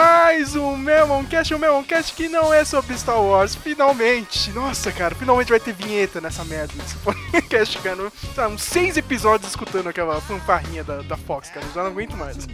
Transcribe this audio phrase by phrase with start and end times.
[0.00, 4.50] mais um Memoncast, um Memoncast que não é sobre Star Wars, finalmente.
[4.50, 8.10] Nossa, cara, finalmente vai ter vinheta nessa merda desse podcast, cara.
[8.34, 12.16] Tá, uns seis episódios escutando aquela fanfarrinha da, da Fox, cara, eu já não aguento
[12.16, 12.38] mais.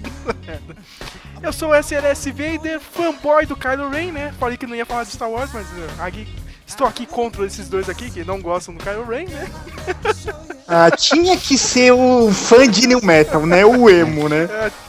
[1.41, 4.35] Eu sou o SLS Vader, fanboy do Kylo Ren, né?
[4.41, 6.27] Falei que não ia falar de Star Wars, mas uh, aqui,
[6.67, 9.47] estou aqui contra esses dois aqui que não gostam do Kylo Ren, né?
[10.67, 13.65] Ah, tinha que ser o fã de New Metal, né?
[13.65, 14.49] O emo, né?
[14.51, 14.86] É,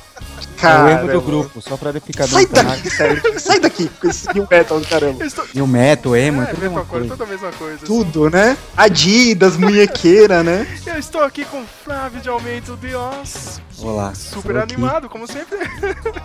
[0.57, 3.39] É o Cara, erro do grupo, só pra ficar Sai daqui, sério.
[3.39, 5.23] Sai daqui com esse New Metal do caramba.
[5.23, 5.45] eu estou...
[5.53, 7.85] E o metal, emo, é, É, tudo a mesma mesma coisa, a mesma coisa.
[7.85, 8.57] Tudo, né?
[8.75, 10.67] Adidas, munhequeira, né?
[10.85, 14.13] Eu estou aqui com Flávio de Aumento de Oz, Olá.
[14.15, 15.57] super animado, como sempre.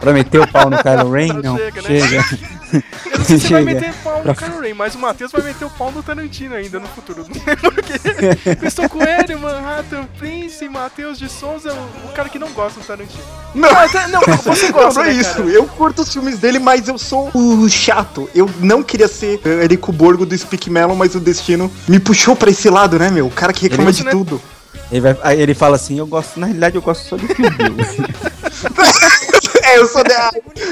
[0.00, 1.32] Pra meter o pau no Kylo Ren?
[1.42, 1.88] Não, Chega, né?
[2.00, 2.24] chega.
[3.12, 5.42] Eu não sei se vai meter pau no Pra- Kylo Ren, mas o Matheus vai
[5.42, 7.24] meter o pau no Tarantino ainda no futuro.
[7.60, 7.92] Porque
[8.62, 12.80] eu estou com ele, Manhattan Prince, Matheus de Souza, o, o cara que não gosta
[12.80, 13.22] do Tarantino.
[13.54, 15.34] Não, Mas, é, não, você não, gosta, não é né, isso.
[15.34, 15.48] cara?
[15.50, 18.30] Eu curto os filmes dele, mas eu sou o chato.
[18.34, 22.50] Eu não queria ser Erico Borgo do Speak Melon, mas o destino me puxou pra
[22.50, 23.26] esse lado, né, meu?
[23.26, 24.10] O cara que reclama Isso, de né?
[24.10, 24.40] tudo.
[24.90, 27.50] Ele, vai, aí ele fala assim, eu gosto, na realidade eu gosto só do Kill
[27.50, 27.76] Bill.
[29.64, 30.30] É, eu sou da.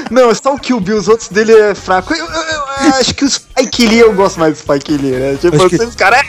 [0.09, 2.13] Não, é só o Kill Bill, os outros dele é fraco.
[2.13, 5.37] Eu, eu- eu acho que o Spike Lee eu gosto mais do Spike Lee, né?
[5.39, 6.23] Tipo, Acho que- vocês, cara, é,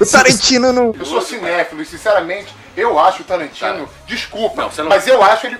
[0.00, 0.94] o Tarantino não.
[0.98, 3.88] Eu sou cinéfilo e, sinceramente, eu acho o Tarantino.
[4.06, 5.58] Desculpa, Não, não- mas eu acho ele.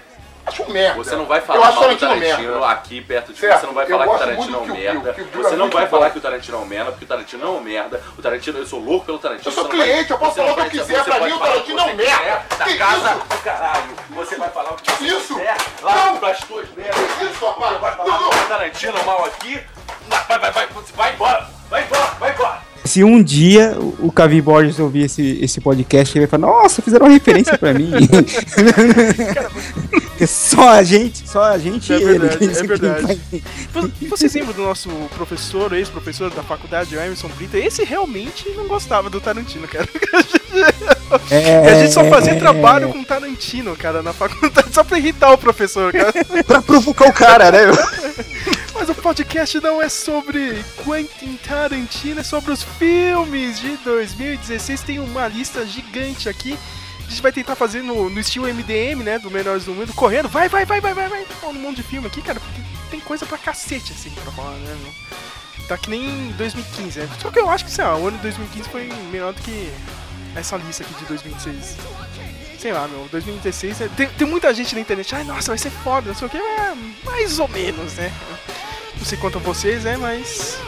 [0.48, 0.96] Acho merda.
[0.96, 2.66] Você não vai falar mal do Tarantino merda.
[2.70, 3.66] aqui perto de Certo, você.
[3.66, 5.16] não vai falar que o Tarantino é um merda.
[5.34, 5.90] Você não vai bom.
[5.90, 8.02] falar que o Tarantino é um merda, porque o Tarantino é um merda.
[8.18, 9.48] O Tarantino, eu sou louco pelo Tarantino.
[9.48, 11.32] Eu sou não vai- cliente, eu posso não falar o que eu quiser, pra mim
[11.32, 12.42] o Tarantino é um merda.
[12.58, 13.18] Da casa isso?
[13.28, 13.96] do caralho.
[14.10, 15.34] Você vai falar o que você Isso?
[15.34, 15.56] quiser.
[15.82, 16.16] Lá Não.
[16.18, 16.96] pras tuas merdas.
[17.22, 17.80] Isso, rapaz.
[17.80, 18.30] Vai falar Não, não.
[18.30, 19.60] do Tarantino mal aqui.
[20.08, 21.46] Vai, vai, vai, vai embora.
[21.70, 22.67] Vai embora, vai embora.
[22.84, 27.06] Se um dia o Cavi Borges ouvir esse, esse podcast, ele vai falar, nossa, fizeram
[27.06, 27.90] uma referência pra mim.
[30.06, 32.18] Porque só a gente, só a gente É e ele.
[32.18, 33.20] verdade, que- é verdade.
[34.08, 37.58] Vocês lembram do nosso professor, ex-professor da faculdade, o Emerson Brita?
[37.58, 39.88] Esse realmente não gostava do Tarantino, cara.
[41.30, 45.32] É, a gente só fazia é, trabalho com Tarantino, cara, na faculdade, só pra irritar
[45.32, 46.12] o professor, cara.
[46.46, 47.58] Pra provocar o cara, né?
[48.78, 54.82] Mas o podcast não é sobre Quentin Tarantino, é sobre os filmes de 2016.
[54.82, 56.56] Tem uma lista gigante aqui.
[57.04, 59.18] A gente vai tentar fazer no, no estilo MDM, né?
[59.18, 60.28] Do Melhores do Mundo, correndo.
[60.28, 61.24] Vai, vai, vai, vai, vai, vai.
[61.24, 64.52] Fala um monte de filme aqui, cara, porque tem coisa pra cacete, assim, pra falar,
[64.52, 64.94] né?
[65.66, 67.08] Tá que nem 2015, né?
[67.20, 69.72] Só que eu acho que, sei lá, o ano de 2015 foi melhor do que
[70.36, 71.76] essa lista aqui de 2016.
[72.58, 73.80] Sei lá, meu, 2016.
[73.82, 76.30] é- Tem, tem muita gente na internet, ai, nossa, vai ser foda, não sei o
[76.30, 78.12] que, mas mais ou menos, né?
[78.96, 79.96] Não sei quanto a vocês, né?
[79.96, 80.58] Mas.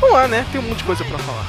[0.00, 0.44] Vamos lá, né?
[0.50, 1.46] Tem um monte de coisa pra falar.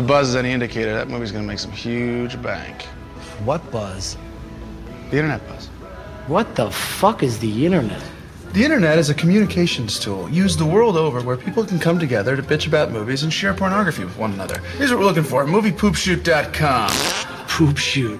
[0.00, 0.94] The buzz is any indicator.
[0.94, 2.84] That movie's gonna make some huge bank.
[3.44, 4.16] What buzz?
[5.10, 5.66] The internet buzz.
[6.26, 8.02] What the fuck is the internet?
[8.54, 12.34] The internet is a communications tool used the world over where people can come together
[12.34, 14.62] to bitch about movies and share pornography with one another.
[14.78, 16.90] Here's what we're looking for moviepoopshoot.com.
[17.48, 18.18] Poop shoot.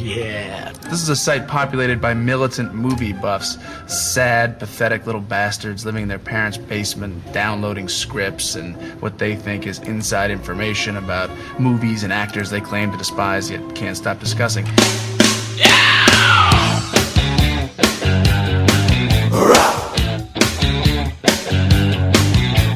[0.00, 0.72] Yeah.
[0.82, 3.58] This is a site populated by militant movie buffs.
[3.86, 9.66] Sad, pathetic little bastards living in their parents' basement, downloading scripts and what they think
[9.66, 14.66] is inside information about movies and actors they claim to despise yet can't stop discussing.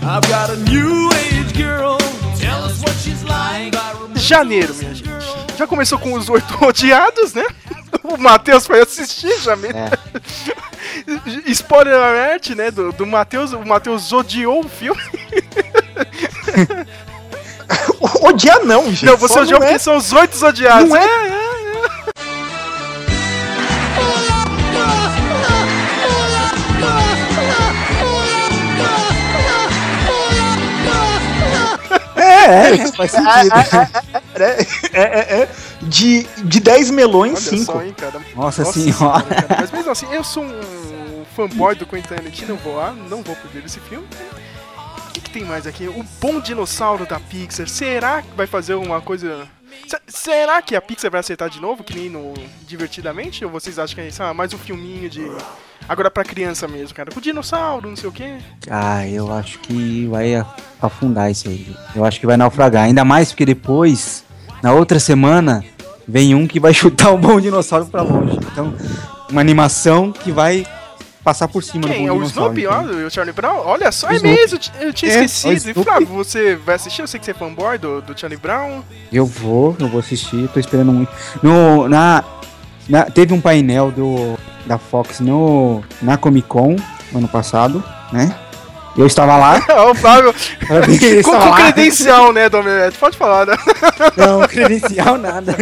[0.04, 1.96] I've got a new age girl.
[2.36, 4.91] Tell us what Janeiro, minha gente.
[5.56, 7.44] Já começou com os oito odiados, né?
[8.02, 9.78] O Matheus foi assistir já mesmo.
[11.46, 12.70] Spoiler alert, né?
[12.70, 13.52] Do, do Matheus.
[13.52, 15.00] O Matheus odiou o filme.
[18.22, 19.04] Odiar não, gente.
[19.04, 19.78] Não, você odiou não porque é.
[19.78, 20.88] são os oito odiados.
[20.88, 21.04] Não é.
[21.04, 21.41] é,
[32.42, 32.70] é.
[32.70, 34.12] É, é, faz sentido.
[34.34, 35.48] É, é, é, é.
[35.82, 37.64] de, de 10 melões, Olha 5.
[37.64, 38.20] só, hein, cara.
[38.34, 38.92] Nossa senhora.
[38.92, 39.56] senhora, cara.
[39.60, 43.36] Mas mesmo assim, eu sou um fanboy do Quentin Tarantino, não vou lá, não vou
[43.36, 44.06] perder esse filme.
[45.08, 45.86] O que, que tem mais aqui?
[45.88, 47.68] O Bom Dinossauro da Pixar.
[47.68, 49.46] Será que vai fazer uma coisa...
[49.86, 52.34] Se- Será que a Pixar vai acertar de novo, que nem no
[52.66, 53.44] Divertidamente?
[53.44, 54.22] Ou vocês acham que é isso?
[54.22, 55.30] Ah, mais um filminho de...
[55.88, 57.10] Agora pra criança mesmo, cara.
[57.12, 58.36] Com dinossauro, não sei o quê.
[58.70, 60.34] Ah, eu acho que vai
[60.80, 61.74] afundar isso aí.
[61.94, 62.84] Eu acho que vai naufragar.
[62.84, 64.24] Ainda mais porque depois,
[64.62, 65.64] na outra semana,
[66.06, 68.36] vem um que vai chutar um bom dinossauro pra longe.
[68.52, 68.72] Então,
[69.28, 70.64] uma animação que vai
[71.24, 72.06] passar por cima Quem?
[72.06, 72.58] É do bom o dinossauro.
[72.58, 72.84] Snoopy?
[72.86, 73.02] então.
[73.04, 73.62] Ó, o Charlie Brown?
[73.64, 74.36] Olha só, é Snoopy.
[74.36, 74.58] mesmo.
[74.80, 75.52] Eu tinha É, é o esquecido.
[75.52, 75.82] E Snoopy.
[75.84, 77.02] Flávio, você vai assistir?
[77.02, 78.82] Eu sei que você é fanboy do, do Charlie Brown.
[79.12, 81.12] Eu vou, eu vou assistir, tô esperando muito.
[81.42, 82.24] No, na,
[82.88, 86.76] na- teve um painel do, da Fox no, na Comic Con,
[87.14, 87.82] ano passado,
[88.12, 88.34] né?
[88.96, 89.58] Eu estava lá.
[89.90, 90.34] O Flávio
[90.68, 91.56] com, com lá.
[91.56, 92.98] credencial, né, Dominete?
[92.98, 93.56] Pode falar, né?
[94.18, 95.56] Não, credencial nada.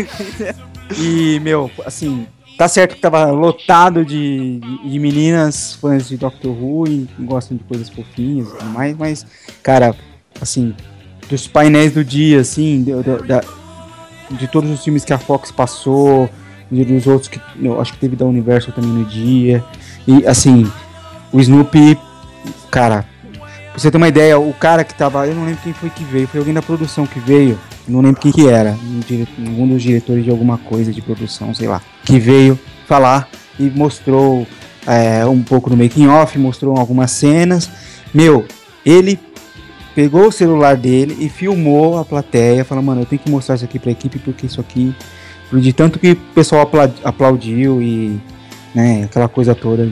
[0.96, 2.26] E, meu, assim,
[2.60, 7.64] tá certo que tava lotado de, de, meninas fãs de Doctor Who e gostam de
[7.64, 9.26] coisas fofinhas e tudo mais, mas,
[9.62, 9.96] cara,
[10.38, 10.74] assim,
[11.26, 12.84] dos painéis do dia, assim,
[14.32, 16.28] de todos os filmes que a Fox passou,
[16.70, 19.64] e dos outros que eu acho que teve da Universal também no dia,
[20.06, 20.70] e, assim,
[21.32, 21.98] o Snoopy,
[22.70, 23.06] cara,
[23.70, 26.04] pra você ter uma ideia, o cara que tava, eu não lembro quem foi que
[26.04, 27.58] veio, foi alguém da produção que veio,
[27.90, 31.68] não lembro quem que era, um, algum dos diretores de alguma coisa de produção, sei
[31.68, 33.28] lá, que veio falar
[33.58, 34.46] e mostrou
[34.86, 37.70] é, um pouco do making off, mostrou algumas cenas.
[38.12, 38.44] Meu,
[38.84, 39.18] ele
[39.94, 43.64] pegou o celular dele e filmou a plateia, falando, mano, eu tenho que mostrar isso
[43.64, 44.94] aqui pra equipe porque isso aqui,
[45.52, 48.20] de tanto que o pessoal apla- aplaudiu e,
[48.74, 49.90] né, aquela coisa toda,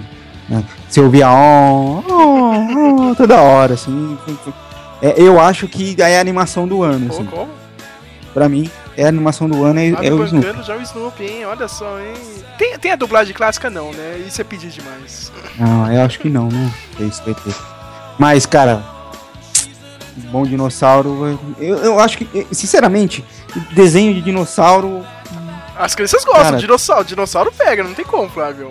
[0.48, 4.16] né, você ouvia oh, oh, oh, toda hora, assim,
[5.02, 7.24] é, eu acho que é a animação do ano, assim.
[7.24, 7.48] como?
[8.38, 10.62] Pra mim, é a animação do ano, é, Tá é o Snoopy.
[10.62, 11.44] já o Snoopy, hein?
[11.44, 12.14] Olha só, hein?
[12.56, 14.23] Tem, tem a dublagem clássica, não, né?
[14.25, 15.32] Isso é pedir demais.
[15.58, 16.73] Não, eu acho que não, né?
[17.00, 17.52] É que vai ter.
[18.17, 18.81] Mas, cara,
[20.31, 21.37] bom dinossauro.
[21.58, 23.25] Eu, eu acho que, sinceramente,
[23.73, 25.05] desenho de dinossauro.
[25.76, 26.56] As crianças gostam, Cara.
[26.58, 27.05] dinossauro.
[27.05, 28.70] Dinossauro pega, não tem como, Flávio.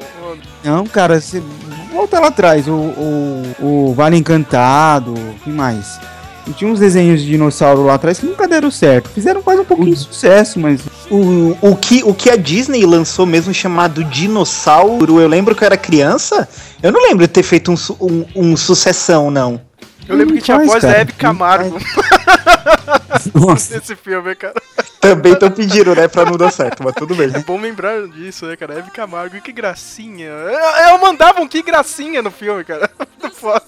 [0.64, 1.44] Não, cara, você
[1.92, 2.70] volta lá atrás.
[2.70, 3.56] O, o,
[3.90, 6.00] o Vale Encantado, o que mais?
[6.48, 9.10] E tinha uns desenhos de dinossauro lá atrás que nunca deram certo.
[9.10, 10.82] Fizeram quase um pouquinho de sucesso, mas.
[11.10, 15.66] O, o, que, o que a Disney lançou mesmo chamado Dinossauro, eu lembro que eu
[15.66, 16.48] era criança,
[16.82, 19.62] eu não lembro de ter feito um, um, um sucessão, não.
[20.08, 21.02] Eu lembro que tinha a voz da cara.
[21.02, 21.78] Hebe Camargo
[23.34, 24.56] Nossa, nesse filme, cara.
[25.02, 27.30] Também tão pedindo, né, pra não dar certo, mas tudo bem.
[27.34, 28.80] É bom lembrar disso, né, cara?
[28.80, 30.28] Hebe Camargo, que gracinha.
[30.28, 32.90] Eu, eu mandava um que gracinha no filme, cara.
[33.34, 33.64] Foda.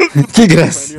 [0.32, 0.94] que graça.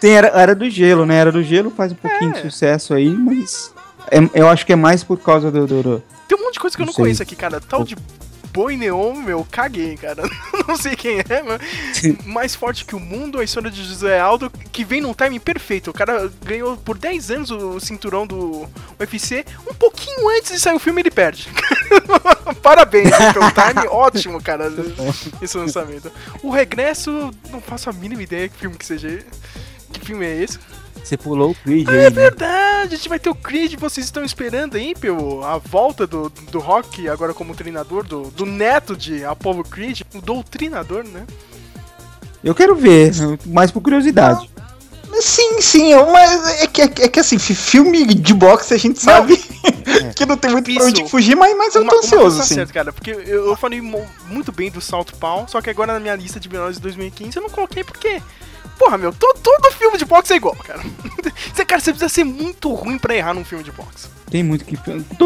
[0.00, 1.16] Tem era, era do gelo, né?
[1.16, 3.72] Era do gelo faz um pouquinho de sucesso aí, mas.
[4.10, 5.66] é- eu acho que é mais por causa do.
[5.66, 7.04] do- do- Tem um monte de coisa que eu Não não sei.
[7.04, 7.60] conheço aqui, cara.
[7.60, 7.96] Tal de
[8.52, 10.22] boi neon, meu, caguei, cara.
[10.66, 14.50] Não sei quem é, mas mais forte que o mundo, a história de José Aldo,
[14.72, 15.90] que vem num timing perfeito.
[15.90, 18.68] O cara ganhou por 10 anos o cinturão do
[18.98, 19.44] UFC.
[19.68, 21.48] Um pouquinho antes de sair o filme, ele perde.
[22.62, 24.70] Parabéns, pelo time ótimo, cara,
[25.40, 26.12] esse lançamento.
[26.42, 29.24] O Regresso, não faço a mínima ideia que filme que seja.
[29.92, 30.58] Que filme é esse?
[31.02, 32.10] Você pulou o Creed É aí, né?
[32.10, 36.28] verdade, a gente vai ter o Creed, vocês estão esperando aí, pelo, a volta do,
[36.50, 41.24] do Rock agora como treinador, do, do neto de Apollo Creed, o doutrinador, né?
[42.44, 43.12] Eu quero ver,
[43.46, 44.48] mais por curiosidade.
[45.20, 48.72] Sim, sim, eu- mas é que, é, que- é que assim, fi- filme de boxe
[48.74, 49.36] a gente sabe
[50.14, 51.10] que não tem muito pra onde Isso.
[51.10, 52.54] fugir, mas, mas eu Uma- tô ansioso, tá assim.
[52.54, 55.98] certo, cara, porque eu, eu falei muito bem do Salto Pau, só que agora na
[55.98, 58.22] minha lista de melhores de 2015 eu não coloquei porque...
[58.78, 60.82] Porra, meu, to- todo filme de boxe é igual, cara.
[61.54, 64.08] Você, cara, você precisa ser muito ruim pra errar num filme de boxe.
[64.30, 64.76] Tem muito que.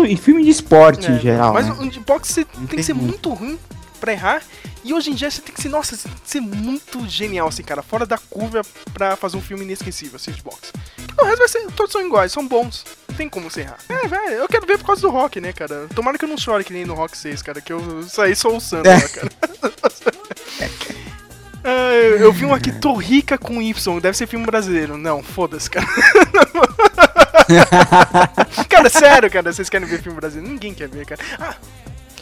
[0.07, 1.53] Em filme de esporte É, em geral.
[1.53, 1.77] Mas né?
[1.79, 3.29] um de boxe você tem que tem ser muito.
[3.29, 3.59] muito ruim
[4.01, 4.43] pra errar.
[4.85, 7.49] E hoje em dia você tem que ser, nossa, você tem que ser muito genial,
[7.49, 8.63] assim, cara, fora da curva
[8.95, 10.73] pra fazer um filme inesquecível, assim, de boxe.
[11.21, 12.85] O resto vai ser, todos são iguais, são bons.
[13.09, 13.79] Não tem como você errar.
[13.89, 15.87] É, velho, eu quero ver por causa do rock, né, cara?
[15.95, 18.89] Tomara que eu não chore que nem no Rock 6, cara, que eu saí soluçando,
[18.89, 18.95] É.
[18.95, 19.29] lá, cara.
[21.65, 24.97] Ah, eu, eu vi um aqui, Tô Rica com Y, deve ser filme brasileiro.
[24.97, 25.87] Não, foda-se, cara.
[28.69, 30.53] cara, sério, cara, vocês querem ver filme brasileiro?
[30.53, 31.21] Ninguém quer ver, cara.
[31.39, 31.55] Ah,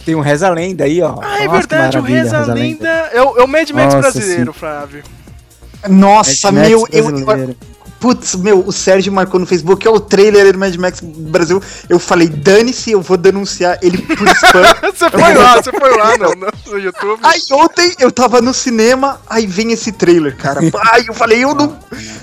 [0.04, 1.18] Tem um Reza Lenda aí, ó.
[1.22, 4.10] ah, é Nossa, verdade, o maravilha, Reza Lenda é o, é o Mad Max Nossa,
[4.12, 5.02] brasileiro, Flávio.
[5.88, 7.56] Nossa, Mad Max meu, eu, eu.
[8.00, 11.62] Putz, meu, o Sérgio marcou no Facebook, é o trailer do Mad Max Brasil.
[11.88, 14.62] Eu falei, dane-se, eu vou denunciar ele por spam.
[14.90, 17.20] Você foi lá, você foi lá no, no- no YouTube.
[17.22, 20.60] Aí ontem eu tava no cinema, aí vem esse trailer, cara.
[20.92, 21.78] Ai, eu falei, eu não.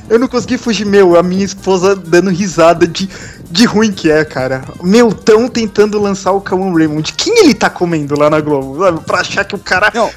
[0.10, 1.17] Eu não consegui fugir, meu.
[1.17, 3.10] A minha esposa dando risada de,
[3.50, 4.63] de ruim que é, cara.
[4.84, 7.13] Meu, tão tentando lançar o Cameron Raymond.
[7.13, 8.79] Quem ele tá comendo lá na Globo?
[8.84, 9.00] Sabe?
[9.01, 10.12] Pra achar que o cara Não.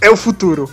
[0.00, 0.70] é o futuro.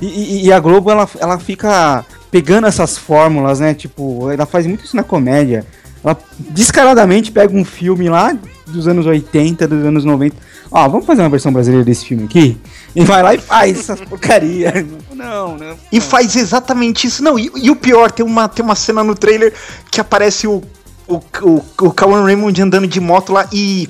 [0.00, 3.74] E, e- e a Globo, ela, ela fica pegando essas fórmulas, né?
[3.74, 5.66] Tipo, ela faz muito isso na comédia.
[6.02, 8.34] Ela descaradamente pega um filme lá
[8.66, 10.34] dos anos 80, dos anos 90.
[10.70, 12.58] Ó, vamos fazer uma versão brasileira desse filme aqui?
[12.96, 14.86] E vai lá e faz essas porcaria.
[15.14, 15.76] Não, não.
[15.92, 17.22] E faz exatamente isso.
[17.22, 19.52] Não, e, e o pior, tem uma, tem uma cena no trailer
[19.90, 20.62] que aparece o,
[21.06, 23.88] o, o, o Cameron Raymond andando de moto lá e.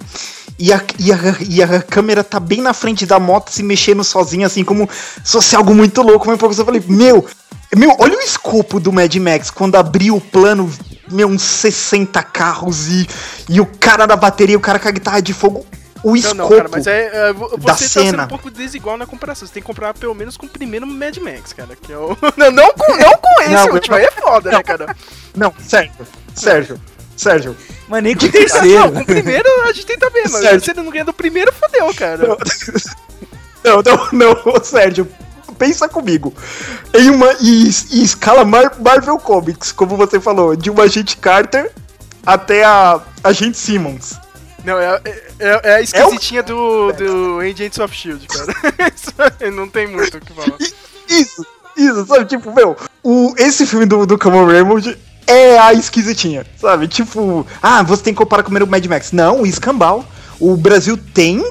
[0.58, 1.16] E a, e, a,
[1.48, 4.88] e a câmera tá bem na frente da moto se mexendo sozinha, assim, como
[5.24, 6.28] se fosse algo muito louco.
[6.28, 7.26] Mas pouco eu falei, meu,
[7.76, 10.70] meu, olha o escopo do Mad Max quando abriu o plano,
[11.10, 13.06] meu, uns 60 carros e,
[13.48, 15.64] e o cara da bateria, o cara com a guitarra de fogo.
[16.04, 16.34] O Não, escopo.
[16.36, 18.24] não, cara, mas é, é, vo- da você tá sendo cena.
[18.24, 19.46] um pouco desigual na comparação.
[19.46, 21.76] Você tem que comparar pelo menos com o primeiro Mad Max, cara.
[21.80, 22.18] Que é o.
[22.36, 24.96] Não, não com, não com esse Não, eu- último, aí é foda, né, cara?
[25.36, 25.92] Não, Sérgio,
[26.34, 26.80] Sérgio,
[27.16, 27.56] Sérgio.
[27.88, 28.92] Mas nem com o Não, terceiro.
[28.92, 31.94] com o primeiro a gente tenta ver, mas se ele não ganha do primeiro, fodeu,
[31.94, 32.36] cara.
[33.64, 35.06] Não, não, não, Sérgio,
[35.62, 36.34] pensa comigo.
[36.92, 41.70] Em uma escala Mar- Marvel Comics, como você falou, de uma agente Carter
[42.26, 44.14] até a agente Simmons.
[44.64, 45.00] Não, é,
[45.38, 48.50] é, é a esquisitinha do, do Agents of Shield, cara.
[49.52, 50.56] Não tem muito o que falar.
[51.08, 52.24] Isso, isso, sabe?
[52.26, 56.88] Tipo, meu, o, esse filme do, do Cameron Raymond é a esquisitinha, sabe?
[56.88, 59.12] Tipo, ah, você tem que comparar com o primeiro Mad Max.
[59.12, 60.04] Não, o escambau.
[60.40, 61.44] O Brasil tem,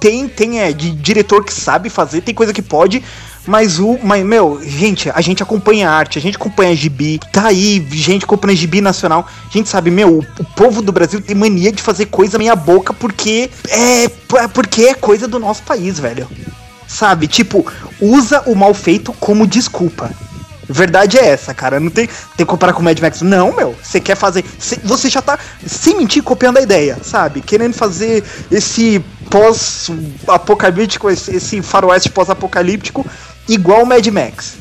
[0.00, 3.02] tem, tem, é, de diretor que sabe fazer, tem coisa que pode,
[3.46, 7.46] mas o, mas, meu, gente, a gente acompanha a arte, a gente acompanha gibi, tá
[7.46, 11.34] aí, gente acompanha gibi nacional, a gente sabe, meu, o, o povo do Brasil tem
[11.34, 14.08] mania de fazer coisa meia boca porque é,
[14.48, 16.28] porque é coisa do nosso país, velho.
[16.86, 17.26] Sabe?
[17.26, 17.64] Tipo,
[18.00, 20.10] usa o mal feito como desculpa.
[20.68, 21.80] Verdade é essa, cara.
[21.80, 23.20] Não tem, tem que comparar com o Mad Max.
[23.22, 23.74] Não, meu.
[23.82, 24.44] Você quer fazer.
[24.58, 27.40] cê- você já tá, sem mentir, copiando a ideia, sabe?
[27.40, 33.06] Querendo fazer esse pós-apocalíptico, esse, esse faroeste pós-apocalíptico,
[33.48, 34.54] igual o Mad Max.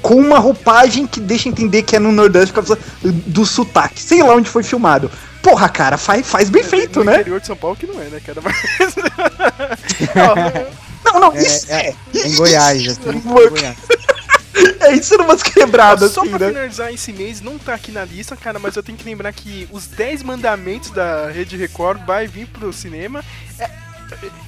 [0.00, 4.00] Com uma roupagem que deixa entender que é no Nordeste por causa do sotaque.
[4.00, 5.10] Sei lá onde foi filmado.
[5.42, 7.14] Porra, cara, faz, faz bem feito, no né?
[7.16, 8.40] interior de São Paulo que não é, né, cara?
[8.40, 8.56] Mas...
[10.16, 10.72] Ó,
[11.12, 11.94] Não, não, É, isso é, é.
[12.14, 13.20] é em Goiás, assim, em.
[13.20, 13.76] Goiás.
[14.80, 16.48] É isso numas quebradas, Só assim, pra né?
[16.48, 19.68] finalizar esse mês, não tá aqui na lista, cara, mas eu tenho que lembrar que
[19.70, 23.24] os 10 mandamentos da Rede Record vai vir pro cinema.
[23.58, 23.70] É-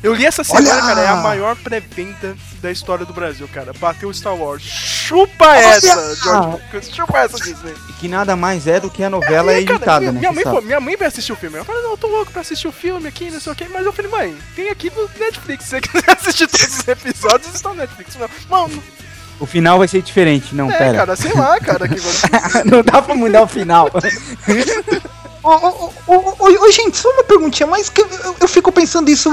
[0.03, 0.83] eu li essa semana, Olha!
[0.83, 3.73] cara, é a maior pré-venda da história do Brasil, cara.
[3.73, 4.63] Bateu o Star Wars.
[4.63, 6.91] Chupa essa, George Lucas.
[6.95, 7.75] Chupa essa, Disney.
[7.89, 10.21] E que nada mais é do que a novela E, cara, editada, minha, né?
[10.21, 11.57] minha mãe, pô, minha mãe vai assistir o filme.
[11.57, 13.67] Ela fala, não, eu tô louco pra assistir o filme aqui, não sei o que.
[13.69, 15.65] Mas eu falei, mãe, tem aqui no Netflix.
[15.65, 18.19] Se você quiser assistir todos os episódios, estão no Netflix.
[18.51, 18.83] Mano,
[19.41, 20.55] O final vai ser diferente.
[20.55, 20.95] Não, é, pera.
[20.99, 21.89] cara, sei lá, cara.
[21.89, 21.97] Que
[22.71, 23.91] não dá pra mudar o final.
[25.45, 28.09] Ô, gente, só uma perguntinha, mas que eu,
[28.41, 29.31] eu- fico pensando isso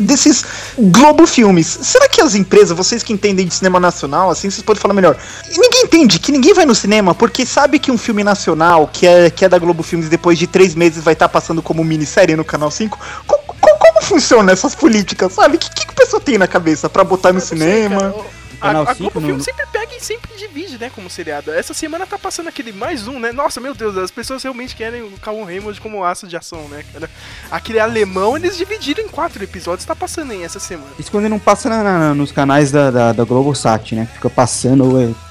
[0.00, 0.44] desses
[0.78, 1.66] Globo Filmes.
[1.82, 5.16] Será que as empresas, vocês que entendem de cinema nacional, assim, vocês podem falar melhor?
[5.56, 9.30] Ninguém entende que ninguém vai no cinema porque sabe que um filme nacional, que é,
[9.30, 12.44] que é da Globo Filmes, depois de três meses vai estar passando como minissérie no
[12.44, 12.96] Canal 5?
[13.26, 15.56] Co- co- como funcionam essas políticas, sabe?
[15.56, 18.14] O que, que, que a pessoa tem na cabeça pra botar no cinema?
[18.16, 21.50] A, Canal a 5 Globo no- sempre pega e sempre divide, né, como seriado.
[21.52, 23.32] Essa semana tá passando aquele mais um, né?
[23.32, 26.84] Nossa, meu Deus, as pessoas realmente querem o Calum Raymond como aço de ação, né,
[26.92, 27.08] cara?
[27.50, 30.90] Aquele alemão, eles dividiram em quatro episódios, tá passando aí essa semana.
[30.98, 34.06] Isso quando não passa na- na- nos canais da, da, da Globosat, né?
[34.14, 35.00] Fica passando.
[35.00, 35.27] é,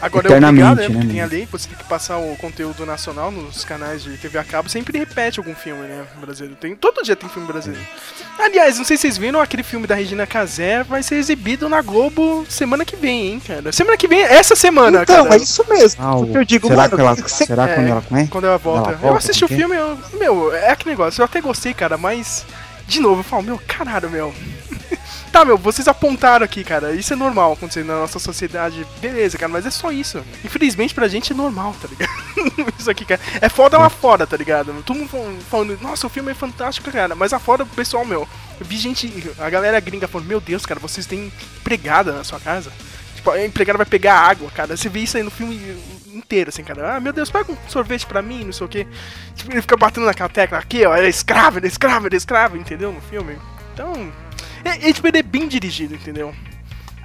[0.00, 0.88] Agora Eternamente, é obrigado, né?
[0.88, 4.16] né, Porque tem a lei, você tem que passar o conteúdo nacional nos canais de
[4.16, 6.04] TV a cabo, sempre repete algum filme, né?
[6.20, 6.56] Brasileiro.
[6.56, 7.84] Tem, todo dia tem filme brasileiro.
[8.38, 11.82] Aliás, não sei se vocês viram, aquele filme da Regina Casé vai ser exibido na
[11.82, 13.70] Globo semana que vem, hein, cara?
[13.72, 15.34] Semana que vem, essa semana, Então, cara.
[15.36, 16.02] é isso mesmo.
[16.02, 18.26] Ah, o- eu digo, será mano, que ela, você- será é, quando ela é?
[18.26, 18.88] Quando ela volta.
[18.90, 21.98] Ela eu volta, assisti o filme, eu, meu, é aquele negócio, eu até gostei, cara,
[21.98, 22.46] mas.
[22.86, 24.34] De novo, eu falo, meu, caralho, meu.
[25.32, 26.92] tá, meu, vocês apontaram aqui, cara.
[26.94, 28.86] Isso é normal acontecer na nossa sociedade.
[29.00, 30.22] Beleza, cara, mas é só isso.
[30.44, 32.10] Infelizmente pra gente é normal, tá ligado?
[32.78, 33.20] isso aqui, cara.
[33.40, 34.72] É foda lá fora, tá ligado?
[34.84, 37.14] Todo mundo fal- falando, nossa, o filme é fantástico, cara.
[37.14, 38.26] Mas afora, o pessoal, meu.
[38.58, 42.38] Eu vi gente, a galera gringa falando, meu Deus, cara, vocês têm empregada na sua
[42.38, 42.70] casa.
[43.16, 44.76] Tipo, a empregada vai pegar água, cara.
[44.76, 45.76] Você vê isso aí no filme
[46.12, 46.96] inteiro, assim, cara.
[46.96, 48.86] Ah, meu Deus, pega um sorvete pra mim, não sei o quê.
[49.34, 50.96] Tipo, ele fica batendo naquela tecla aqui, ó.
[50.96, 52.92] Ele é escravo, ele é escravo, ele é escravo, entendeu?
[52.92, 53.38] No filme.
[53.74, 54.10] Então.
[54.64, 56.34] É, é, tipo, ele é bem dirigido, entendeu?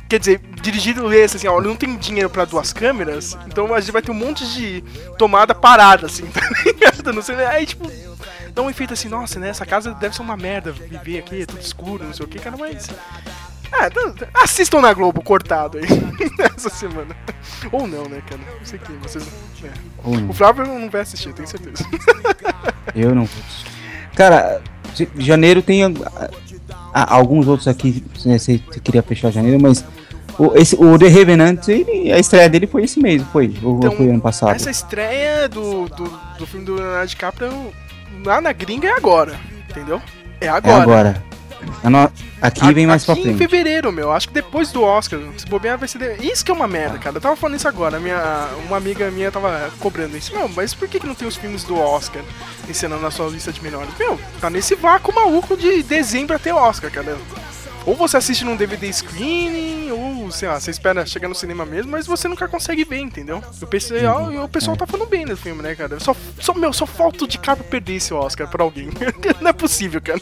[0.08, 3.92] Quer dizer, dirigido esse, assim, ó, não tem dinheiro pra duas câmeras, então a gente
[3.92, 4.84] vai ter um monte de
[5.18, 7.12] tomada parada, assim, tá ligado?
[7.12, 7.92] Não sei, aí, tipo,
[8.54, 11.46] dá um efeito assim, nossa, né, essa casa deve ser uma merda viver aqui, é
[11.46, 12.90] tudo escuro, não sei o que, cara, mas...
[13.72, 13.90] Ah,
[14.44, 15.86] assistam na Globo cortado aí,
[16.56, 17.18] essa semana.
[17.72, 19.28] Ou não, né, cara, não sei o que, vocês...
[19.64, 19.72] É.
[20.30, 21.84] O Flávio não vai assistir, tenho certeza.
[22.96, 23.44] Eu não vou.
[24.16, 24.62] Cara,
[25.18, 25.84] janeiro tem
[26.98, 29.84] ah, alguns outros aqui, né, você você queria fechar janeiro, mas
[30.40, 33.54] o, esse, o The Revenant, ele- a estreia dele foi esse mês, foi?
[33.62, 34.56] Ou Então, foi ano passado?
[34.56, 36.10] Essa estreia do, do,
[36.40, 37.52] do filme do Leonardo DiCaprio
[38.26, 39.36] lá na gringa é agora,
[39.70, 40.02] entendeu?
[40.40, 41.22] É É agora.
[41.84, 43.38] No- Aqui vem mais pra Aqui em frente.
[43.38, 44.12] fevereiro, meu.
[44.12, 45.20] Acho que depois do Oscar.
[45.38, 45.98] Se bobear, vai ser.
[45.98, 47.18] de- Isso que é uma merda, cara.
[47.18, 48.00] Eu tava falando isso agora.
[48.00, 50.36] Minha, uma amiga minha tava cobrando isso.
[50.36, 52.22] Meu, mas por que, que não tem os filmes do Oscar
[52.70, 53.90] ensinando na sua lista de melhores?
[53.98, 57.18] Meu, tá nesse vácuo maluco de dezembro até Oscar, cara.
[57.86, 61.92] Ou você assiste num DVD screening, ou, sei lá, você espera chegar no cinema mesmo,
[61.92, 63.44] mas você nunca consegue ver, entendeu?
[63.62, 64.44] O pessoal, Uhum.
[64.44, 66.00] o pessoal tá falando bem do filme, né, cara?
[66.00, 68.90] Só, só, meu, só falta o DiCaprio perder esse Oscar pra alguém.
[69.40, 70.20] não é possível, cara.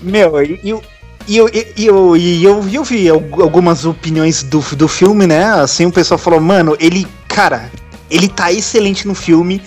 [0.00, 0.82] Meu, e eu,
[1.28, 5.26] e eu, e eu, e eu, e eu vi al- algumas opiniões do, do filme,
[5.26, 5.44] né?
[5.44, 7.70] Assim, o pessoal falou, mano, ele, cara,
[8.10, 9.60] ele tá excelente no filme,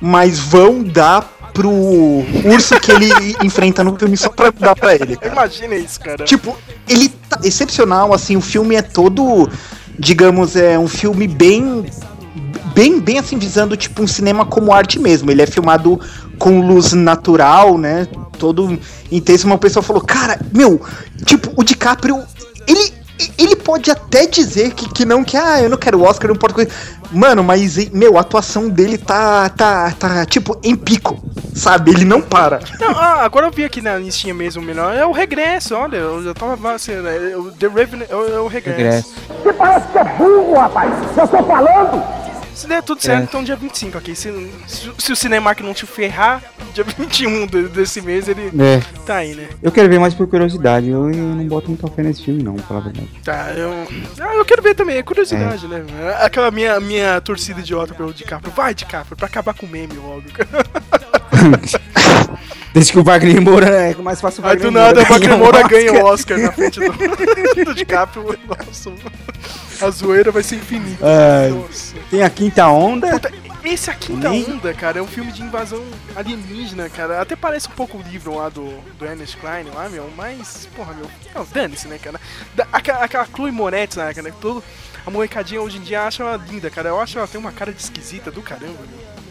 [0.00, 3.10] mas vão dar pro urso que ele
[3.42, 5.16] enfrenta no filme só pra dar pra ele.
[5.16, 5.32] cara.
[5.32, 6.24] Imagina isso, cara.
[6.24, 6.56] Tipo,
[6.88, 9.48] ele tá excepcional, assim, o filme é todo,
[9.98, 11.84] digamos, é um filme bem
[12.74, 15.30] bem bem assim visando tipo um cinema como arte mesmo.
[15.30, 16.00] Ele é filmado
[16.38, 18.06] com luz natural, né?
[18.38, 18.78] Todo
[19.10, 20.80] intenso, mas o pessoal falou: "Cara, meu,
[21.24, 22.22] tipo, o DiCaprio,
[22.66, 22.92] ele
[23.38, 26.34] ele pode até dizer que, que não, que ah, eu não quero o Oscar, não
[26.34, 26.70] importa coisa.
[27.10, 31.22] Mano, mas, meu, a atuação dele tá, tá, tá, tipo, em pico,
[31.54, 31.90] sabe?
[31.90, 32.60] Ele não para.
[32.80, 34.94] Não, ah, agora eu vi aqui na listinha mesmo, o melhor.
[34.94, 35.96] É o regresso, olha.
[35.96, 38.78] Eu já tava assim, né, o The Revenant é o, é o regresso.
[38.78, 39.14] Regresso.
[39.42, 40.90] Você parece que é burro, rapaz.
[41.16, 42.21] Eu estou falando.
[42.54, 43.24] Se der tudo certo, É.
[43.24, 44.14] então dia 25 aqui.
[44.14, 44.30] Se,
[44.66, 46.42] se, se o Cinemark não te ferrar,
[46.74, 48.80] dia 21 de- desse mês ele É.
[49.06, 49.48] tá aí, né?
[49.62, 50.88] Eu quero ver mais por curiosidade.
[50.88, 53.08] Eu, eu não boto muita fé nesse filme, não, pra falar a verdade.
[53.24, 53.72] Tá, eu.
[54.20, 55.82] Ah, eu quero ver também, é curiosidade, né?
[56.20, 58.52] Aquela minha, minha torcida idiota pelo DiCaprio.
[58.54, 60.22] Vai, DiCaprio, pra acabar com o meme logo.
[62.72, 65.08] Desde que o Wagner Moura é mais fácil o Aí Wagner do nada o ganhar
[65.10, 66.92] Wagner Moura ganha o Oscar na frente do,
[67.64, 68.38] do DiCaprio.
[68.46, 68.92] Nossa,
[69.84, 71.04] a zoeira vai ser infinita.
[71.50, 71.94] Nossa.
[72.10, 73.10] Tem a quinta onda.
[73.10, 73.30] Puta,
[73.64, 75.84] esse A Quinta Nem- Onda, cara, é um filme de invasão
[76.16, 77.20] alienígena, cara.
[77.20, 78.64] Até parece um pouco o livro lá do,
[78.98, 81.06] do Ernest Klein lá, meu, mas, porra, meu.
[81.34, 82.20] Não, dane-se, né, cara?
[82.56, 84.32] Da, aquela, aquela Chloe Moretz, né, cara?
[84.40, 84.64] Todo,
[85.06, 86.88] a molecadinha hoje em dia acha ela linda, cara.
[86.88, 89.21] Eu acho ela tem uma cara de esquisita do caramba, meu.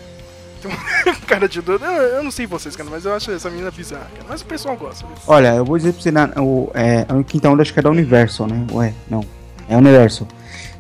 [0.67, 1.84] Uma cara de doido.
[1.86, 4.26] Eu, eu não sei vocês, cara, mas eu acho essa menina bizarra, cara.
[4.30, 5.06] Mas o pessoal gosta.
[5.06, 5.12] Né?
[5.28, 7.89] Olha, eu vou dizer pra você, na, o, é, quinta onda acho que é da
[7.89, 8.65] Universal, né?
[8.71, 9.24] Ué, não.
[9.69, 10.28] É Universal.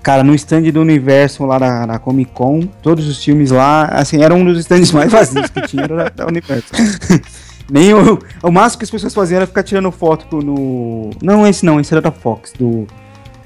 [0.03, 4.33] Cara, no stand do Universal lá na, Comic Con, todos os filmes lá, assim, era
[4.33, 6.79] um dos stands mais vazios que tinha, era da, Universal.
[7.69, 11.11] Nem o, o máximo que as pessoas faziam era ficar tirando foto pro- no.
[11.21, 12.85] Não, esse não, esse era da Fox, do.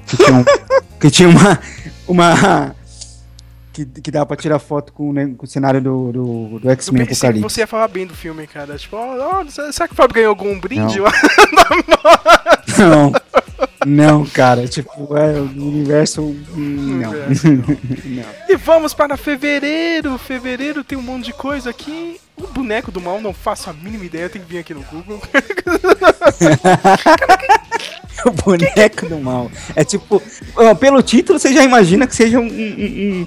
[0.06, 0.44] Que tinha, um-
[0.98, 1.60] que tinha uma.
[2.08, 2.74] Uma.
[3.76, 7.02] Que, que dava pra tirar foto com, né, com o cenário do, do, do X-Men
[7.02, 7.42] Apocalipse.
[7.42, 8.78] você ia falar bem do filme, cara.
[8.78, 10.98] Tipo, ó, será que o Fábio ganhou algum brinde?
[10.98, 11.06] Não.
[12.78, 13.12] Não.
[13.86, 16.22] Não, cara, tipo, é, o universo.
[16.22, 17.12] hum, Não.
[17.12, 18.24] não.
[18.48, 20.16] E vamos para fevereiro.
[20.16, 22.18] Fevereiro tem um monte de coisa aqui.
[22.34, 25.20] O boneco do mal, não faço a mínima ideia, tem que vir aqui no Google.
[28.30, 29.50] o boneco do mal.
[29.74, 30.22] É tipo,
[30.80, 32.46] pelo título você já imagina que seja um.
[32.46, 33.26] um,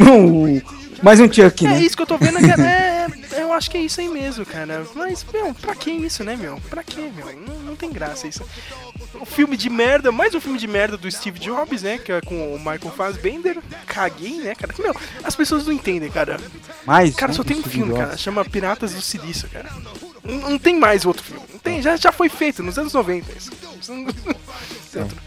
[0.00, 0.62] um, um-
[1.02, 1.80] mais um Chuck, É né?
[1.82, 2.62] isso que eu tô vendo, cara.
[3.34, 4.86] É, eu acho que é isso aí mesmo, cara.
[4.94, 6.60] Mas, meu, pra que isso, né, meu?
[6.70, 7.26] Pra que, meu?
[7.46, 8.44] Não, não tem graça isso.
[9.20, 11.98] O filme de merda, mais um filme de merda do Steve Jobs, né?
[11.98, 13.58] Que é com o Michael Fassbender.
[13.86, 14.72] Caguei, né, cara?
[14.78, 16.38] Meu, as pessoas não entendem, cara.
[16.86, 18.16] Mais Cara, um só tem um filme, cara.
[18.16, 19.70] Chama Piratas do Silício, cara.
[20.24, 21.42] Não, não tem mais outro filme.
[21.52, 23.32] Não tem, já, já foi feito nos anos 90.
[23.36, 23.50] Isso.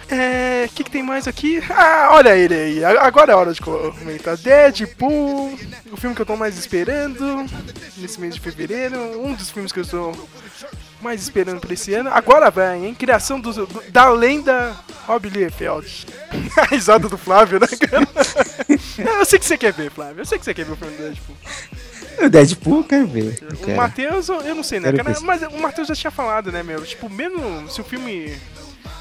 [0.09, 0.65] É.
[0.67, 1.59] O que, que tem mais aqui?
[1.71, 2.85] Ah, olha ele aí.
[2.85, 4.37] Agora é hora de comentar.
[4.37, 5.57] Deadpool.
[5.91, 7.45] O filme que eu tô mais esperando
[7.97, 9.19] nesse mês de fevereiro.
[9.19, 10.29] Um dos filmes que eu estou
[11.01, 12.11] mais esperando pra esse ano.
[12.13, 12.93] Agora vai, hein?
[12.93, 14.75] Criação do, do- da lenda
[15.07, 16.05] Rob Liefeld.
[16.57, 18.07] A risada do Flávio, né, cara?
[19.19, 20.21] Eu sei que você quer ver, Flávio.
[20.21, 21.35] Eu sei que você quer ver o filme do Deadpool.
[22.21, 23.39] O Deadpool eu quero ver.
[23.67, 23.75] O.
[23.75, 25.15] Matheus, eu não sei, né, cara?
[25.21, 26.81] Mas o Matheus já tinha falado, né, meu?
[26.83, 28.35] Tipo, mesmo se o filme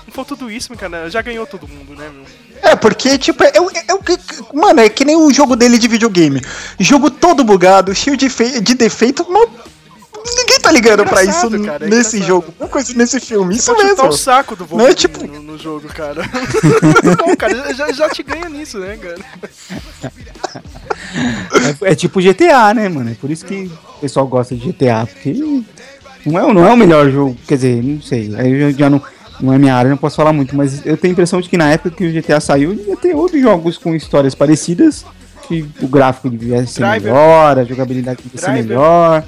[0.06, 2.24] não for tudo isso, cara, já ganhou todo mundo, né, meu?
[2.62, 3.52] É, porque, tipo, é,
[3.88, 4.18] é, o que-
[4.54, 6.40] mano, é que nem o jogo dele de videogame.
[6.78, 9.48] Jogo todo bugado, cheio de, fe- de defeito, mas
[10.36, 12.54] ninguém tá ligando pra isso cara, é nesse jogo.
[12.58, 13.56] Uma coisa nesse filme.
[13.56, 14.08] Isso mesmo.
[14.08, 16.22] o saco do Não Wolverine é tipo- no, no jogo, cara.
[17.18, 19.18] Bom, cara, já, já te ganha nisso, né, cara?
[21.82, 23.10] É, é tipo GTA, né, mano?
[23.10, 25.32] É por isso que o pessoal gosta de GTA, porque
[26.26, 29.02] não é, não é o melhor jogo, quer dizer, não sei, aí eu já, não,
[29.40, 31.56] não é minha área, não posso falar muito, mas eu tenho a impressão de que
[31.56, 35.04] na época que o GTA saiu, ia ter outros jogos com histórias parecidas,
[35.46, 37.12] que o gráfico devia ser Driver.
[37.12, 39.24] melhor, a jogabilidade devia ser melhor.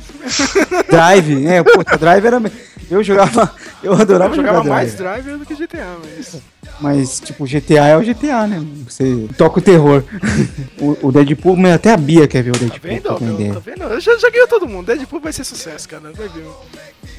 [0.90, 2.42] Drive, é, pô, Drive era...
[2.90, 5.22] Eu jogava, eu adorava Eu jogava jogar mais Drive.
[5.24, 6.36] Driver do que GTA, mas.
[6.78, 8.62] Mas, tipo, GTA é o GTA, né?
[8.86, 10.02] Você toca o terror.
[10.78, 12.90] o, o Deadpool, mas até a Bia quer ver o Tá Deadpool.
[12.90, 13.20] vendo?
[13.24, 13.34] meu?
[13.34, 13.54] ideia.
[13.54, 13.82] Tá vendo?
[13.84, 14.86] Eu já, já ganhou todo mundo.
[14.86, 16.12] Deadpool vai ser sucesso, cara.
[16.14, 16.44] Vai ver.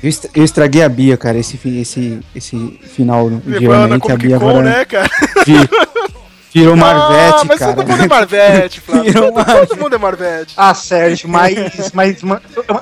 [0.03, 4.15] Eu, estra- eu estraguei a Bia, cara, esse, esse, esse final de ano que a
[4.17, 5.09] Bia Con, agora né, cara?
[6.53, 7.73] virou Marvete, ah, mas cara.
[7.73, 9.13] todo mundo é Marvete, Flávio.
[9.13, 9.67] Todo, Marvete.
[9.67, 10.53] todo mundo é Marvete.
[10.57, 12.17] Ah, Sérgio, mas, mas,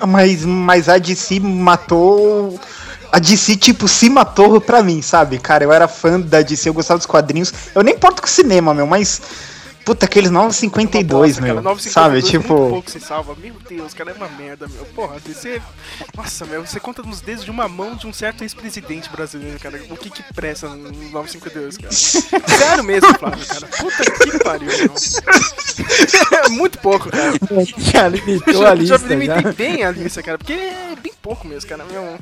[0.07, 2.59] mas, mas a DC matou.
[3.11, 5.39] A DC, tipo, se matou pra mim, sabe?
[5.39, 7.53] Cara, eu era fã da DC, eu gostava dos quadrinhos.
[7.73, 9.21] Eu nem importo com o cinema, meu, mas.
[9.85, 11.55] Puta, aqueles 952, Nossa, meu.
[11.55, 12.21] cara, 952 sabe?
[12.23, 12.69] Tipo.
[12.69, 13.35] pouco se salva.
[13.35, 14.83] Meu Deus, cara, é uma merda, meu.
[14.87, 15.61] Porra, DC.
[16.17, 19.79] Nossa, meu, você conta nos dedos de uma mão de um certo ex-presidente brasileiro, cara.
[19.91, 21.93] O que que presta no 952, cara?
[21.93, 23.67] Sério mesmo, Flávio, cara.
[23.67, 26.45] Puta que pariu, meu.
[26.45, 27.33] É muito pouco, cara.
[27.77, 31.69] Já limitou a lista, já limitei bem a lista, cara, porque é bem pouco mesmo,
[31.69, 31.85] cara.
[31.85, 32.17] Meu,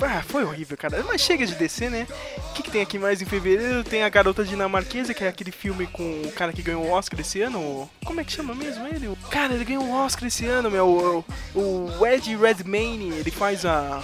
[0.00, 1.02] ah, foi horrível, cara.
[1.06, 2.06] Mas chega de descer, né?
[2.50, 3.82] O que, que tem aqui mais em fevereiro?
[3.82, 7.20] Tem a Garota Dinamarquesa, que é aquele filme com o cara que ganhou o Oscar
[7.20, 7.88] esse ano.
[8.04, 9.16] Como é que chama mesmo ele?
[9.30, 11.24] Cara, ele ganhou o Oscar esse ano, meu.
[11.54, 14.02] O, o Ed Redmayne, ele faz a.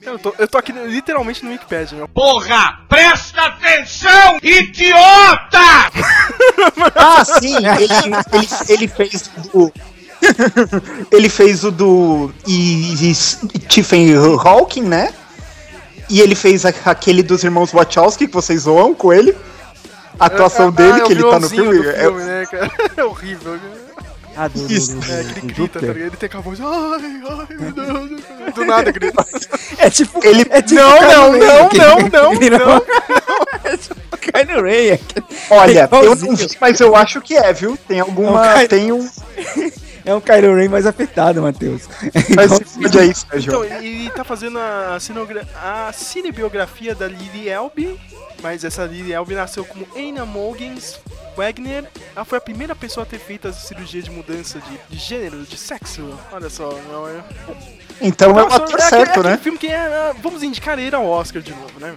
[0.00, 2.08] Eu tô, eu tô aqui literalmente no Wikipedia, meu.
[2.08, 5.60] Porra, presta atenção, idiota!
[6.94, 7.84] Ah, sim, ele,
[8.34, 9.72] ele, ele fez o.
[11.10, 12.30] ele fez o do.
[12.46, 15.12] E, e Stephen Hawking, né?
[16.08, 19.34] E ele fez a- aquele dos irmãos Wachowski, que vocês zoam com ele.
[20.18, 21.78] A atuação Ah, dele, é que ele tá no filme.
[21.78, 22.70] do é- filme, né, cara?
[22.96, 23.52] É horrível.
[23.52, 23.60] né?
[24.36, 24.94] Ah, do, do, Isso.
[24.96, 25.86] do, É, do, que ele grita, tá?
[25.86, 26.58] Ele tem aquela voz.
[26.60, 26.66] Ai,
[27.28, 28.20] ai, meu Deus.
[28.54, 29.24] Do nada grita.
[29.78, 30.24] É tipo.
[30.24, 32.82] Ele- é tipo Não, não, não, não, não, virou- não.
[33.64, 34.92] É tipo Kylo Ren.
[34.94, 35.00] é
[35.50, 37.78] Olha, eu não vi, mas eu acho que é, viu?
[37.88, 38.56] Tem alguma.
[38.58, 39.08] Não, tem um.
[40.10, 41.88] É um Kylo Ren mais afetado, Matheus.
[42.34, 43.64] Mas se fode aí, Sérgio.
[43.64, 48.00] Então, ele tá fazendo a, cinegra- a cinebiografia da Lily Elbe,
[48.42, 50.98] mas essa Lily Elbe nasceu como Anna Mogens
[51.36, 51.84] Wagner.
[52.16, 55.42] Ela foi a primeira pessoa a ter feito a cirurgia de mudança de, de gênero,
[55.44, 56.18] de sexo.
[56.32, 57.22] Olha só, não é.
[58.00, 59.36] Então é o ator aquele- certo, aquele né?
[59.36, 59.74] filme que é.
[59.76, 61.94] é, Vamos indicar ele ao Oscar de novo, né?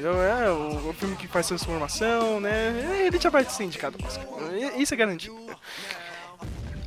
[0.00, 3.02] É o, o filme que faz transformação, né?
[3.04, 4.24] Ele já vai ser indicado ao Oscar.
[4.78, 5.36] Isso é garantido.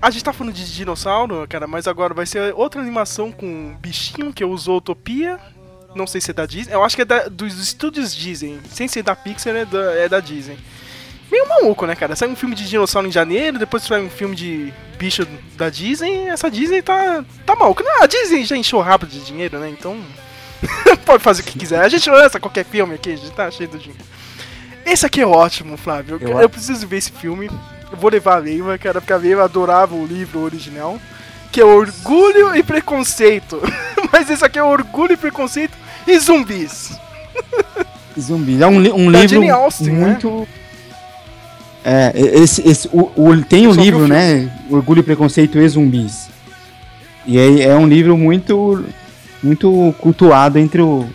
[0.02, 3.76] A gente tá falando de dinossauro, cara, mas agora vai ser outra animação com um
[3.80, 5.40] bichinho que eu usou Utopia.
[5.94, 6.74] Não sei se é da Disney.
[6.74, 8.60] Eu acho que é da- dos estúdios Disney.
[8.72, 10.58] Sem ser da Pixar, é da, é da Disney.
[11.32, 12.16] Meio maluco, né, cara?
[12.16, 16.28] Sai um filme de dinossauro em janeiro, depois sai um filme de bicho da Disney.
[16.30, 17.84] Essa Disney tá, tá maluca.
[17.84, 19.70] Não, a Disney já encheu rápido de dinheiro, né?
[19.70, 19.98] Então.
[21.06, 21.80] pode fazer o que quiser.
[21.80, 24.04] A gente lança qualquer filme aqui, a gente tá cheio de dinheiro.
[24.86, 26.18] Esse aqui é ótimo, Flávio.
[26.22, 27.50] Eu, Eu preciso ver esse filme.
[27.92, 31.00] Eu vou levar a Leiva, cara, porque a Leiva adorava o livro original.
[31.52, 33.62] Que é Orgulho e Preconceito.
[34.12, 35.78] Mas esse aqui é Orgulho e Preconceito
[36.08, 36.98] e Zumbis.
[38.20, 38.62] Zumbi.
[38.62, 40.06] É um, li- um Da livro Jane Austen, né?
[40.08, 40.48] muito.
[41.84, 44.52] É, esse, esse, o, o- tem o livro, né?
[44.70, 46.30] Orgulho, Preconceito e Zumbis.
[47.26, 48.84] E aí é um livro muito,
[49.42, 51.08] muito cultuado entre o-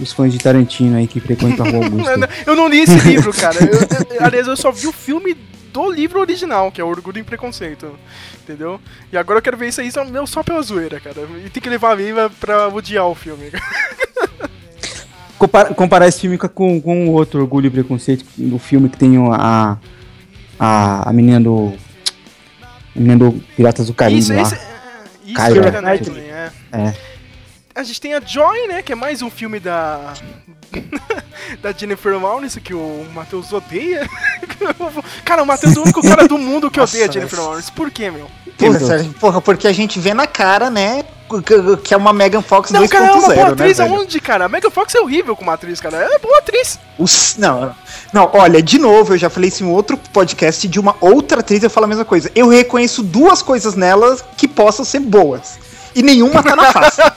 [0.00, 2.30] os fãs de Tarantino aí que frequentam a Rua Augusta.
[2.46, 3.56] Eu não li esse livro, cara.
[3.60, 5.36] Eu- eu- aliás, eu só vi o filme
[5.72, 7.94] do livro original, que é Orgulho e Preconceito.
[8.42, 8.80] Entendeu?
[9.12, 11.26] E agora eu quero ver isso aí só, meu, só pela zoeira, cara.
[11.44, 13.50] E tem que levar a Leiva pra odiar o filme.
[15.38, 19.16] Compara- comparar esse filme com, com o outro Orgulho e Preconceito, do filme que tem
[19.32, 19.78] a,
[20.58, 21.72] a, a menina do.
[22.94, 24.40] A menina do Piratas do Caribe Isso, lá.
[24.40, 26.94] é, isso Kyra é é.
[27.74, 28.82] A gente tem a Joy, né?
[28.82, 30.14] Que é mais um filme da.
[31.62, 34.08] da Jennifer Lawrence, que o Matheus odeia.
[35.24, 37.46] cara, o Matheus é o único cara do mundo que odeia a Nossa, Jennifer mas-
[37.48, 37.72] Lawrence.
[37.72, 38.28] Por quê, meu?
[38.78, 41.02] Sérgio, porra, porque a gente vê na cara, né?
[41.84, 43.94] que- é uma Megan Fox Não, 2.0, cara, é uma boa né, atriz velho?
[43.94, 44.44] aonde, cara?
[44.44, 45.96] A Megan Fox é horrível como atriz, cara.
[45.96, 46.78] Ela é boa atriz.
[46.98, 47.74] Os- não,
[48.12, 51.62] não, olha, de novo, eu já falei isso em outro podcast de uma outra atriz,
[51.62, 52.30] eu falo a mesma coisa.
[52.34, 55.58] Eu reconheço duas coisas nelas que possam ser boas.
[55.94, 57.00] E nenhuma tá na face.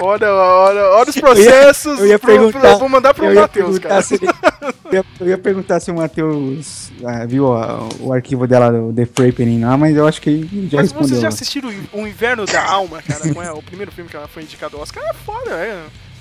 [0.00, 1.98] Olha, olha, olha os processos.
[1.98, 2.74] Eu ia pro- pro- perguntar.
[2.76, 4.02] vou mandar pro eu ia Matheus, cara.
[4.02, 8.46] se ele- eu, ia, eu ia perguntar se o Matheus ah, viu a- o arquivo
[8.46, 11.08] dela do The Frappening lá, mas eu acho que já Mas respondeu.
[11.08, 13.24] vocês já assistiram o O Inverno da Alma, cara?
[13.32, 15.02] Não é o primeiro filme que ela foi indicada ao Oscar?
[15.04, 15.78] É foda, é.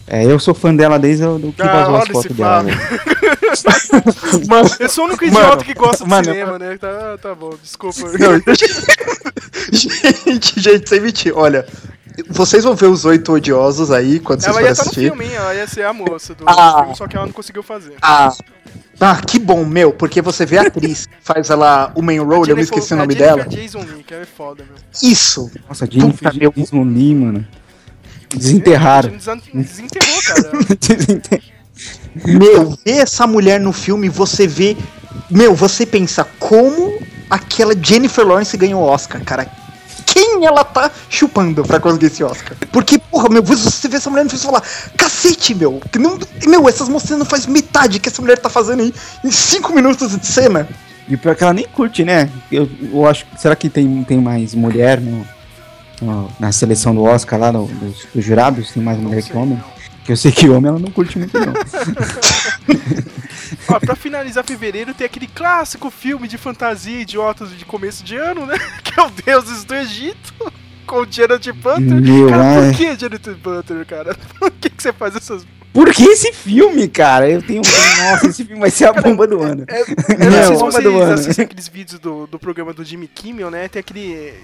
[0.08, 2.66] É, eu sou fã dela desde o que Ah, vazou as fotos dela.
[4.48, 6.78] Mano, Eu sou o único Mano, idiota que gosta do mano, cinema, né?
[6.78, 8.00] Tá, tá bom, desculpa.
[8.18, 8.40] Não,
[9.72, 11.66] gente, gente, sem mentir, olha.
[12.30, 15.10] Vocês vão ver os oito odiosos aí quando vocês Ela forem ia estar no assistir.
[15.10, 15.32] filme, hein?
[15.34, 16.78] Ela ia ser a moça do Ah.
[16.82, 17.96] filme, só que ela não conseguiu fazer.
[18.04, 18.32] Ah,
[19.00, 22.56] ah, que bom, meu, porque você vê a atriz, faz ela o main role, eu
[22.56, 23.46] me esqueci o nome dela.
[23.48, 24.76] Jason Leigh, que é foda, meu.
[25.02, 25.50] Isso.
[25.68, 26.52] Nossa, Jennifer Puta.
[26.56, 27.48] Jason Lee, mano.
[28.30, 29.10] Desenterraram.
[29.10, 30.52] Desen- Desenterrou, cara.
[30.80, 31.53] Desenterraram.
[32.26, 34.78] Meu, ver essa mulher no filme, você vê.
[35.30, 37.00] Meu, você pensa como
[37.30, 39.48] aquela Jennifer Lawrence ganhou o Oscar, cara.
[40.06, 42.56] Quem ela tá chupando pra conseguir esse Oscar?
[42.72, 44.62] Porque, porra, meu, você vê essa mulher no filme e fala,
[44.96, 45.82] cacete, meu.
[45.92, 49.32] que Não, meu, essas moças não faz metade que essa mulher tá fazendo aí em
[49.32, 50.68] cinco minutos de cena.
[51.10, 52.30] E pior que ela nem curte, né?
[52.52, 53.26] Eu, eu acho.
[53.38, 55.26] Será que tem, tem mais mulher no,
[56.02, 58.72] no- na seleção do Oscar lá, no- dos, dos jurados?
[58.72, 59.62] Tem mais mulher que homem?
[60.06, 61.54] Que eu sei que homem ela não curte muito, não.
[63.70, 68.46] Ó, pra finalizar fevereiro, tem aquele clássico filme de fantasia idiotas de começo de ano,
[68.46, 68.56] né?
[68.84, 70.34] Que é o Deuses do Egito,
[70.86, 72.02] com o Jared Butler.
[72.02, 72.70] Meu, cara, ai.
[72.70, 74.16] por que Jared Butler, cara?
[74.38, 75.46] Por que, que você faz essas...
[75.74, 77.28] Por que esse filme, cara?
[77.30, 77.62] Eu tenho.
[78.00, 79.66] Nossa, esse filme vai ser a bomba do ano.
[79.68, 79.86] É, eu
[80.20, 81.14] Não, não sei se bomba do vocês ano.
[81.14, 83.68] assistem aqueles vídeos do, do programa do Jimmy Kimmel, né?
[83.68, 84.02] Tem aquele...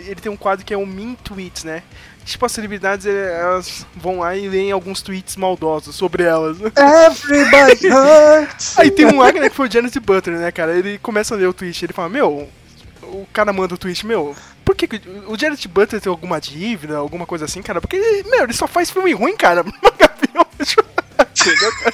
[0.07, 1.83] Ele tem um quadro que é o Mean Tweets, né?
[2.25, 6.59] Tipo, as celebridades, eh, elas vão lá e leem alguns tweets maldosos sobre elas.
[6.59, 6.71] né?
[6.77, 8.77] Everybody hurts.
[8.77, 10.77] Aí tem um lá, né, que foi o Janet Butler, né, cara?
[10.77, 12.47] Ele começa a ler o tweet, ele fala, meu,
[13.03, 16.97] o cara manda o tweet, meu, por que, que o Janet Butler tem alguma dívida,
[16.97, 17.81] alguma coisa assim, cara?
[17.81, 17.97] Porque,
[18.29, 19.65] meu, ele só faz filme ruim, cara.
[21.41, 21.93] Entendeu, cara?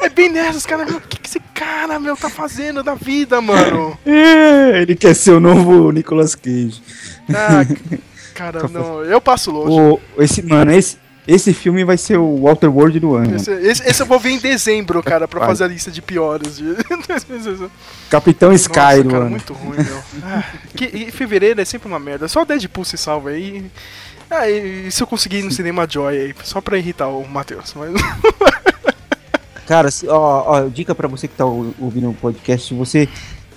[0.00, 3.40] É bem nessas, cara, meu, o que, que esse cara, meu, tá fazendo da vida,
[3.40, 3.96] mano?
[4.04, 6.82] É, Ele quer ser o novo Nicolas Cage.
[7.32, 7.64] Ah,
[8.34, 9.70] cara, não, eu passo longe.
[10.16, 13.36] O, esse, mano, esse, esse filme vai ser o Walter World do ano.
[13.36, 16.56] Esse, esse- esse eu vou ver em dezembro, cara, pra fazer a lista de piores
[16.56, 16.74] de
[17.08, 17.70] 2016.
[18.10, 19.30] Capitão Sky Nossa, do cara, ano.
[19.30, 20.02] muito ruim, meu.
[20.24, 20.42] Ah,
[20.74, 22.26] que, e fevereiro é sempre uma merda.
[22.26, 23.64] Só o Deadpool se salva aí.
[24.28, 27.72] Ah, e se eu conseguir ir no cinema Joy aí, só pra irritar o Matheus.
[27.76, 27.92] Mas...
[29.72, 33.08] Cara, ó, ó, dica pra você que tá ou- ouvindo o podcast, se você,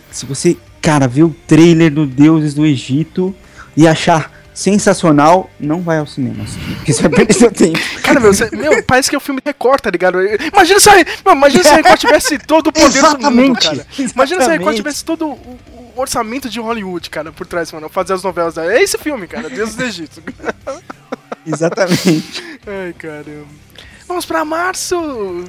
[0.09, 3.35] se você, cara, ver o trailer do Deuses do Egito
[3.75, 7.77] e achar sensacional, não vai ao cinema assistir, porque você vai perder seu tempo.
[8.01, 10.19] Cara, meu, você- meu, parece que é o filme Record, tá ligado?
[10.53, 10.93] Imagina se, a-
[11.25, 13.67] meu, imagina se a Record tivesse todo o poder do mundo, Exatamente.
[13.67, 13.87] cara.
[14.15, 17.89] Imagina se a Record tivesse todo o, o orçamento de Hollywood, cara, por trás, mano.
[17.89, 18.57] Fazer as novelas.
[18.57, 20.23] É esse filme, cara, Deus do Egito.
[21.45, 22.41] Exatamente.
[22.65, 23.65] Ai, caramba.
[24.07, 24.95] Vamos pra março!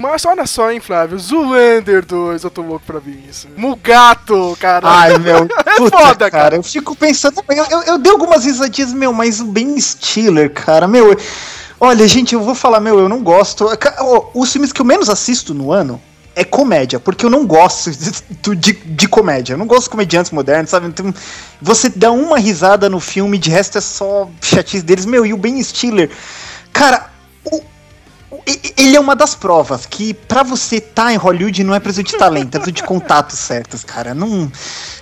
[0.00, 1.18] Março, olha só, hein, Flávio.
[1.18, 3.48] Zulander 2, eu tô louco pra ver isso.
[3.54, 4.88] Mugato, cara.
[4.88, 6.30] Ai, meu, puta, foda, cara.
[6.30, 6.56] cara.
[6.56, 10.88] Eu fico pensando, eu, eu, eu dei algumas risadinhas, meu, mas o Ben Stiller, cara,
[10.88, 11.14] meu.
[11.78, 13.66] Olha, gente, eu vou falar, meu, eu não gosto.
[14.32, 16.00] Os filmes que eu menos assisto no ano
[16.34, 19.52] é comédia, porque eu não gosto de, de, de comédia.
[19.52, 20.86] Eu não gosto de comediantes modernos, sabe?
[20.86, 21.12] Então,
[21.60, 25.04] você dá uma risada no filme, de resto é só chatice deles.
[25.04, 26.10] Meu, e o Ben Stiller,
[26.72, 27.10] cara,
[28.76, 32.16] ele é uma das provas que pra você tá em Hollywood não é preciso de
[32.16, 34.14] talento, é preciso de contatos certos, cara.
[34.14, 34.50] Não.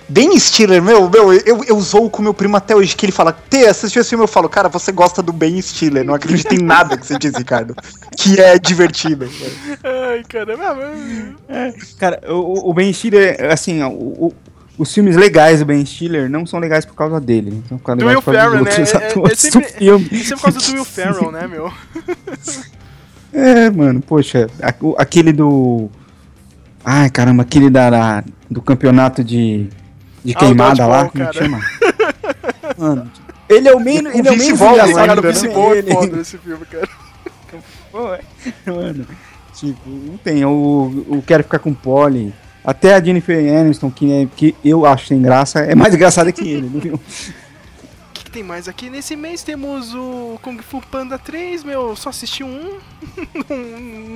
[0.09, 3.31] Ben Stiller, meu, meu, eu, eu zoo com meu primo até hoje, que ele fala,
[3.31, 6.59] Tê, assistiu esse filme, eu falo, cara, você gosta do Ben Stiller, não acredito em
[6.63, 7.75] nada que você diz, Ricardo.
[8.15, 9.27] Que é divertido.
[9.83, 10.75] Ai, caramba.
[11.47, 13.89] mas- Cara, o, o Ben Stiller, assim, o,
[14.27, 14.33] o-
[14.77, 17.63] os filmes legais do Ben Stiller não são legais por causa dele.
[17.69, 18.71] São por causa Do Will Ferrell, né?
[18.71, 21.71] É, é, é sempre, é sempre por causa do Will Ferrell, né, meu?
[23.37, 24.47] É, mano, poxa,
[24.81, 25.89] o- aquele do.
[26.83, 29.67] Ai, caramba, aquele da, da- do campeonato de,
[30.23, 31.59] de Ah, o queimada lá, como é que chama?
[32.77, 33.11] Mano,
[33.49, 34.13] ele é o menos.
[34.13, 35.31] O Ele é o menos engraçado, Cara, o ainda, né?
[35.31, 36.89] Vice Ball é foda esse filme, cara.
[38.65, 39.05] Mano,
[39.53, 40.43] tipo, não tem.
[40.45, 42.33] O, o Quero Ficar com Polly.
[42.63, 46.49] Até a Jennifer Aniston, que, é, que eu acho sem graça, é mais engraçada que
[46.49, 46.99] ele, viu?
[48.35, 48.89] Tem mais aqui?
[48.89, 52.79] Nesse mês temos o Kung Fu Panda 3, meu, só assisti um.
[53.49, 53.57] não,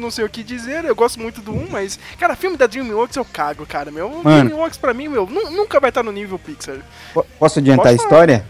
[0.02, 1.98] não sei o que dizer, eu gosto muito do 1, mas.
[2.20, 4.10] Cara, filme da Dreamworks eu cago, cara, meu.
[4.22, 4.44] Mano.
[4.44, 6.80] Dreamworks pra mim, meu, nu- nunca vai estar no nível Pixar.
[7.14, 8.46] Po- Posso adiantar Pode a história?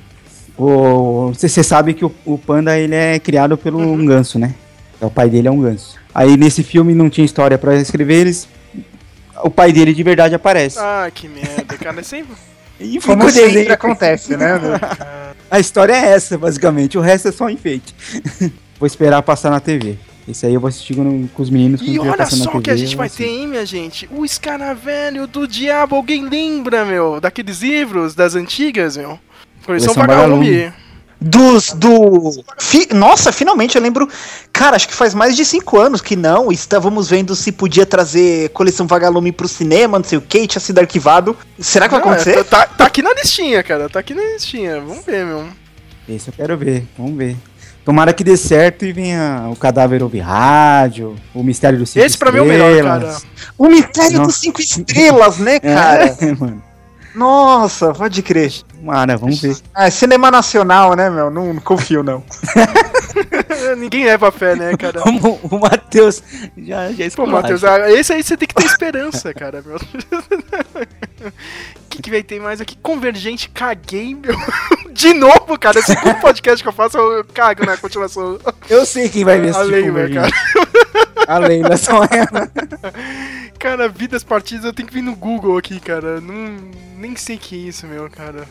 [0.57, 3.93] O, você, sabe que o, o panda ele é criado pelo Uhum.
[3.93, 4.55] um ganso, né?
[4.99, 5.99] É, O pai dele é um ganso.
[6.15, 8.49] Aí nesse filme não tinha história pra escrever, eles.
[9.43, 10.79] O pai dele de verdade aparece.
[10.79, 11.99] Ah, que merda, cara.
[11.99, 12.35] É sempre.
[12.81, 14.53] E Como ficou sempre acontece, né?
[15.49, 16.97] A história é essa, basicamente.
[16.97, 17.95] O resto é só enfeite.
[18.79, 19.97] vou esperar passar na TV.
[20.27, 21.81] Esse aí eu vou assistir com, com os meninos.
[21.83, 24.07] E olha só o que a gente vai ter, hein, minha gente?
[24.11, 25.95] O Escaravelho do Diabo.
[25.95, 27.19] Alguém lembra, meu?
[27.19, 29.19] Daqueles livros das antigas, meu?
[29.65, 30.71] Coleção Vagalume.
[31.21, 31.73] Dos.
[31.73, 32.43] Do.
[32.57, 34.07] Fi- Nossa, finalmente eu lembro.
[34.53, 36.51] Cara, acho que faz mais de cinco anos que não.
[36.51, 40.79] Estávamos vendo se podia trazer coleção Vagalume pro cinema, não sei o que, tinha sido
[40.79, 41.35] arquivado.
[41.59, 42.43] Será que vai Não, é, acontecer?
[42.45, 43.89] tá, tá aqui na listinha, cara.
[43.89, 44.79] Tá aqui na listinha.
[44.79, 45.45] Vamos ver, meu.
[46.07, 47.35] Esse eu quero ver, vamos ver.
[47.83, 52.17] Tomara que dê certo e venha o cadáver ouvir rádio, o mistério do cinco Esse
[52.17, 52.97] pra mim é o melhor, cara.
[52.97, 53.25] estrelas.
[53.57, 54.27] O mistério Nossa.
[54.27, 56.05] dos cinco estrelas, né, cara?
[56.19, 56.63] É, mano.
[57.15, 58.51] Nossa, pode crer.
[58.63, 59.57] Tomara, vamos ver.
[59.73, 61.29] Ah, é cinema nacional, né, meu?
[61.29, 62.23] Não, não confio, não.
[63.77, 65.01] Ninguém leva fé, né, cara?
[65.01, 66.23] Como o Matheus
[66.57, 67.25] já, já Pô.
[67.25, 69.75] Matheus, ah, esse aí você tem que ter esperança, cara, meu.
[69.75, 71.29] O
[71.89, 72.77] que, que vai ter mais aqui?
[72.77, 74.35] Convergente, caguei, meu.
[74.91, 75.81] De novo, cara.
[75.81, 78.39] Segundo podcast que eu faço, eu cago na continuação.
[78.69, 81.08] Eu sei quem vai ver esse A tipo cara.
[81.29, 82.49] A Leila só ela.
[83.59, 86.21] Cara, vidas partidas, eu tenho que vir no Google aqui, cara.
[86.21, 86.55] Não,
[86.97, 88.47] nem sei o que é isso, meu, cara.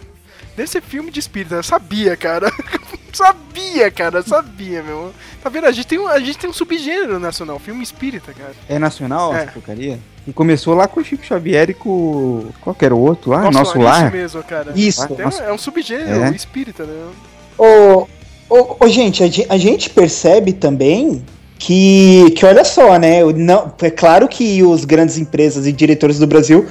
[0.55, 2.53] Deve ser filme de espírito, eu sabia, cara.
[3.13, 5.13] sabia, cara, sabia, meu.
[5.43, 5.67] Tá vendo?
[5.67, 8.53] A gente tem um, a gente tem um subgênero nacional, filme espírita, cara.
[8.69, 9.45] É nacional É.
[9.45, 9.99] essa porcaria?
[10.27, 12.51] E começou lá com o Chico Xavier e com.
[12.61, 13.51] Qual que era o outro lá?
[13.51, 14.03] Nosso, é Lar.
[14.09, 14.73] Isso mesmo, cara.
[14.77, 15.13] Isso.
[15.15, 15.43] Um- Nossa.
[15.43, 16.31] é um subgênero É.
[16.37, 17.11] espírita, né?
[17.57, 18.07] Ô,
[18.51, 21.25] ô, ô, gente, a, gen- a gente percebe também
[21.59, 23.23] que, que olha só, né?
[23.35, 26.67] Não, é claro que os grandes empresas e diretores do Brasil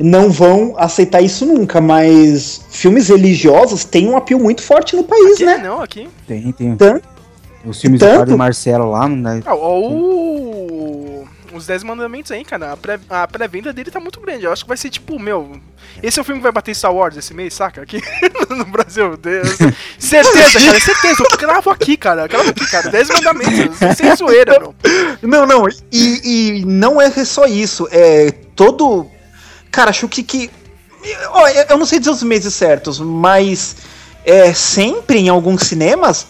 [0.00, 5.34] não vão aceitar isso nunca, mas filmes religiosos têm um apelo muito forte no país,
[5.34, 5.58] Aqui, né?
[5.58, 6.08] não, aqui.
[6.26, 6.74] Tem, tem.
[6.76, 7.06] Tanto-
[7.64, 9.38] Os filmes tanto- do Marcelo lá, não dá.
[9.46, 11.21] Ah, o...
[11.52, 12.72] Os 10 mandamentos aí, cara.
[12.72, 12.98] A pré-
[13.30, 14.44] pré-venda dele tá muito grande.
[14.44, 15.60] Eu acho que vai ser tipo, meu.
[16.02, 17.82] Esse é o filme que vai bater Star Wars esse mês, saca?
[17.82, 18.00] Aqui
[18.48, 19.16] no Brasil.
[19.16, 19.48] Deus.
[19.98, 20.80] Certeza, cara.
[20.80, 21.22] Certeza.
[21.30, 22.28] Eu cravo aqui, cara.
[22.28, 22.90] Cravo aqui, cara.
[22.90, 23.76] 10 mandamentos.
[23.96, 24.74] Sem zoeira, meu.
[25.22, 29.06] Não, não, e, e não é só isso, é todo.
[29.70, 30.22] Cara, acho que.
[30.22, 30.50] que
[31.68, 33.76] eu não sei dizer os meses certos, mas
[34.24, 36.26] é sempre em alguns cinemas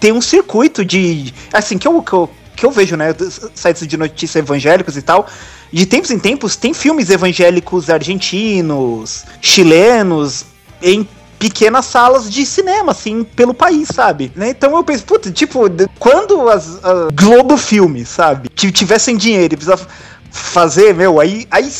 [0.00, 1.32] tem um circuito de.
[1.52, 3.14] Assim, que eu, que eu, que eu vejo, né?
[3.54, 5.26] Sites de notícias evangélicos e tal.
[5.72, 10.44] De tempos em tempos, tem filmes evangélicos argentinos, chilenos,
[10.80, 11.06] em
[11.38, 14.32] pequenas salas de cinema, assim, pelo país, sabe?
[14.34, 14.50] Né?
[14.50, 15.64] Então eu penso, puta, tipo,
[15.98, 19.86] quando as a Globo Filme, sabe, ti- tivessem dinheiro e precisavam
[20.30, 21.70] fazer, meu, aí aí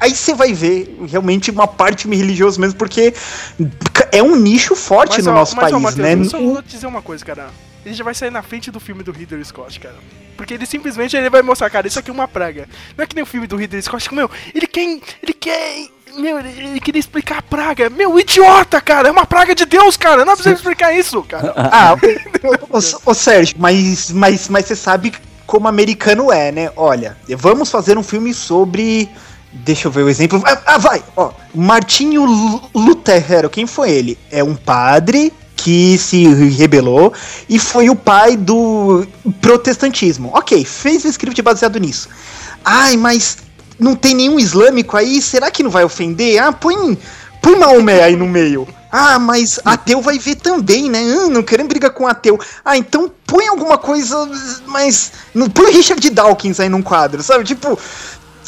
[0.00, 3.14] aí você vai ver realmente uma parte religiosa mesmo, porque
[4.12, 6.14] é um nicho forte no ó, nosso mas, ó, país, Matheus, né?
[6.14, 7.48] eu só vou te dizer uma coisa, cara.
[7.88, 9.96] Ele já vai sair na frente do filme do Ridley Scott, cara.
[10.36, 12.68] Porque ele simplesmente ele vai mostrar, cara, isso aqui é uma praga.
[12.94, 15.00] Não é que nem o filme do Ridley Scott, que, meu, ele quer.
[15.22, 15.88] Ele quer.
[16.14, 17.88] Meu, ele queria explicar a praga.
[17.88, 19.08] Meu, idiota, cara!
[19.08, 20.22] É uma praga de Deus, cara!
[20.26, 21.54] Não precisa explicar isso, cara.
[21.56, 21.96] Ah,
[23.06, 25.14] ô, Sérgio, mas, mas, mas você sabe
[25.46, 26.70] como americano é, né?
[26.76, 29.08] Olha, vamos fazer um filme sobre.
[29.52, 30.42] Deixa eu ver o exemplo.
[30.44, 31.02] Ah, ah, vai!
[31.16, 34.18] Ó, Martinho Lu- Lutero, quem foi ele?
[34.30, 37.12] É um padre que se rebelou
[37.48, 39.06] e foi o pai do
[39.40, 40.30] protestantismo.
[40.34, 42.08] Ok, fez o script baseado nisso.
[42.64, 43.38] Ai, mas
[43.78, 45.20] não tem nenhum islâmico aí?
[45.22, 46.40] Será que não vai ofender?
[46.40, 46.96] Ah, põe,
[47.42, 48.68] põe Maomé aí no meio.
[48.90, 51.00] Ah, mas ateu vai ver também, né?
[51.00, 52.38] Ah, não querendo brigar com ateu.
[52.64, 54.16] Ah, então põe alguma coisa,
[54.66, 55.12] mas.
[55.52, 57.44] Põe Richard Dawkins aí num quadro, sabe?
[57.44, 57.78] Tipo.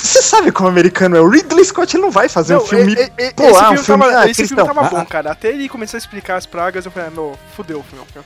[0.03, 1.21] Você sabe como o americano é?
[1.21, 2.95] O Ridley Scott ele não vai fazer um Não, filme.
[2.95, 4.91] e- e- e- pô, esse ah, um filme filme tava, ah, esse filme tava Ah,
[4.91, 5.31] bom, cara.
[5.33, 8.25] Até ele começar a explicar as pragas, eu falei, ah, meu, fudeu, meu.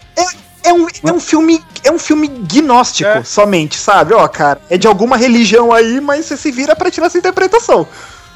[0.62, 3.22] É um, é um filme é um filme gnóstico É.
[3.24, 4.14] somente, sabe?
[4.14, 7.86] Ó, cara, é de alguma religião aí, mas você se vira pra tirar essa interpretação.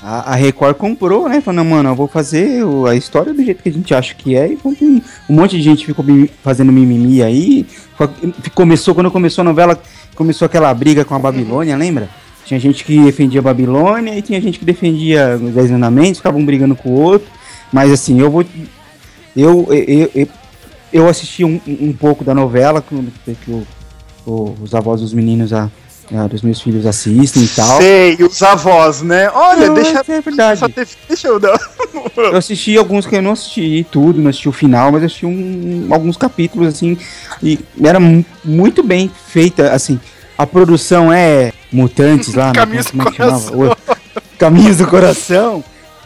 [0.03, 1.41] A, a Record comprou, né?
[1.41, 4.37] Falando, mano, eu vou fazer o- a história do jeito que a gente acha que
[4.37, 4.47] é.
[4.53, 4.59] E
[5.29, 6.05] um monte de gente ficou
[6.45, 7.67] fazendo mimimi aí.
[8.55, 9.81] Começou, quando começou a novela,
[10.15, 12.09] começou aquela briga com a Babilônia, lembra?
[12.49, 16.43] Tinha gente que defendia a Babilônia e tinha gente que defendia os Dez Mandamentos, ficavam
[16.47, 17.29] brigando com o outro.
[17.71, 18.43] Mas assim, eu vou.
[19.37, 20.29] Eu, eu, eu,
[20.91, 22.97] eu assisti um, um pouco da novela que,
[23.45, 23.67] que o-
[24.27, 25.71] o- os avós dos meninos, a,
[26.11, 27.77] a- dos meus filhos assistem e tal.
[27.83, 29.31] Sei, os avós, né?
[29.31, 30.03] Olha, Não, deixa.
[30.09, 30.61] é verdade.
[30.73, 31.61] ter- deixa eu dar.
[32.17, 35.27] Eu assisti alguns que eu não assisti tudo, não assisti o final, mas eu assisti
[35.27, 36.97] um- alguns capítulos, assim,
[37.43, 40.01] e era mu- muito bem feita, assim,
[40.39, 42.53] a produção é Mutantes lá, né?
[42.53, 43.13] Caminhos do é?
[43.13, 43.77] Coração.
[44.39, 45.65] Caminhos do Coração,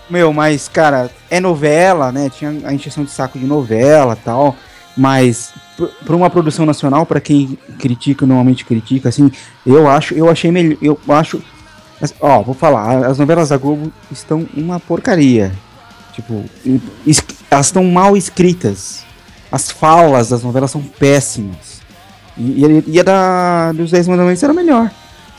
[0.09, 4.57] meu, mas, cara, é novela, né, tinha a encheção de saco de novela tal,
[4.97, 5.53] mas
[6.05, 9.31] para uma produção nacional, para quem critica, normalmente critica, assim,
[9.67, 11.43] eu acho, eu achei melhor, eu acho,
[12.21, 15.53] ó, vou falar, as novelas da Globo estão uma porcaria,
[16.13, 16.45] Tipo,
[17.51, 19.03] elas estão mal escritas.
[19.51, 21.82] As falas das novelas são péssimas.
[22.37, 24.91] E, e, e a da, dos 10 mandamentos era melhor,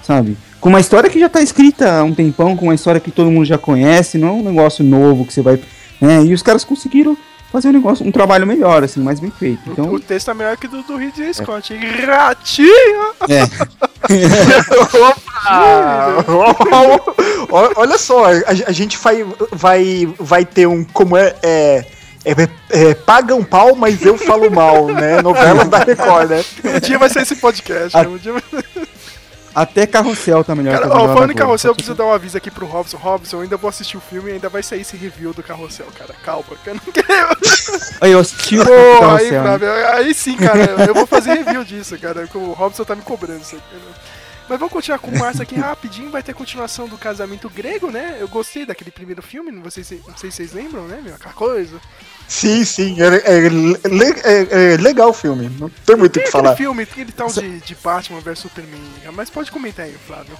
[0.02, 0.38] sabe?
[0.60, 3.30] Com uma história que já tá escrita há um tempão, com uma história que todo
[3.30, 5.60] mundo já conhece, não é um negócio novo que você vai.
[6.00, 6.24] Né?
[6.24, 7.18] E os caras conseguiram
[7.52, 9.62] fazer um negócio, um trabalho melhor, assim, mais bem feito.
[9.68, 11.74] Então, O texto é melhor que do, do Ridley Scott.
[11.74, 11.80] hein?
[12.06, 13.14] Ratinho!
[13.30, 13.44] é.
[17.52, 20.84] Ó, olha só, a, a gente vai, vai, vai ter um.
[20.84, 21.36] Como é.
[21.44, 21.86] é
[22.26, 22.32] é,
[22.70, 25.22] é, paga um pau, mas eu falo mal, né?
[25.22, 26.44] Novelas da Record, né?
[26.64, 27.98] Um dia vai ser esse podcast.
[27.98, 28.08] né?
[28.08, 28.44] Um dia vai...
[29.56, 32.50] Até Carrossel tá melhor Cara, ó, falando em Carrossel, eu preciso dar um aviso aqui
[32.50, 32.98] pro Robson.
[32.98, 35.86] Robson, eu ainda vou assistir o filme e ainda vai sair esse review do Carrossel,
[35.96, 36.16] cara.
[36.24, 37.38] Calma, que eu não quero.
[38.02, 38.72] Aí eu assisti o Pô,
[39.16, 39.30] aí?
[39.30, 42.28] Flávio, aí sim, cara, eu vou fazer review disso, cara.
[42.34, 43.76] O Robson tá me cobrando isso aqui.
[44.50, 46.10] Mas vamos continuar com o Márcio aqui rapidinho.
[46.10, 48.18] Vai ter continuação do casamento grego, né?
[48.20, 51.16] Eu gostei daquele primeiro filme, não sei se, não sei se vocês lembram, né, meu?
[51.16, 51.80] Aquela coisa.
[52.28, 53.48] Sim, sim, é, é
[54.24, 56.56] é- é legal o filme, não tem muito o que aquele falar.
[56.56, 58.82] filme, aquele tal de, de Batman vs Superman.
[59.14, 60.36] Mas pode comentar aí, Flávio.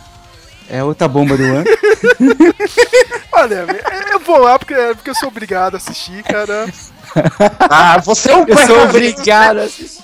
[0.70, 1.66] É outra bomba do ano.
[3.32, 3.66] Olha,
[4.12, 6.68] eu vou lá porque, porque eu sou obrigado a assistir, cara.
[7.70, 10.03] Ah, você é um Eu sou obrigado a assistir.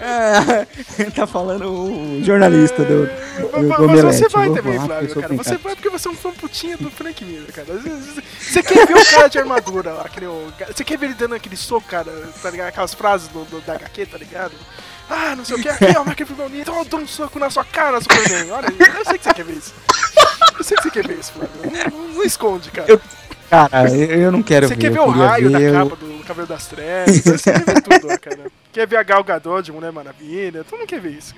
[0.00, 0.66] Ah,
[1.14, 3.12] tá falando o jornalista do, do,
[3.52, 4.02] Mas, do mas Omelete.
[4.18, 5.34] você vai Eu também, Flávio, eu cara.
[5.34, 7.66] Você vai porque você é um fã putinha do Frank Miller, cara.
[8.40, 11.56] Você quer ver o cara de armadura lá, o- Você quer ver ele dando aquele
[11.56, 12.10] soco, cara,
[12.42, 12.68] tá ligado?
[12.68, 14.52] Aquelas frases do, do- da HQ, tá ligado?
[15.08, 17.64] Ah, não sei o que, aqui, ó, máquina bonita, ó, dou um soco na sua
[17.64, 18.50] cara, Superman.
[18.50, 19.72] Olha, eu sei que você quer ver isso.
[20.58, 21.50] Eu sei que você quer ver isso, Flávio.
[21.92, 22.90] Não, não- não esconde, cara.
[22.90, 23.00] Eu-
[23.50, 24.80] Cara, eu, não quero Você ver.
[24.80, 28.08] quer ver o raio da ver capa do Cabelo das Trevas, você quer ver tudo,
[28.12, 28.50] ó, cara.
[28.72, 31.34] Quer ver a Gal Gadot de Mulher Maravilha, todo mundo quer ver isso.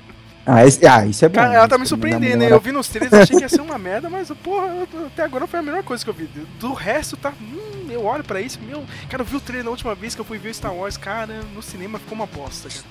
[0.47, 1.35] Ah, esse- ah, isso é bom.
[1.35, 2.51] Cara, ela tá me é surpreendendo, da hein?
[2.51, 4.69] Eu vi nos trailers, achei que ia ser uma merda, mas, porra,
[5.07, 6.27] até agora foi a melhor coisa que eu vi.
[6.59, 7.35] Do resto, tá.
[7.39, 8.83] Hum, eu olho pra isso, meu.
[9.11, 11.41] Cara, eu vi o trailer na última vez que eu fui ver Star Wars, cara,
[11.55, 12.85] no cinema ficou uma bosta, cara.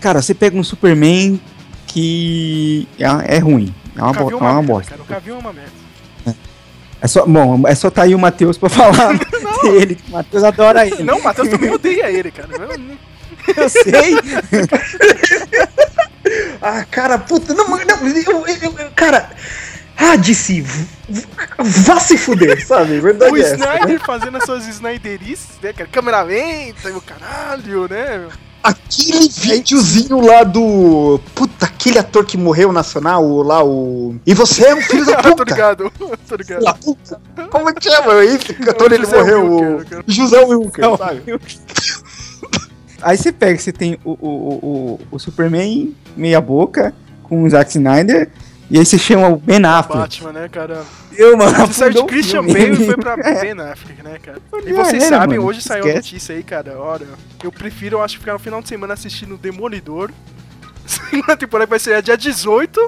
[0.00, 1.40] Cara, você pega um Superman
[1.86, 3.72] que é, é ruim.
[3.96, 4.90] É uma, bo- é uma merda, bosta.
[4.90, 5.02] cara.
[5.02, 5.87] O Cavill é uma merda.
[7.00, 9.14] É só, bom, é só tá aí o Matheus pra falar
[9.62, 9.98] dele.
[10.08, 11.02] O Matheus adora ele.
[11.02, 12.48] Não, o Matheus também odeia ele, cara.
[13.56, 14.16] Eu- sei.
[16.60, 19.30] Ah, cara, puta, não, não, eu, eu- eu- cara,
[19.96, 20.86] ah, DC, v-
[21.58, 23.00] vá se fuder, sabe?
[23.00, 23.54] Verdade O é essa.
[23.54, 25.88] Snyder fazendo as suas Snyderices, né, cara?
[25.90, 28.18] Câmera lenta e o caralho, né?
[28.18, 28.30] meu?
[28.62, 31.20] Aquele videozinho lá do.
[31.34, 34.16] Puta, aquele ator que morreu nacional, o- lá o.
[34.26, 35.44] E você é um filho da tô puta!
[35.44, 35.92] ligado,
[36.28, 36.64] tô ligado.
[36.64, 37.20] Da puta!
[37.50, 38.24] Como é que chama?
[38.24, 40.02] Esse ator ele morreu, Wilker, o.
[40.12, 41.22] José Wilker, Não, sabe?
[43.00, 46.92] Aí você pega, você tem o, o, o, o- o Superman meia boca
[47.22, 48.28] com o Zack Snyder.
[48.70, 49.98] E aí você chama o Ben Affleck.
[49.98, 50.84] Batman, né, cara?
[51.16, 52.44] Eu, mano, Você saiu de Christian.
[52.44, 54.38] Bale e foi pra Ben Affleck, né, cara?
[54.64, 57.06] E vocês era, sabem, mano, hoje saiu a notícia aí, cara, olha,
[57.42, 60.10] eu prefiro, eu acho, ficar no final de semana assistindo Demolidor.
[60.86, 62.86] Segunda temporada vai ser dia 18.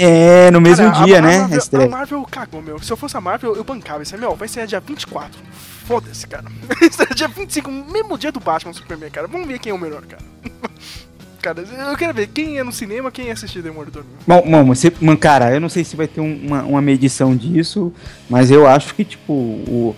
[0.00, 1.36] É, no mesmo Cara, dia, a, né?
[1.36, 1.88] a Marvel, a.
[1.88, 2.78] Marvel cagou, meu.
[2.80, 4.34] Se eu fosse a Marvel, eu bancava isso aí, meu.
[4.34, 5.40] Vai ser dia 24.
[5.84, 6.44] Foda-se, cara.
[6.80, 9.26] Isso é dia 25, mesmo dia do Batman Superman, cara.
[9.26, 10.22] Vamos ver quem é o melhor, cara.
[11.42, 14.04] Cara, eu quero ver quem é no cinema, quem ia assistir Demolidor.
[14.24, 17.34] Bom, bom, você, mano, cara, eu não sei se vai ter um- uma, uma medição
[17.36, 17.92] disso,
[18.30, 19.96] mas eu acho que, tipo, o,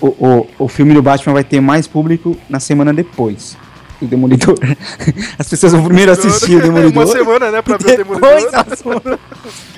[0.00, 3.58] o, o, o filme do Batman vai ter mais público na semana depois
[4.00, 4.56] do Demolidor.
[5.38, 7.04] As pessoas vão primeiro assistir o Demolidor.
[7.04, 9.18] Uma semana, né, pra ver o Demolidor.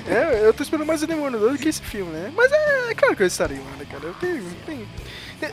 [0.07, 2.31] É, eu tô esperando mais o Demolidor do que esse filme, né?
[2.35, 4.05] Mas é, é claro que eu estarei lá, né, cara?
[4.05, 4.87] Eu tenho, tenho,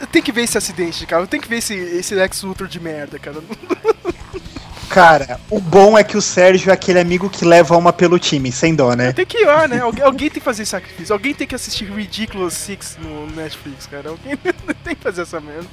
[0.01, 1.23] eu tenho que ver esse acidente, cara.
[1.23, 3.37] Eu tenho que ver esse, esse Lex Luthor de merda, cara.
[4.89, 8.51] Cara, o bom é que o Sérgio é aquele amigo que leva uma pelo time,
[8.53, 9.13] sem dó, né?
[9.13, 9.81] Tem que ir lá, né?
[9.81, 11.13] Alguém, alguém tem que fazer sacrifício.
[11.13, 14.11] Alguém tem que assistir Ridiculous Six no Netflix, cara.
[14.11, 14.37] Alguém
[14.85, 15.67] tem que fazer essa merda.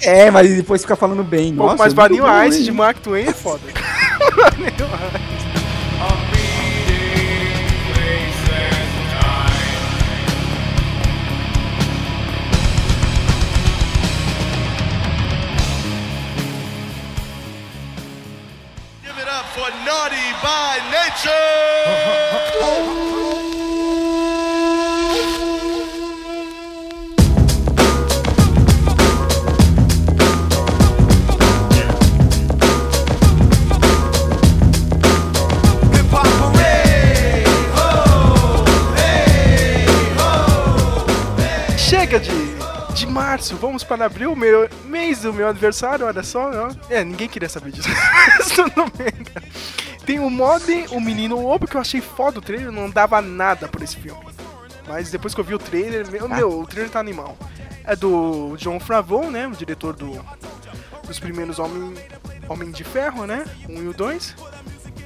[0.00, 1.54] É, mas depois fica falando bem.
[1.54, 2.64] Pô, Nossa, mas Vanilla Ice hein?
[2.64, 3.62] de Mark Twain é foda.
[4.36, 5.51] Vanilla Ice.
[19.62, 21.30] but naughty by nature.
[43.12, 46.50] março, vamos para abril, meu, mês do meu aniversário, olha só.
[46.50, 46.70] ó.
[46.88, 47.88] É, ninguém queria saber disso.
[50.04, 53.68] Tem o Modem, o Menino Lobo, que eu achei foda o trailer, não dava nada
[53.68, 54.20] por esse filme.
[54.88, 57.36] Mas depois que eu vi o trailer, meu, meu o trailer tá animal.
[57.84, 60.24] É do John Favreau, né, o diretor do,
[61.06, 61.94] dos primeiros Homem,
[62.48, 63.44] Homem de Ferro, né?
[63.68, 64.34] Um e o dois.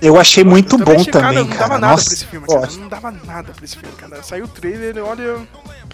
[0.00, 2.68] Eu achei muito bom achei, cara, também, não dava nada Nossa, pra esse filme, cara.
[2.78, 4.22] Não dava nada pra esse filme, cara.
[4.22, 5.36] Saiu o trailer, olha.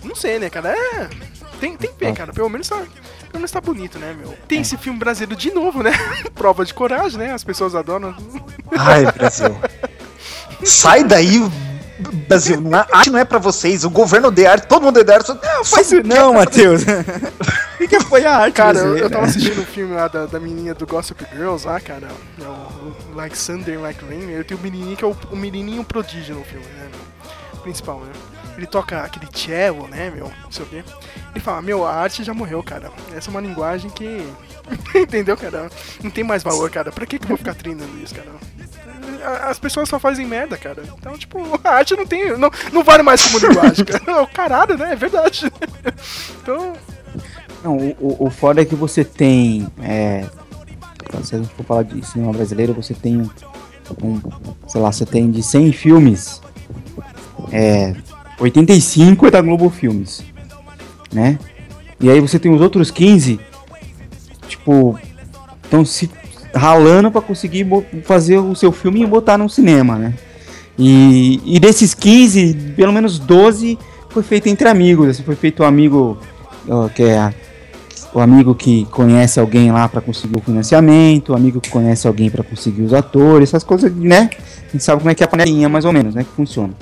[0.02, 0.70] Não sei, né, cara?
[0.70, 1.08] É.
[1.60, 2.32] Tem, tem ver, cara.
[2.32, 2.76] Pelo menos tá.
[2.76, 4.34] Pelo menos tá bonito, né, meu?
[4.48, 5.92] Tem esse filme brasileiro de novo, né?
[6.34, 7.32] Prova de coragem, né?
[7.32, 8.14] As pessoas adoram.
[8.76, 9.56] Ai, Brasil.
[10.64, 11.40] Sai daí,
[12.28, 12.60] Brasil.
[12.60, 13.84] Na- arte não é pra vocês.
[13.84, 15.28] O governo de arte, todo mundo de arte.
[15.28, 16.82] Só, Não faz não, Matheus.
[17.92, 20.40] Tem que apoiar a arte Cara, eu, eu tava assistindo um filme lá da, da
[20.40, 22.08] menininha do Gossip Girls lá, cara.
[22.40, 24.30] É o, o Like Thunder, Like Rain.
[24.30, 27.60] Eu tenho o menininho que é o, o menininho prodígio no filme, né, meu?
[27.60, 28.12] Principal, né?
[28.56, 30.32] Ele toca aquele cello, né, meu?
[30.42, 30.82] Não sei o quê.
[31.34, 32.90] Ele fala, meu, a arte já morreu, cara.
[33.14, 34.26] Essa é uma linguagem que...
[34.96, 35.70] Entendeu, cara?
[36.02, 36.90] Não tem mais valor, cara.
[36.90, 38.30] Pra que que eu vou ficar treinando isso, cara?
[39.50, 40.82] As pessoas só fazem merda, cara.
[40.98, 42.38] Então, tipo, a arte não tem...
[42.38, 44.26] Não, não vale mais como linguagem, cara.
[44.32, 44.92] Caralho, né?
[44.92, 45.52] É verdade.
[46.40, 46.72] Então...
[47.62, 49.66] Não, o, o, foda é que você tem.
[49.80, 50.24] É,
[51.22, 53.30] se a gente for falar de cinema brasileiro, você tem um.
[54.02, 54.20] um,
[54.66, 56.40] sei lá, você tem de 100 filmes.
[57.52, 57.94] É,
[58.40, 60.24] 85 é da Globo Filmes.
[61.12, 61.38] Né?
[62.00, 63.38] E aí você tem os outros 15.
[64.48, 64.98] Tipo.
[65.62, 66.10] Estão se
[66.54, 67.66] ralando pra conseguir
[68.04, 70.12] fazer o seu filme e botar no cinema, né?
[70.78, 73.78] E, e desses 15, pelo menos 12
[74.10, 75.08] foi feito entre amigos.
[75.08, 76.18] Assim, foi feito um amigo
[76.94, 77.32] que é
[78.14, 82.28] o amigo que conhece alguém lá pra conseguir o financiamento, o amigo que conhece alguém
[82.30, 84.28] pra conseguir os atores, essas coisas, né?
[84.68, 86.24] A gente sabe como é que é a panelinha, mais ou menos, né?
[86.24, 86.74] Que funciona.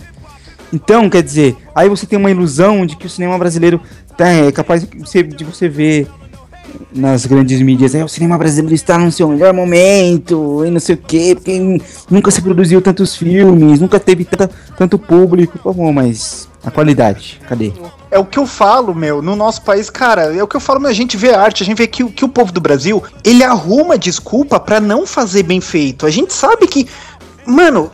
[0.73, 3.81] Então, quer dizer, aí você tem uma ilusão de que o cinema brasileiro
[4.17, 6.09] tá, é capaz de você, de você ver
[6.93, 10.95] nas grandes mídias, é, o cinema brasileiro está no seu melhor momento, e não sei
[10.95, 15.59] o quê, porque nunca se produziu tantos filmes, nunca teve tanta, tanto público.
[15.59, 17.73] Pô, mas a qualidade, cadê?
[18.11, 20.81] É o que eu falo, meu, no nosso país, cara, é o que eu falo,
[20.81, 23.03] meu, a gente vê arte, a gente vê que, o- que o povo do Brasil,
[23.23, 26.05] ele arruma desculpa pra não fazer bem feito.
[26.07, 26.89] A gente sabe que,
[27.47, 27.91] mano,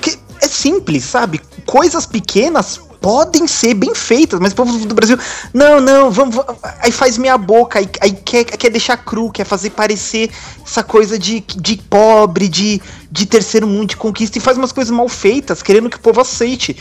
[0.00, 1.40] que é simples, sabe?
[1.66, 5.16] Coisas pequenas podem ser bem feitas, mas o povo do Brasil,
[5.54, 9.44] não, não, vamos, vamos- aí faz meia boca, aí, aí quer, quer deixar cru, quer
[9.44, 10.30] fazer parecer
[10.66, 12.80] essa coisa de, de pobre, de,
[13.12, 16.20] de terceiro mundo, de conquista, e faz umas coisas mal feitas, querendo que o povo
[16.20, 16.76] aceite.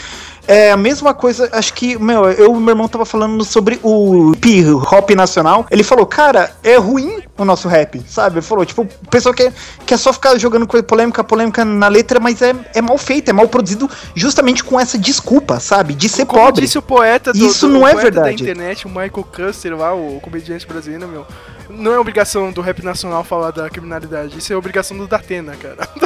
[0.48, 4.32] É a mesma coisa, acho que, meu, eu e meu irmão tava falando sobre o
[4.32, 5.66] hip hop nacional.
[5.70, 8.36] Ele falou, cara, é ruim o nosso rap, sabe?
[8.36, 9.52] Ele falou, tipo, o pessoal quer,
[9.86, 13.34] quer só ficar jogando coisa polêmica, polêmica na letra, mas é, é mal feito, é
[13.34, 15.94] mal produzido justamente com essa desculpa, sabe?
[15.94, 16.62] De ser Como pobre.
[16.62, 18.44] disse o poeta do, Isso do- não o é poeta da verdade.
[18.44, 21.26] internet, o Michael Custer lá, o comediante brasileiro, meu.
[21.70, 25.88] Não é obrigação do rap nacional falar da criminalidade, isso é obrigação do Datena, cara.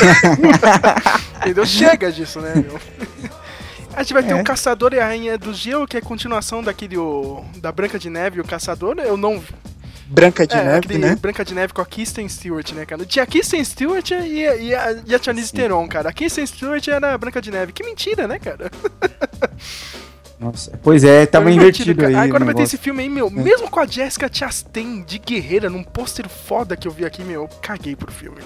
[1.40, 1.64] Entendeu?
[1.66, 2.78] Chega disso, né, meu?
[3.94, 4.40] A gente vai ter É.
[4.40, 7.98] o Caçador e a Rainha do Gelo, que é a continuação daquele o, da Branca
[7.98, 8.96] de Neve e o Caçador.
[8.98, 9.42] Eu não.
[10.06, 11.16] Branca de é, neve, né?
[11.16, 13.04] Branca de Neve com a Kristen Stewart, né, cara?
[13.04, 16.08] Tinha a Kristen Stewart e, a- e a, e a Charlize Theron, cara.
[16.10, 17.72] A Kristen Stewart era a Branca de Neve.
[17.72, 18.70] Que mentira, né, cara?
[20.40, 22.14] Nossa, pois é, tava Foi invertido aí.
[22.14, 22.24] cara.
[22.24, 23.28] Agora vai ter esse filme aí, meu.
[23.28, 27.42] Mesmo com a Jessica Chastain de guerreira, num pôster foda que eu vi aqui, meu,
[27.42, 28.38] eu caguei pro filme.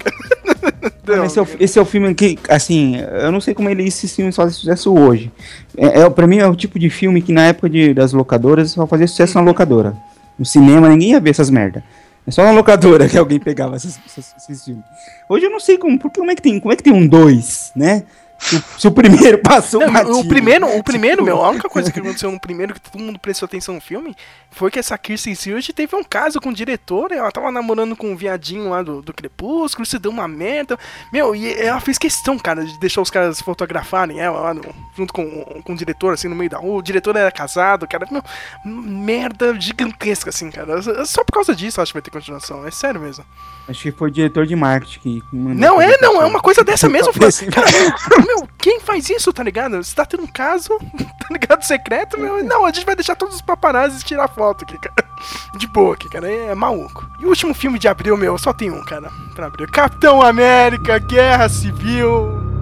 [1.06, 3.86] Mano, esse, é o, esse é o filme que, assim, eu não sei como ele
[3.86, 5.30] esse filme só sucesso hoje.
[5.76, 8.72] É, é, pra mim é o tipo de filme que na época de, das locadoras
[8.72, 9.96] só fazia sucesso na locadora.
[10.36, 11.84] No cinema ninguém ia ver essas merda.
[12.26, 14.82] É só na locadora que alguém pegava esses, esses- esses filmes.
[15.28, 17.06] Hoje eu não sei como, porque como é que tem, como é que tem um
[17.06, 18.02] dois, né?
[18.38, 20.18] Se, o- se o primeiro passou Não, batido.
[20.18, 23.00] o primeiro, o primeiro, Tipo, meu, a única coisa que aconteceu no primeiro que todo
[23.00, 24.14] mundo prestou atenção no filme
[24.50, 28.12] foi que essa Kirsten Stewart teve um caso com o diretor, ela tava namorando com
[28.12, 30.78] um viadinho lá do, do Crepúsculo, isso deu uma merda.
[31.12, 34.62] Meu, e ela fez questão, cara, de deixar os caras fotografarem ela lá no-
[34.96, 35.26] junto com,
[35.64, 36.78] com o diretor, assim, no meio da rua.
[36.78, 38.22] O diretor era casado, cara, meu,
[38.64, 40.80] merda gigantesca, assim, cara.
[41.04, 43.24] Só por causa disso acho que vai ter continuação, é sério mesmo.
[43.68, 46.62] Acho que foi o diretor de marketing que mandou Não, é, não, é uma coisa
[46.62, 47.66] dessa mesmo, Cara,
[48.24, 49.82] meu, quem faz isso, tá ligado?
[49.82, 52.42] Você tá tendo um caso, tá ligado, secreto, meu.
[52.42, 55.08] Não, a gente vai deixar todos os paparazzi tirar foto aqui, cara.
[55.56, 57.06] De boa aqui, cara, é maluco.
[57.20, 59.66] E o último filme de abril, meu, só tem um, cara, pra abril.
[59.70, 62.53] Capitão América, Guerra Civil.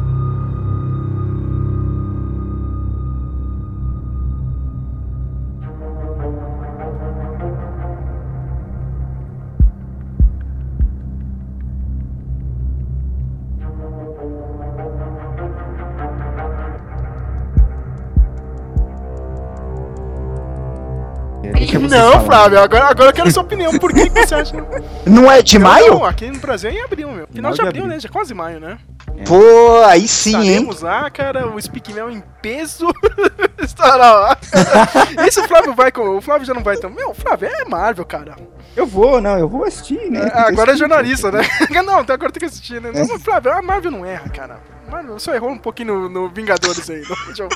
[21.92, 22.24] Não.
[22.24, 23.78] Flávio, agora, agora eu quero sua opinião.
[23.78, 24.56] Por que, que você acha?
[25.06, 25.94] Não é de Não, maio?
[25.94, 27.26] Não, aqui no Brasil é em abril, meu.
[27.32, 27.94] Final de de abril, abril.
[27.96, 28.00] né?
[28.00, 28.78] Já é quase maio, né?
[29.26, 30.40] Pô, aí sim, hein?
[30.42, 32.88] Estaremos lá, cara, o Speak Mel em peso
[33.62, 34.38] estará lá.
[35.26, 36.16] Esse o Flávio vai com.
[36.16, 36.96] O Flávio já não vai também.
[36.98, 38.36] Meu, o Flávio é Marvel, cara.
[38.74, 40.30] Eu vou, não, eu vou assistir, né?
[40.32, 41.42] Ah, agora é jornalista, né?
[41.84, 42.90] Não, então agora tem que assistir, né?
[42.92, 44.58] Não, Flávio, a Marvel não erra, cara.
[44.92, 47.00] Marvel só errou um pouquinho no, no Vingadores aí.
[47.08, 47.48] no.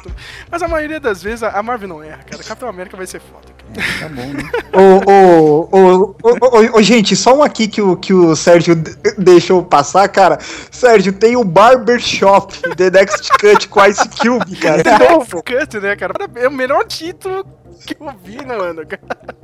[0.51, 2.43] Mas a maioria das vezes a Marvel não erra, cara.
[2.43, 4.01] Capitão América vai ser foda, cara.
[4.01, 4.43] Tá bom, né?
[4.73, 8.75] Ô, ô, ô, ô, ô, ô, gente, só um aqui que o, que o Sérgio
[9.19, 10.39] deixou passar, cara.
[10.71, 14.83] Sérgio, tem o Barbershop, The Next Cut com Ice Cube, cara.
[14.83, 15.43] De novo.
[15.43, 16.15] Cut, né, cara?
[16.37, 17.45] É o melhor título
[17.87, 19.37] que eu vi no ano, cara.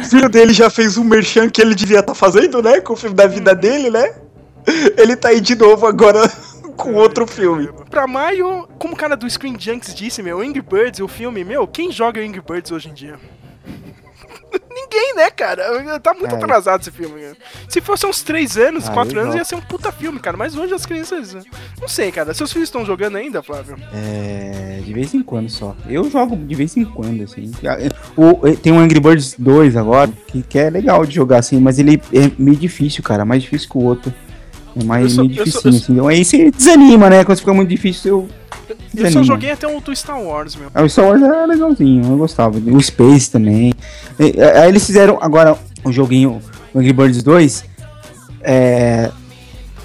[0.00, 2.80] O filho dele já fez um merchan que ele devia estar fazendo, né?
[2.80, 4.14] Com o filme da vida dele, né?
[4.96, 6.28] Ele tá aí de novo agora
[6.76, 7.68] com outro filme.
[7.90, 11.66] Pra maio, como o cara do Screen Junks disse, meu, Angry Birds, o filme, meu,
[11.66, 13.16] quem joga Angry Birds hoje em dia?
[14.70, 15.98] Ninguém, né, cara?
[16.00, 16.38] Tá muito É.
[16.38, 17.20] atrasado esse filme.
[17.20, 17.36] Cara.
[17.68, 20.36] Se fosse uns 3 anos, Ah, 4 eu anos, ia ser um puta filme, cara.
[20.36, 21.34] Mas hoje as crianças.
[21.80, 22.32] Não sei, cara.
[22.34, 23.76] Seus filhos estão jogando ainda, Flávio?
[23.92, 25.74] É, de vez em quando só.
[25.88, 27.50] Eu jogo de vez em quando, assim.
[28.16, 31.78] O, tem um Angry Birds 2 agora, que, que é legal de jogar, assim, mas
[31.78, 33.24] ele é meio difícil, cara.
[33.24, 34.12] Mais difícil que o outro.
[34.78, 35.92] É mais sou- meio difícil, assim.
[35.92, 37.24] Então aí você desanima, né?
[37.24, 38.28] Quando fica muito difícil, eu.
[38.94, 40.68] Eu só joguei até o do Star Wars, meu.
[40.74, 42.58] Ah, o Star Wars era legalzinho, eu gostava.
[42.58, 43.72] O Space também.
[44.18, 46.40] Aí eles fizeram agora o joguinho
[46.74, 47.64] o Angry Birds 2.
[48.42, 49.10] É,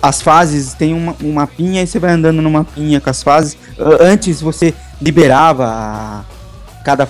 [0.01, 3.55] as fases tem uma, um mapinha e você vai andando no mapinha com as fases.
[3.99, 6.25] Antes você liberava
[6.83, 7.07] cada,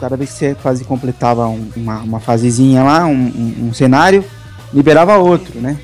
[0.00, 4.24] cada vez que você quase completava um- uma, uma fasezinha lá, um, um- um cenário,
[4.72, 5.78] liberava outro, né?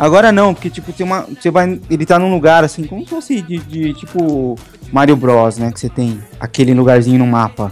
[0.00, 1.26] Agora não, porque tipo, tem uma.
[1.38, 1.78] Você vai.
[1.90, 4.58] Ele tá num lugar assim, como se fosse de, de, tipo
[4.90, 5.70] Mario Bros, né?
[5.70, 7.70] Que você tem aquele lugarzinho no mapa.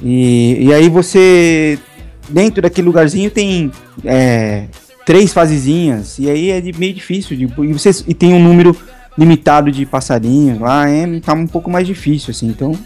[0.00, 1.76] E, e aí você.
[2.28, 3.72] Dentro daquele lugarzinho tem
[4.04, 4.66] é,
[5.04, 6.20] três fasezinhas.
[6.20, 7.36] E aí é de- meio difícil.
[7.36, 8.76] De, e, você, e tem um número
[9.18, 10.88] limitado de passarinhos lá.
[10.88, 12.46] É, tá um pouco mais difícil, assim.
[12.46, 12.78] Então.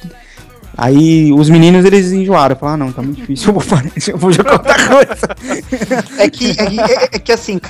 [0.82, 2.56] Aí os meninos eles enjoaram.
[2.56, 3.48] Falaram, ah, não, tá muito difícil.
[3.48, 5.28] Eu vou, parar, eu vou jogar outra coisa.
[6.18, 7.60] É que, é, é- é que assim,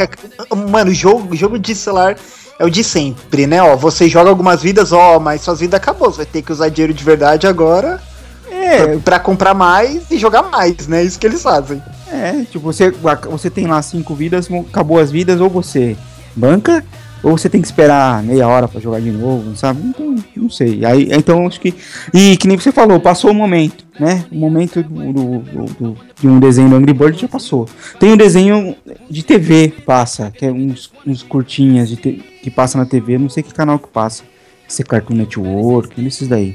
[0.71, 2.17] mano, jogo, jogo de celular
[2.57, 3.61] é o de sempre, né?
[3.61, 6.09] Ó, você joga algumas vidas, ó, mas suas vidas acabou.
[6.13, 8.01] Você vai ter que usar dinheiro de verdade agora
[8.49, 11.03] É, pra comprar mais e jogar mais, né?
[11.03, 11.83] Isso que eles fazem.
[12.13, 12.93] É, tipo, você,
[13.29, 15.97] você tem lá cinco vidas, acabou as vidas, ou você
[16.37, 16.85] banca,
[17.23, 19.81] ou você tem que esperar meia hora pra jogar de novo, sabe?
[19.85, 20.85] Então, não sei.
[20.85, 21.75] Aí, então, acho que.
[22.15, 24.25] E que nem você falou, passou o momento, né?
[24.33, 27.69] O momento do, do- do- de um desenho do Angry Bird já passou.
[27.99, 28.75] Tem um desenho
[29.11, 33.29] de TV passa, que é uns, uns curtinhas de te- que passa na TV, não
[33.29, 34.23] sei que canal que passa.
[34.67, 36.55] Se é Cartoon Network, esses daí.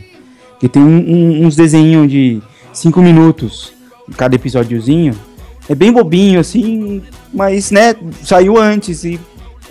[0.59, 2.41] Que tem um- um- uns desenhos de
[2.73, 3.73] cinco minutos,
[4.17, 5.13] cada episódiozinho.
[5.67, 7.01] É bem bobinho, assim,
[7.33, 9.19] mas, né, saiu antes e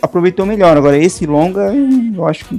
[0.01, 0.76] aproveitou melhor.
[0.76, 1.72] Agora, esse longa,
[2.14, 2.55] eu acho que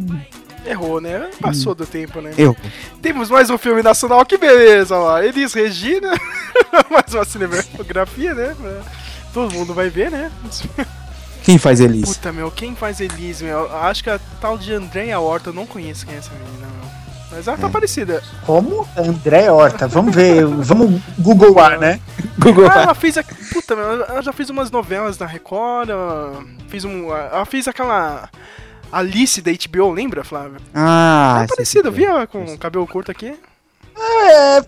[0.65, 1.29] Errou, né?
[1.39, 2.33] Passou do tempo, né?
[2.37, 2.57] eu.
[3.01, 5.19] Temos mais um filme nacional, que beleza, ó.
[5.19, 6.11] Elis Regina,
[6.89, 8.55] mais uma cinematografia, né?
[9.31, 10.31] Todo mundo vai ver, né?
[11.43, 12.17] Quem faz Elis?
[12.17, 13.71] Puta, meu, quem faz Elis, meu?
[13.75, 17.04] Acho que a tal de Andréia Horta, eu não conheço quem é essa menina, meu.
[17.35, 18.23] Mas ela tá parecida.
[18.45, 18.87] Como?
[18.95, 21.99] André Horta, vamos ver, vamos googlar, né?
[22.39, 22.69] Google.
[22.71, 23.23] Ah, ela fez a...
[23.23, 27.13] Puta, meu, ela já fez umas novelas na Record, ela fez um...
[27.13, 28.29] Ela fez aquela...
[28.89, 30.57] Alice da HBO, lembra, Flávio?
[30.73, 33.35] Ah, é parecida, viu ela com o cabelo curto aqui?
[33.97, 34.63] É, é,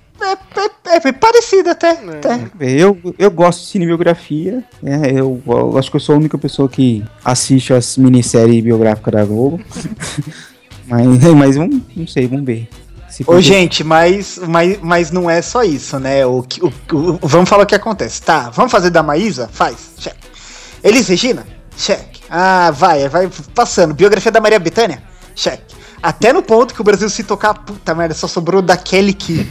[0.85, 1.91] é, é parecido até.
[1.91, 2.49] até.
[2.59, 4.63] Eu, eu gosto de cinebiografia.
[4.81, 9.13] né, eu, eu acho que eu sou a única pessoa que assiste as minisséries biográficas
[9.13, 9.61] da Globo.
[10.87, 12.69] mas, mas vamos, não sei, vamos ver.
[13.09, 16.25] Se Ô, gente, mas, mas, mas não é só isso, né?
[16.25, 18.21] O, que- o, o- vamos falar o que acontece.
[18.21, 19.49] Tá, vamos fazer da Maísa?
[19.51, 20.15] Faz, check.
[20.83, 21.47] Elis Regina?
[21.77, 22.17] Check.
[22.29, 23.93] Ah, vai, vai passando.
[23.93, 25.01] Biografia da Maria Bethânia?
[25.35, 25.61] Check.
[26.03, 29.49] Até no ponto que o Brasil se tocar, puta merda, só sobrou da Kelly Key.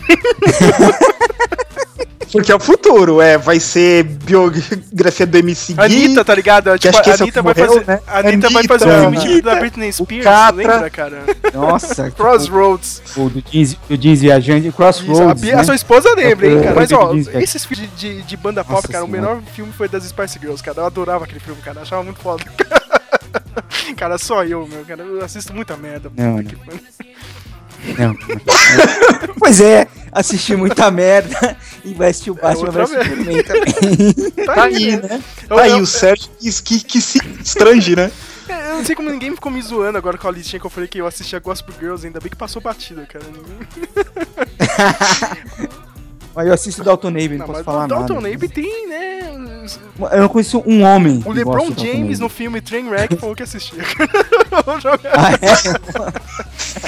[2.33, 5.81] Porque é o futuro, é, vai ser biografia do MC Gui.
[5.83, 6.71] Anitta, tá ligado?
[6.73, 7.87] que Tipo, acho que a é o Anitta que vai morreu, fazer.
[7.87, 8.01] né?
[8.07, 10.57] A Anitta vai Anitta, fazer um filme tipo Anitta, da Britney o Spears, Catra.
[10.57, 11.23] lembra, cara?
[11.55, 13.03] Nossa, Crossroads.
[13.17, 15.41] o do Jeans, do Jeans Viajante, Isso, a, Crossroads.
[15.43, 15.65] Bia- a né?
[15.65, 16.75] sua esposa lembra, hein, É, cara?
[16.75, 17.37] Mas, é, ó, Viajante.
[17.45, 19.29] esses filmes de, de, de banda pop, Nossa cara, o Senhora.
[19.35, 20.81] melhor filme foi das Spice Girls, cara.
[20.81, 21.79] Eu adorava aquele filme, cara.
[21.79, 22.45] Eu achava muito foda.
[23.97, 25.03] cara, só eu, meu, cara.
[25.03, 26.11] Eu assisto muita merda.
[26.17, 26.79] Não, Puta que- Não,
[27.99, 28.17] não.
[29.39, 33.75] pois é, assisti muita merda e vai assistir o Batman outra vs Superman também.
[34.47, 35.23] Tá aí, né?
[35.49, 38.11] Eu- Tá aí, o Sérgio que, que, que se estrange, né?
[38.49, 40.71] É, Eu não sei como ninguém ficou me zoando agora com a listinha que eu
[40.71, 43.25] falei que eu assistia Gospel Girls, ainda bem que passou batida, cara.
[46.37, 48.29] Aí eu assisto Dalton Navy, não, Não, posso mas falar o Dalton nada.
[48.29, 49.21] Navy tem, né?
[50.13, 51.23] Eu não conheço um homem.
[51.25, 53.83] O LeBron James no filme Trainwreck falou que assistia.
[54.65, 55.13] Vamos jogar.
[55.15, 56.87] Ah, é?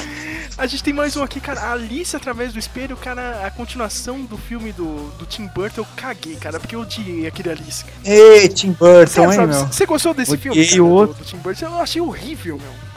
[0.57, 1.71] A gente tem mais um aqui, cara.
[1.71, 3.45] Alice através do espelho, cara.
[3.45, 7.49] A continuação do filme do, do Tim Burton, eu caguei, cara, porque eu odiei aquele
[7.49, 7.85] Alice.
[8.03, 9.67] Ei, Tim Burton, Sério, hein, sabe, meu?
[9.67, 10.67] Você gostou desse Odiei filme?
[10.69, 11.15] cara, o do- outro.
[11.17, 11.65] Do, Tim Burton?
[11.65, 12.88] Eu achei horrível, meu.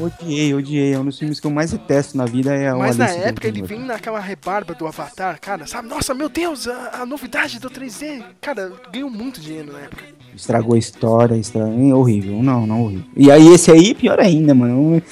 [0.00, 0.92] Odiei, odiei.
[0.94, 2.54] É um dos filmes que eu mais detesto na vida.
[2.54, 5.88] É o Mas na época ele vem naquela rebarba do Avatar, cara, sabe?
[5.88, 8.22] Nossa, meu Deus, a, a novidade do 3D.
[8.40, 10.02] Cara, ganhou muito dinheiro na época.
[10.36, 11.90] Estragou a história, estragou...
[11.90, 12.42] é horrível.
[12.42, 13.04] Não, não, horrível.
[13.16, 15.02] E aí esse aí, pior ainda, mano.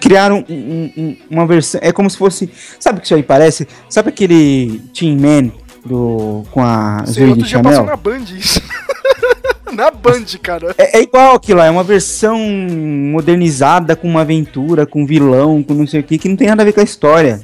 [0.00, 1.80] Criaram um- um- um- uma versão.
[1.82, 2.50] É como se fosse.
[2.80, 3.68] Sabe o que isso aí parece?
[3.90, 5.52] Sabe aquele Team Man
[5.84, 7.90] do, com a Sei, Zoe outro de dia passou Chanel?
[7.90, 8.60] na Band isso.
[9.74, 10.74] na Band, cara.
[10.78, 15.74] É, é igual aquilo lá, é uma versão modernizada com uma aventura, com vilão, com
[15.74, 17.40] não sei o que, que não tem nada a ver com a história.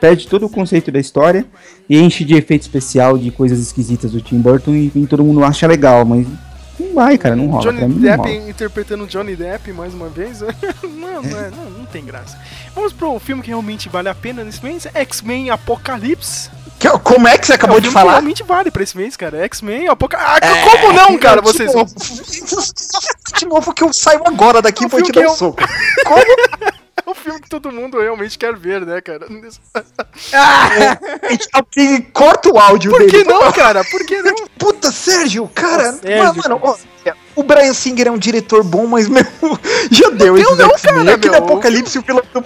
[0.00, 1.44] Perde todo o conceito da história
[1.88, 5.44] e enche de efeito especial, de coisas esquisitas do Tim Burton e, e todo mundo
[5.44, 6.26] acha legal, mas
[6.78, 7.72] não vai, cara, não rola.
[7.72, 8.50] Johnny Depp rola.
[8.50, 10.40] interpretando Johnny Depp mais uma vez.
[10.82, 12.38] não, não, é, não, não tem graça.
[12.74, 16.50] Vamos pro filme que realmente vale a pena nesse mês: X-Men Apocalipse.
[16.82, 18.10] Que- Como é que você acabou É de falar?
[18.12, 19.38] realmente vale pra esse mês, cara.
[19.44, 20.40] X-Men Apocalipse.
[20.50, 21.40] Ah, como não, cara?
[21.40, 21.72] De Vocês.
[21.72, 21.94] novo,
[23.38, 25.62] de novo que eu saio agora daqui É e vou te dar um eu- soco.
[26.04, 26.81] Como?
[26.94, 29.26] É um filme que todo mundo realmente quer ver, né, cara?
[31.28, 33.10] Gente, alguém corta o áudio Por dele.
[33.10, 33.82] que não, cara?
[33.84, 34.34] Por que não?
[34.58, 35.94] Puta, Sérgio, cara.
[35.94, 36.76] Ô, Sérgio, mano, ó,
[37.34, 39.24] o Brian Singer é um diretor bom, mas, meu,
[39.90, 41.44] já deu deu esses não, cara, Aquele meu.
[41.44, 42.44] Apocalipse, o vilão do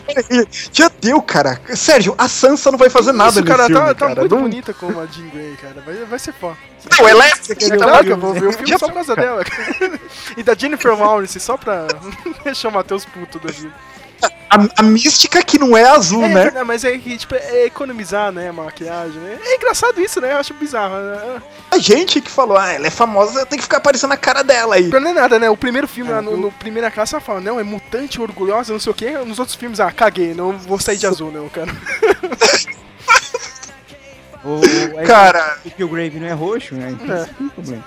[0.72, 1.60] Já deu, cara.
[1.74, 4.20] Sérgio, a Sansa não vai fazer nada Isso, nesse cara, filme, tá, tá cara.
[4.20, 4.42] muito não...
[4.42, 5.82] bonita como a Jean Grey, cara.
[5.84, 6.56] Vai, vai ser foda.
[6.98, 7.30] Não, ela é...
[7.30, 8.06] Caraca, ela?
[8.06, 9.44] eu vou ver o filme Já só por causa dela.
[9.44, 10.00] cara.
[10.36, 11.86] E da Jennifer Lawrence, só pra
[12.44, 13.74] deixar o Matheus puto da vida.
[14.48, 16.42] A, a mística que não é azul, É, né?
[16.44, 19.38] verdade, mas é que, tipo, é economizar, né, a maquiagem, né?
[19.44, 20.32] É engraçado isso, né?
[20.32, 20.94] Eu acho bizarro.
[20.96, 21.42] né?
[21.72, 24.76] A gente que falou, ah, ela é famosa, tem que ficar aparecendo a cara dela
[24.76, 24.84] aí.
[24.86, 25.50] Não é nada, né?
[25.50, 28.80] O primeiro filme, lá no, no primeira classe, ela fala, não, é mutante, orgulhosa, não
[28.80, 29.10] sei o quê.
[29.26, 31.72] Nos outros filmes, ah, caguei, não vou sair de azul, não, cara.
[34.46, 35.58] O, Cara.
[35.64, 36.96] o Killgrave não é roxo, né?
[37.00, 37.78] Então É.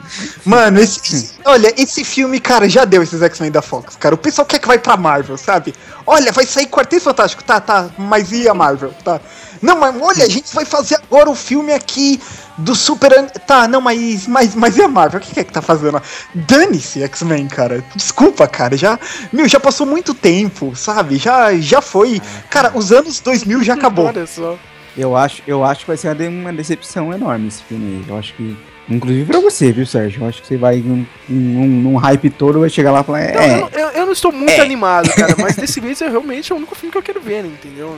[0.43, 4.13] Mano, esse, olha, esse filme, cara, já deu esses X-Men da Fox, cara.
[4.13, 5.73] O pessoal quer que vai pra Marvel, sabe?
[6.05, 9.21] Olha, vai sair Quarteto Fantástico, tá, tá, mas e a Marvel, tá?
[9.61, 12.19] Não, mas olha, a gente vai fazer agora o filme aqui
[12.57, 13.29] do Super...
[13.45, 15.19] Tá, não, mas, mas, mas e a Marvel?
[15.19, 16.01] O que que é que tá fazendo?
[16.33, 17.83] Dane-se, X-Men, cara.
[17.95, 18.99] Desculpa, cara, já...
[19.31, 21.17] Meu, já passou muito tempo, sabe?
[21.17, 22.21] Já, já foi.
[22.49, 24.07] Cara, os anos 2000 já acabou.
[24.07, 24.57] Olha só.
[24.97, 28.09] Eu acho, eu acho que vai ser uma de- uma decepção enorme esse filme aí.
[28.09, 28.55] Eu acho que.
[28.89, 30.23] Inclusive pra você, viu, Sérgio?
[30.23, 33.19] Eu acho que você vai num, num, num hype todo, vai chegar lá e falar.
[33.33, 36.51] Não, É, eu, eu- eu não estou muito animado, cara, mas desse mês é realmente
[36.51, 37.95] o único filme que eu quero ver, né, entendeu?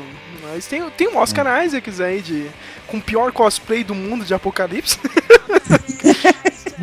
[0.54, 2.46] Mas tem, tem o Oscar Isaacs aí de.
[2.88, 4.98] Com o pior cosplay do mundo de Apocalipse.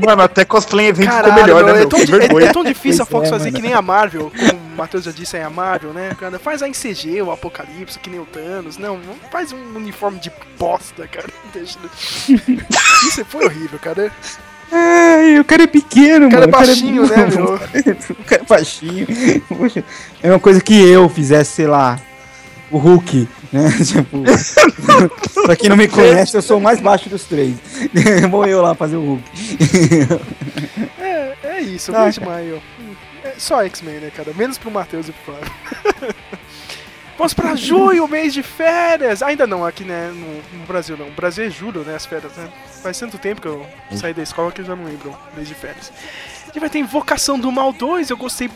[0.06, 1.88] Mano, até cosplay em evento ficou Caralho, melhor, meu, né, é, meu?
[1.88, 2.46] tão, Que di- é- vergonha.
[2.46, 3.56] é tão difícil a Pois Fox é, fazer mano.
[3.56, 6.16] que nem a Marvel, como o Matheus já disse, é a Marvel, né?
[6.18, 8.78] Cara, faz a em CG, o Apocalipse, que nem o Thanos.
[8.78, 11.28] Não, não faz um uniforme de bosta, cara.
[11.52, 11.78] Deixa...
[13.06, 14.10] Isso foi horrível, cara.
[14.70, 16.66] Ai, o cara é pequeno, O cara é mano.
[16.66, 17.54] baixinho, né, meu?
[18.20, 19.06] O cara é baixinho.
[19.48, 19.82] Poxa,
[20.22, 21.98] é uma coisa que eu fizesse, sei lá,
[22.70, 23.70] o Hulk, né?
[23.84, 24.22] Tipo,
[25.42, 27.56] pra quem não me conhece, eu sou o mais baixo dos três.
[28.30, 29.24] Vou eu lá fazer o Hulk.
[30.98, 32.62] É, é isso, Ah, mês de maio.
[33.24, 34.32] É só X-Men, né, cara?
[34.34, 36.14] Menos pro Matheus e pro Flávio.
[37.16, 39.22] Vamos pra junho, mês de férias!
[39.22, 41.08] Ainda não, aqui né, no, no Brasil não.
[41.08, 42.48] O Brasil é julho, né, as férias, né?
[42.80, 43.66] Faz tanto tempo que eu
[43.96, 45.92] saí da escola que eu já não lembro mês de férias.
[46.54, 48.48] E vai ter Invocação do Mal 2, eu gostei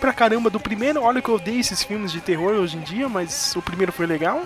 [0.00, 1.02] pra caramba do primeiro.
[1.02, 4.06] Olha que eu odeio esses filmes de terror hoje em dia, mas o primeiro foi
[4.06, 4.42] legal.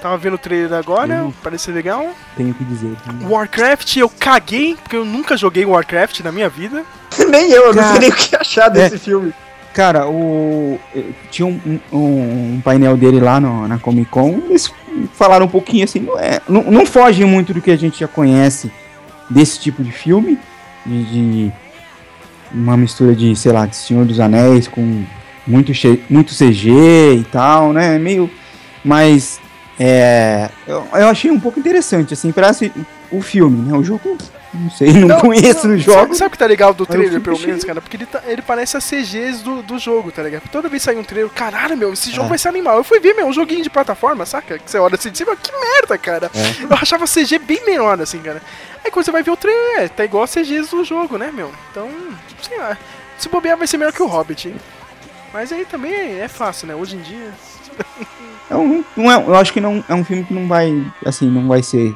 [0.00, 1.32] Tava vendo o trailer agora, Uhum.
[1.42, 2.06] parece legal.
[2.36, 2.94] Tenho que dizer.
[3.22, 6.84] Warcraft, eu caguei, porque eu nunca joguei Warcraft na minha vida.
[7.30, 8.98] Nem eu, eu não sei nem o que achar desse é.
[8.98, 9.32] filme.
[9.72, 10.78] Cara, o.
[10.94, 14.40] eh, Tinha um, um- um painel dele lá no- na Comic Con.
[14.48, 14.70] Eles
[15.14, 16.00] falaram um pouquinho assim.
[16.00, 18.70] Não, é, não, não foge muito do que a gente já conhece
[19.30, 20.38] desse tipo de filme.
[20.86, 21.52] De, de
[22.54, 25.04] uma mistura de, sei lá, de Senhor dos Anéis com
[25.46, 25.72] muito,
[26.08, 26.70] muito CG
[27.18, 27.98] e tal, né?
[27.98, 28.30] Meio.
[28.84, 29.40] Mas.
[29.78, 32.52] É, eu, eu achei um pouco interessante, assim, para
[33.10, 33.76] o filme, né?
[33.76, 34.16] O jogo.
[34.52, 35.98] Não sei, não, conheço não, no jogo.
[36.00, 37.80] Sabe, sabe o que tá legal do o trailer, pelo menos, cara?
[37.80, 40.42] Porque ele, tá- ele parece as CGs do, do jogo, tá ligado?
[40.48, 42.28] Toda vez que sai um trailer, caralho, meu, esse jogo É.
[42.30, 42.76] vai ser animal.
[42.76, 44.56] Eu fui ver, meu, um joguinho de plataforma, saca?
[44.58, 46.30] Que você olha assim de cima, que merda, cara.
[46.32, 46.62] É.
[46.64, 48.40] Eu achava CG bem menor, assim, cara.
[48.84, 51.32] Aí quando você vai ver o trailer, é, tá igual as CGs do jogo, né,
[51.34, 51.50] meu?
[51.72, 51.90] Então,
[52.40, 52.78] sei lá.
[53.18, 54.54] Se bobear, vai ser melhor que o Hobbit, hein?
[55.32, 56.76] Mas aí também é, é fácil, né?
[56.76, 57.32] Hoje em dia.
[58.48, 60.70] É um- não é- eu acho que não é um filme que não vai,
[61.04, 61.94] assim, não vai ser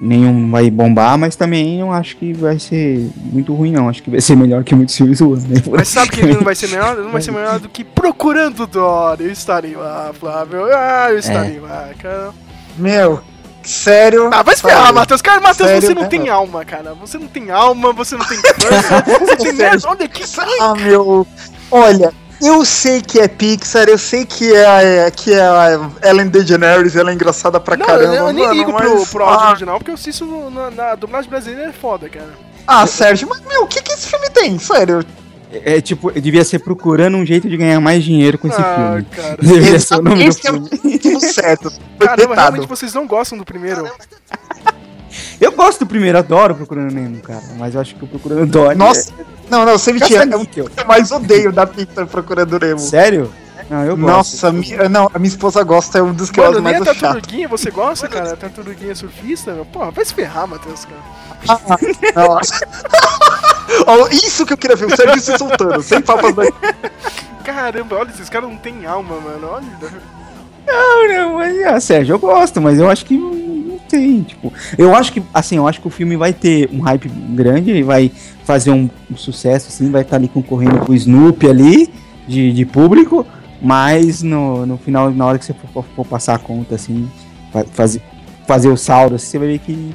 [0.00, 3.88] nenhum vai bombar, mas também não acho que vai ser muito ruim, não.
[3.88, 5.48] Acho que vai ser melhor que muitos filmes do ano.
[5.48, 5.62] Né?
[5.70, 6.96] Mas sabe que ele não vai ser melhor?
[6.96, 9.24] Não vai ser melhor do que Procurando Dory.
[9.24, 10.64] Eu estarei lá, Flávio.
[10.72, 12.30] Ah, eu estarei lá, cara.
[12.76, 13.20] Meu,
[13.62, 14.30] sério.
[14.32, 14.94] Ah, vai se ferrar, Sério.
[14.94, 15.22] Matheus.
[15.22, 16.94] Cara, Matheus, Sério você não tem alma, cara.
[16.94, 19.88] Você não tem alma, você não tem força, você tem merda.
[19.88, 20.22] Olha que.
[20.60, 21.26] Ah, meu.
[21.70, 26.28] Olha, eu sei que é Pixar, eu sei que é, a- que é a Ellen
[26.28, 28.14] DeGeneres, ela é engraçada pra Não, caramba.
[28.14, 30.50] eu, eu nem mano, ligo mas- pro, pro áudio ah, original, porque eu assisto no-
[30.50, 32.30] na, na dublagem brasileira é foda, cara.
[32.66, 34.58] Ah, Sérgio, mas meu, o que, que esse filme tem?
[34.58, 35.04] Sério.
[35.50, 38.74] É, é, tipo, devia ser procurando um jeito de ganhar mais dinheiro com esse Ah,
[38.98, 39.06] filme.
[39.16, 39.36] cara.
[39.40, 40.98] Deveria ser o nome do Esse é o filme.
[40.98, 41.70] título certo.
[41.70, 42.40] Foi Caramba, vetado.
[42.50, 43.90] realmente vocês não gostam do primeiro.
[45.40, 47.42] Eu gosto do primeiro, adoro Procurando Nemo, cara.
[47.58, 48.76] Mas eu acho que o Procurando Dory.
[48.76, 49.12] Nossa,
[49.50, 50.24] não, não, sem mentira.
[50.24, 52.74] É o que eu mais odeio da Pixar procurando Nemo.
[52.76, 53.32] É, sério?
[53.70, 54.10] Não, eu gosto.
[54.10, 56.78] Nossa, mi- não, a minha esposa gosta, é um dos que eu Mano, nem a
[56.80, 57.00] mais chato.
[57.00, 58.32] tartaruguinha você gosta, cara?
[58.32, 59.64] A tartaruguinha surfista, meu.
[59.66, 61.60] Porra, vai se ferrar, Matheus, cara.
[62.14, 62.66] Nossa.
[63.86, 66.44] Ó, Isso que eu queria ver, o Sérgio se soltando, sem papas da...
[67.44, 69.48] Caramba, olha, esses caras não têm alma, mano.
[69.52, 69.66] Olha.
[70.66, 73.14] Não, não, mas, ah, Sérgio, eu gosto, mas eu acho que
[73.78, 74.52] tem, tipo...
[74.76, 77.82] Eu acho que, assim, eu acho que o filme vai ter um hype grande, ele
[77.82, 78.10] vai
[78.44, 81.90] fazer um, um sucesso, assim, vai estar ali concorrendo com o Snoopy ali,
[82.26, 83.26] de, de público,
[83.60, 87.10] mas no, no final, na hora que você for, for passar a conta, assim,
[87.52, 88.02] fa- fazer,
[88.46, 89.94] fazer o saldo, assim, você vai ver que...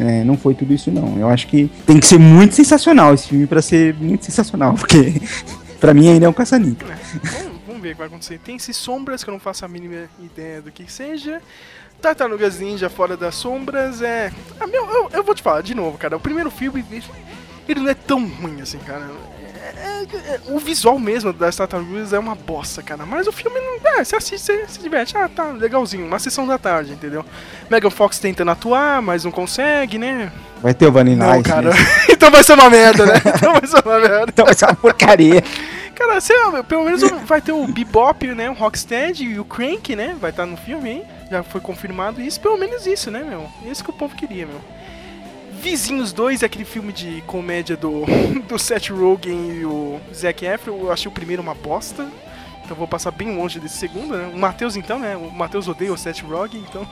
[0.00, 1.18] é, não foi tudo isso não.
[1.18, 5.20] Eu acho que tem que ser muito sensacional esse filme pra ser muito sensacional, porque
[5.80, 6.88] pra mim ainda é um caça-níquel.
[6.88, 8.38] Vamos, vamos ver o que vai acontecer.
[8.38, 11.40] Tem esses sombras que eu não faço a mínima ideia do que seja.
[12.00, 14.32] Tartarugas Ninja fora das sombras é.
[14.58, 16.16] Ah, meu, eu, eu vou te falar de novo, cara.
[16.16, 16.84] O primeiro filme,
[17.68, 19.06] ele- não é tão ruim assim, cara.
[19.62, 23.04] É- é- é- o visual mesmo das tartarugas é uma bosta, cara.
[23.06, 23.90] Mas o filme não.
[23.92, 25.16] É, você assiste, você se diverte.
[25.16, 26.04] Ah, tá, legalzinho.
[26.06, 27.24] Uma sessão da tarde, entendeu?
[27.70, 30.32] Megan Fox tentando atuar, mas não consegue, né?
[30.62, 31.70] Vai ter o Vanilla Não, cara.
[32.10, 33.14] então vai ser uma merda, né?
[33.24, 34.26] Então vai ser uma merda.
[34.28, 35.42] Então vai ser uma porcaria.
[35.94, 38.48] Cara, sei lá, pelo menos vai ter o Bebop, né?
[38.50, 40.16] O Rocksteady e o Crank, né?
[40.18, 41.02] Vai estar no filme, hein?
[41.30, 43.48] Já foi confirmado isso, pelo menos isso, né, meu?
[43.64, 44.60] Isso que o povo queria, meu.
[45.52, 48.04] Vizinhos 2 é aquele filme de comédia do,
[48.48, 50.78] do Seth Rogen e o Zac Efron.
[50.80, 52.08] Eu achei o primeiro uma bosta.
[52.70, 54.30] Então vou passar bem longe desse segundo, né?
[54.32, 55.16] O Matheus, então, né?
[55.16, 56.86] O Matheus odeia o Seth Rogen, então.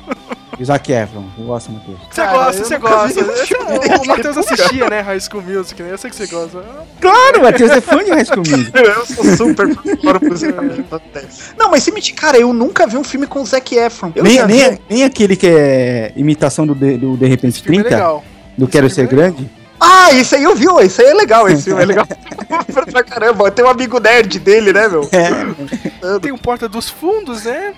[0.58, 1.98] E o Zac Efron, eu gosto, Matheus.
[2.10, 3.24] Você gosta, você gosta.
[3.46, 3.78] filme.
[4.02, 5.02] o Matheus assistia, né?
[5.02, 5.92] High School Music, né?
[5.92, 6.64] Eu sei que você gosta.
[7.00, 8.82] Claro, Matheus é fã de High School Musical.
[8.82, 11.54] Eu sou super isso.
[11.56, 14.10] Não, mas se mentir, cara, eu nunca vi um filme com o Zac Efron.
[14.16, 17.50] Eu Nem, já vi- nem, nem aquele que é imitação do De, do de Repente
[17.54, 18.24] Esse filme é 30, legal.
[18.56, 19.16] do Esse Quero Ser é legal.
[19.30, 19.50] Grande.
[19.80, 22.06] Ah, isso aí eu vi, isso aí é legal, esse filme é legal
[22.90, 23.50] pra caramba.
[23.50, 25.08] Tem um amigo nerd dele, né, meu?
[25.12, 26.18] É.
[26.20, 27.74] Tem o Porta dos Fundos, né?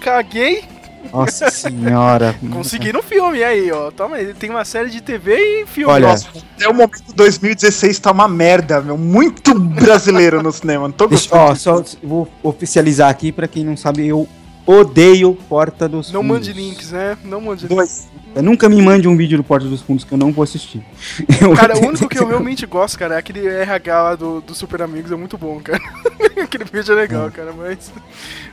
[0.00, 0.64] Caguei.
[1.12, 2.36] Nossa senhora.
[2.52, 3.90] Consegui no filme aí, ó.
[3.90, 4.34] Toma aí.
[4.34, 5.92] Tem uma série de TV e filme.
[5.92, 8.96] Olha, Nossa, Até o momento 2016 tá uma merda, meu.
[8.96, 10.86] Muito brasileiro no cinema.
[10.86, 14.28] Não tô Deixa, ó, só vou oficializar aqui pra quem não sabe, eu
[14.66, 16.48] odeio Porta dos não Fundos.
[16.48, 17.16] mande links, né?
[17.24, 17.76] Não mande links.
[17.76, 18.08] Dois.
[18.34, 20.84] Eu nunca me mande um vídeo do Porta dos Fundos que eu não vou assistir.
[21.40, 24.54] Eu Cara, o único que eu realmente gosto, cara, é aquele RH lá do, do
[24.54, 25.80] Super Amigos, é muito bom, cara.
[26.42, 27.92] aquele vídeo é legal, cara, mas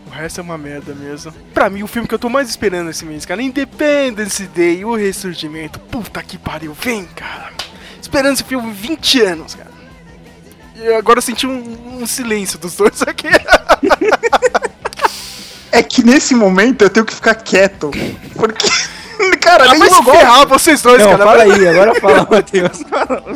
[0.08, 1.32] o resto é uma merda mesmo.
[1.54, 4.96] Pra mim, o filme que eu tô mais esperando esse mês, cara, Independence Day, o
[4.96, 5.80] Ressurgimento.
[5.80, 7.52] Puta que pariu, vem, cara.
[8.02, 9.72] Esperando esse filme 20 anos, cara.
[10.76, 13.28] E agora eu senti um, um silêncio dos dois aqui.
[15.72, 17.92] É que nesse momento eu tenho que ficar quieto.
[18.36, 18.68] Porque.
[19.48, 21.24] Cara, Ah, nem se ferrar vocês dois, Não, cara.
[21.26, 22.84] fala aí, agora fala, Matheus.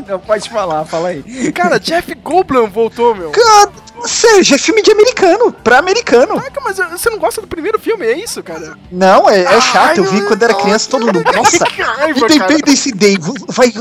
[0.07, 1.51] Não, pode falar, fala aí.
[1.51, 3.31] Cara, Jeff Goldblum voltou, meu.
[3.31, 3.69] Cara,
[4.03, 6.35] Sérgio, é filme de americano, pra americano.
[6.35, 8.75] Caraca, mas você não gosta do primeiro filme, é isso, cara?
[8.91, 9.97] Não, é, é Ai, chato.
[9.99, 11.23] Eu vi quando era criança, todo mundo.
[11.35, 12.33] Nossa, Que raiva, cara.
[12.33, 13.15] Independence Day,
[13.49, 13.71] vai.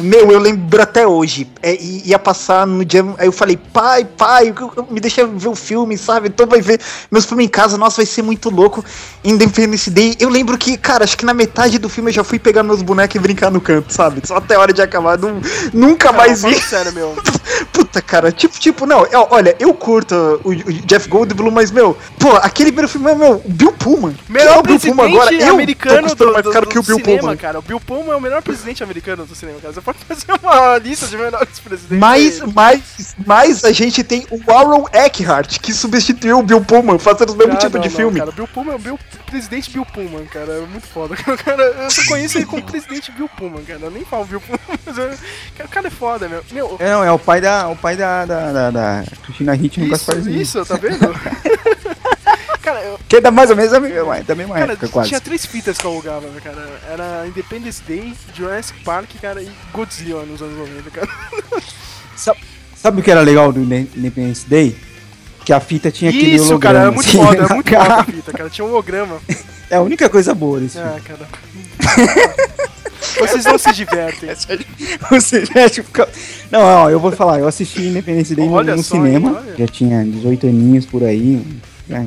[0.00, 1.48] Meu, eu lembro até hoje.
[1.62, 3.04] É, ia passar no dia.
[3.18, 4.52] Aí eu falei, pai, pai,
[4.90, 6.26] me deixa ver o filme, sabe?
[6.26, 8.84] Então vai ver meus filmes em casa, nossa, vai ser muito louco.
[9.22, 10.16] Independence Day.
[10.18, 12.82] Eu lembro que, cara, acho que na metade do filme eu já fui pegar meus
[12.82, 14.20] bonecos e brincar no canto, sabe?
[14.24, 15.18] Só até a hora de acabar.
[15.18, 15.40] Não,
[15.72, 16.60] nunca Não, mais vi.
[16.60, 17.16] sério, meu.
[17.72, 20.14] Puta, cara, tipo, tipo, não, é, olha, eu curto
[20.44, 24.14] o, o Jeff Goldblum, mas, meu, pô, aquele primeiro filme é, meu, o Bill Pullman.
[24.28, 25.34] É Melhor o Bill Pullman agora?
[25.34, 27.36] Eu tô americano custando do, mais do, caro do que o Bill cinema, Pullman.
[27.36, 27.58] cara.
[27.58, 29.72] O Bill Pullman é o melhor presidente americano do cinema, cara.
[29.74, 31.98] Você pode fazer uma lista de melhores presidentes.
[31.98, 37.32] Mas, mas, mas a gente tem o Aaron Eckhart, que substituiu o Bill Pullman, fazendo
[37.32, 38.18] o mesmo Ah, tipo não, de não, filme.
[38.18, 40.52] Cara, o Bill Pullman é o Bill, presidente Bill Pullman, cara.
[40.52, 41.16] É muito foda.
[41.44, 43.80] Cara, eu só conheço ele como presidente Bill Pullman, cara.
[43.82, 46.44] Eu nem falo Bill Pullman, mas eu, o cara é foda, meu.
[46.52, 49.78] Meu, É, não, é o pai da, o pai da, da, da, da Cristina Hitch
[49.78, 50.40] no Gasparzinho.
[50.40, 50.98] isso, tá vendo?
[52.62, 55.08] Cara, eu, Que da mais ou menos da mesma, da mesma cara época, quase.
[55.08, 56.68] tinha três fitas que eu alugava, cara.
[56.90, 61.08] Era Independence Day, Jurassic Park, cara, e Godzilla nos anos 90, cara.
[62.14, 62.40] Sabe,
[62.76, 64.76] sabe o que era legal do Inde- Independence Day?
[65.48, 66.60] Que a fita tinha aquele Isso, holograma.
[66.60, 68.50] cara, era muito assim, foda, era muito foda a fita, cara.
[68.50, 69.16] Tinha um holograma.
[69.70, 70.78] É a única coisa boa filme.
[70.78, 71.26] Ah, cara.
[73.18, 74.28] Vocês não se divertem.
[75.10, 76.06] Você já fica...
[76.50, 79.38] Não, ó, eu vou falar, eu assisti Independence Day no, Olha no só, cinema.
[79.42, 79.56] olha.
[79.56, 81.42] Já tinha 18 aninhos por aí.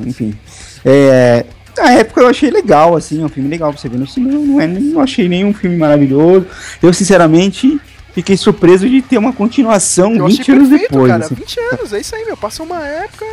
[0.06, 0.38] enfim.
[0.84, 1.44] É,
[1.76, 4.38] na época eu achei legal, assim, é um filme legal pra você ver no cinema.
[4.38, 6.46] Não, é, não achei nenhum filme maravilhoso.
[6.80, 7.80] Eu, sinceramente,
[8.14, 11.10] fiquei surpreso de ter uma continuação Eu 20 achei anos perfeito, depois.
[11.10, 11.24] cara.
[11.24, 11.34] assim.
[11.34, 12.36] 20 anos, é isso aí, meu.
[12.36, 13.24] Passou uma época.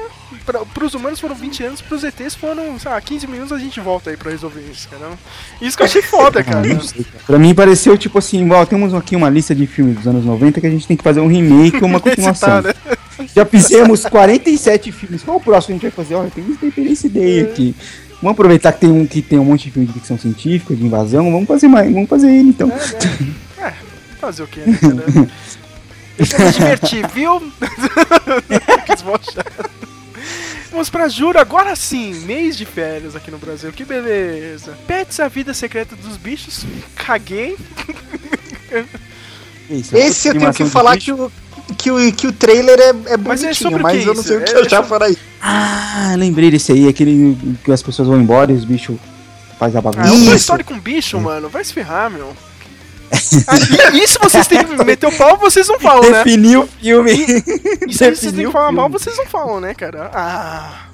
[0.45, 3.80] Pra, pros humanos foram 20 anos, pros ETs foram, sei lá, 15 minutos a gente
[3.80, 5.11] volta aí pra resolver isso, cara.
[5.61, 6.61] Isso que eu achei foda, cara.
[7.27, 10.59] Pra mim pareceu tipo assim, ó, temos aqui uma lista de filmes dos anos 90
[10.59, 12.61] que a gente tem que fazer um remake ou uma Esse continuação.
[12.63, 12.73] tá, né?
[13.36, 15.21] Já fizemos 47 filmes.
[15.23, 16.15] Qual o próximo que a gente vai fazer?
[16.15, 17.75] Olha, tem Independence Day aqui.
[18.21, 20.84] Vamos aproveitar que tem um que tem um monte de filme de ficção científica, de
[20.86, 22.71] invasão, vamos fazer mais, vamos fazer ele então.
[23.57, 23.73] É,
[24.20, 24.74] fazer o quê, né,
[26.20, 27.39] eu me divertir, viu?
[30.72, 34.78] Vamos pra Juro, agora sim, mês de férias aqui no Brasil, que beleza.
[34.88, 36.63] Pets, a vida secreta dos bichos,
[36.95, 37.57] caguei.
[39.70, 41.05] Isso, é Esse eu tenho que falar bicho.
[41.05, 41.32] que o,
[41.76, 44.24] que, o, que o trailer é, é Mas é bonitinho, sobre o mas eu não
[44.24, 45.17] sei o que É- achar por aí.
[45.41, 48.97] Ah, lembrei desse aí, aquele que as pessoas vão embora e os bichos
[49.57, 50.07] fazem a Ah, bagunça.
[50.07, 50.36] é um Toy Isso.
[50.38, 52.36] Story com bicho, mano, vai se ferrar, meu.
[53.93, 56.24] Isso vocês têm que meter o pau, vocês não falam, né?
[56.24, 57.12] Definiu o filme.
[57.88, 60.10] Isso aí vocês têm que falar o mal, vocês não falam, né, cara?
[60.14, 60.86] Ah.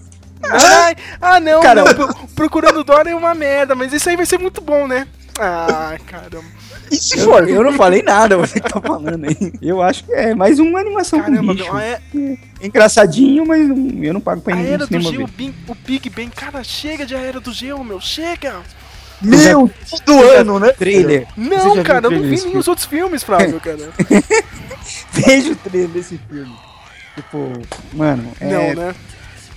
[0.43, 4.25] Ai, ah, não, Cara, não, pro- Procurando Dora é uma merda, mas isso aí vai
[4.27, 5.07] ser muito bom, né?
[5.39, 6.45] Ah, caramba.
[6.91, 7.49] E se Eu, for?
[7.49, 9.53] eu não falei nada, você que tá falando aí.
[9.61, 11.73] Eu acho que é mais uma animação Caramba, com bicho.
[11.73, 11.99] meu, é,
[12.61, 15.27] Engraçadinho, mas eu não pago pra a ir no Era do Gelo, o.
[15.27, 18.57] Big, o Big Bang, cara, chega de A Era do Gelo, meu, chega!
[19.25, 20.71] Meu, todo ano, né?
[20.73, 21.27] Trailer.
[21.35, 22.57] Não, cara, eu não vi desse nem filme?
[22.57, 23.77] os outros filmes, Flávio, cara.
[25.11, 26.55] Veja o trailer desse filme.
[27.15, 27.51] Tipo,
[27.93, 28.95] mano, é, Não, né?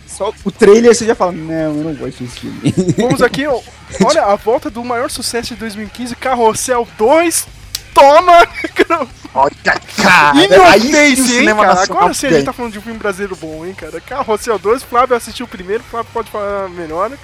[0.07, 2.75] só o trailer você já fala, não, eu não gosto desse filme.
[2.99, 3.61] Vamos aqui, ó.
[4.05, 7.47] Olha, a volta do maior sucesso de 2015, Carrossel 2.
[7.95, 8.47] Toma!
[9.35, 10.37] Olha, cara.
[10.37, 11.83] E hein, cinema cara?
[11.83, 14.01] Agora sim a gente tá falando de um filme brasileiro bom, hein, cara?
[14.01, 17.11] Carrossel 2, Flávio assistiu o primeiro, Flávio pode falar melhor.
[17.11, 17.19] né?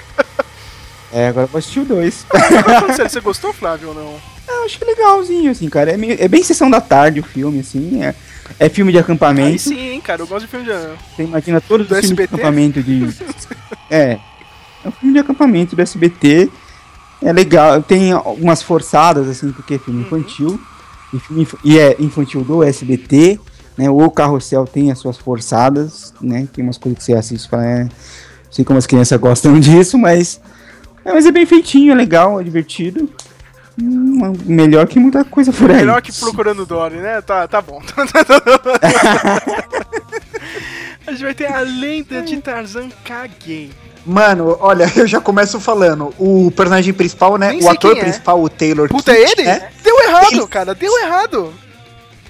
[1.14, 2.26] É, agora eu vou assistir o dois.
[2.28, 4.14] Agora falando sério, você gostou, Flávio, ou não?
[4.48, 5.92] Eu acho legalzinho, assim, cara.
[5.92, 8.02] É, meio- é bem sessão da tarde o filme, assim.
[8.02, 8.14] É,
[8.58, 9.60] é filme de Aí acampamento.
[9.62, 10.72] sim, hein, cara, eu gosto de filme de...
[11.14, 13.08] Você imagina todos Do os filmes de acampamento de.
[13.90, 14.18] É.
[14.84, 16.50] É um filme de acampamento do SBT.
[17.22, 17.80] É legal.
[17.82, 20.06] Tem algumas forçadas, assim, porque é filme Uhum.
[20.06, 20.60] infantil.
[21.12, 23.38] E, filme e é infantil do SBT.
[23.78, 23.88] Né?
[23.88, 26.46] O Carrossel tem as suas forçadas, né?
[26.52, 27.84] Tem umas coisas que você assiste e fala, é.
[27.84, 27.90] Não
[28.50, 30.40] sei como as crianças gostam disso, mas.
[31.04, 33.10] É, mas é bem feitinho, é legal, é divertido.
[33.80, 35.78] Hum, melhor que muita coisa por aí.
[35.78, 37.20] Melhor que Procurando Dory, né?
[37.20, 37.82] Tá, tá bom.
[41.06, 43.70] a gente vai ter a lenda de Tarzan Caguei.
[44.06, 46.14] Mano, olha, eu já começo falando.
[46.18, 47.58] O personagem principal, né?
[47.60, 48.00] O ator é.
[48.00, 49.44] principal, o Taylor Puta, é ele?
[49.44, 49.70] né?
[49.82, 51.52] Deu errado, Ele- cara, deu errado.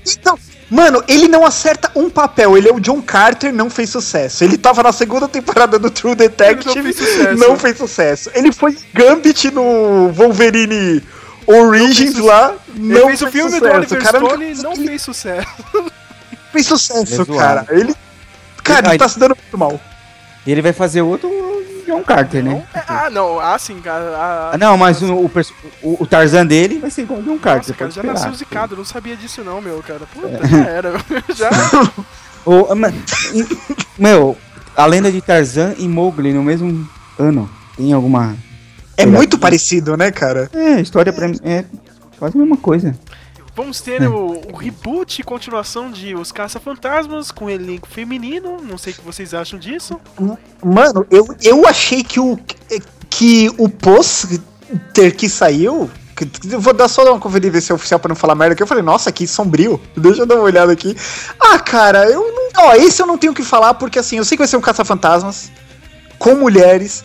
[0.07, 0.39] Então,
[0.75, 2.57] mano, ele não acerta um papel.
[2.59, 4.43] Ele é o John Carter, não fez sucesso.
[4.45, 7.37] Ele tava na segunda temporada do True Detective, não fez sucesso.
[7.37, 8.31] não fez sucesso.
[8.35, 11.03] Ele foi Gambit no Wolverine
[11.47, 13.77] Origins lá, Ele não fez o filme do sucesso.
[13.77, 15.49] Oliver O cara não Stone e não fez sucesso.
[16.53, 17.67] fez sucesso, é cara.
[17.71, 17.95] Ele,
[18.63, 19.81] cara, Ele- ele tá se dando muito mal.
[20.47, 21.54] E ele vai fazer outro
[21.85, 22.67] John Carter, né?
[22.75, 24.05] É, ah, não, ah, sim, cara.
[24.17, 25.31] ah, Ah, não, mas o, o,
[26.01, 27.59] o- Tarzan dele vai ser igual o John Carter.
[27.69, 28.15] Nossa, cara, já esperar.
[28.15, 30.01] nasceu zicado, não sabia disso não, meu, cara.
[30.13, 30.47] Puta, É.
[30.49, 30.93] já era.
[31.35, 31.51] já.
[32.47, 32.95] O- ah, mas-
[33.99, 34.37] meu,
[34.77, 37.49] a lenda de Tarzan e Mowgli no mesmo ano.
[37.77, 38.37] Tem alguma.
[38.97, 40.49] É muito parecido, né, cara?
[40.53, 41.39] É, história pra mim.
[41.43, 41.65] É
[42.19, 42.97] quase a mesma coisa.
[43.57, 48.57] Vamos ter o, o reboot e continuação de Os Caça-Fantasmas com elenco feminino.
[48.61, 50.01] Não sei o que vocês acham disso.
[50.65, 52.37] Mano, eu, eu achei que o
[53.09, 54.41] que o pôster
[55.17, 55.89] que saiu.
[56.17, 58.57] que- Eu vou dar só uma conferida ver se é oficial pra não falar merda.
[58.57, 59.81] Que eu falei, nossa, que sombrio.
[59.97, 60.97] Deixa eu dar uma olhada aqui.
[61.39, 62.67] Ah, cara, eu não.
[62.67, 64.57] Ó, esse eu não tenho o que falar, porque assim, eu sei que vai ser
[64.57, 65.53] um caça-fantasmas
[66.19, 67.05] com mulheres.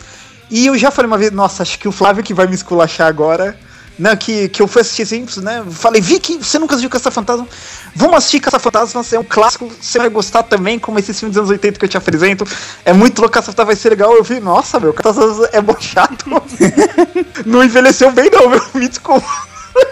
[0.50, 3.06] E eu já falei uma vez, nossa, acho que o Flávio que vai me esculachar
[3.06, 3.56] agora.
[4.00, 5.62] Né, que, que eu fui assistir Simpsons, né?
[5.70, 7.46] Falei, Vicky, você nunca assistiu Caça-Fantasma?
[7.94, 11.50] Vamos assistir Caça-Fantasmas, é um clássico, você vai gostar também, como esses filmes dos anos
[11.50, 12.46] 80 que eu te apresento.
[12.82, 14.14] É muito louco, Caça-Fantasma vai ser legal.
[14.16, 16.24] Eu vi, nossa, meu, Caça-Fantasmas é mó chato.
[17.44, 18.62] não envelheceu bem, não, meu.
[18.74, 19.26] Me desculpa.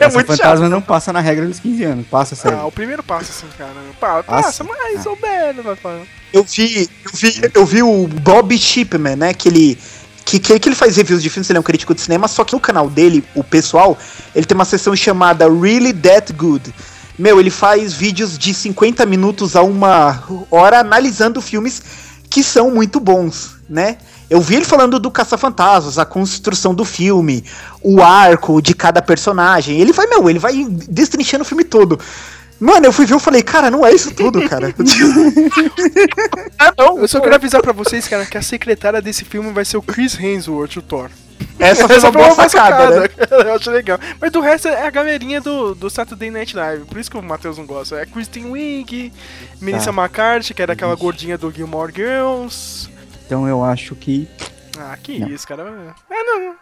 [0.01, 0.71] É Essa muito fantasma chato.
[0.71, 2.07] não passa na regra dos 15 anos.
[2.09, 2.67] Passa Ah, sério.
[2.67, 3.73] o primeiro passo, assim, cara.
[4.01, 6.03] Pa- Passa, mas o velho vai falar.
[6.33, 9.33] Eu vi, eu vi, eu vi o Bob Shipman, né?
[9.35, 9.79] Que ele,
[10.29, 12.45] que, que, que ele faz reviews de filmes, ele é um crítico de cinema, só
[12.45, 13.97] que no canal dele, o pessoal,
[14.35, 16.75] ele tem uma seção chamada Really That Good.
[17.19, 21.83] Meu, ele faz vídeos de 50 minutos a uma hora analisando filmes
[22.29, 23.97] que são muito bons, né?
[24.29, 27.43] Eu vi ele falando do Caça-Fantasmas, a construção do filme,
[27.83, 29.81] o arco de cada personagem.
[29.81, 31.99] Ele vai, meu, ele vai destrinchando o filme todo.
[32.61, 34.75] Mano, eu fui ver e falei, cara, não é isso tudo, cara.
[36.59, 36.99] ah, não.
[36.99, 39.83] Eu só quero avisar pra vocês, cara, que a secretária desse filme vai ser o
[39.83, 41.11] Chris Hemsworth, o Thor.
[41.59, 43.09] Essa foi uma boa sacada, né?
[43.31, 43.99] Eu acho legal.
[44.21, 46.85] Mas do resto é a galerinha do, do Saturday Night Live.
[46.85, 47.97] Por isso que o Matheus não gosta.
[47.97, 49.13] É Kristen Wiig,
[49.61, 50.03] Melissa Tá.
[50.03, 52.89] McCarthy, que era aquela gordinha do Gilmore Girls.
[53.27, 54.29] Então eu acho que.
[54.79, 55.29] Ah, que Não.
[55.29, 55.95] isso, cara.
[56.11, 56.55] É, não.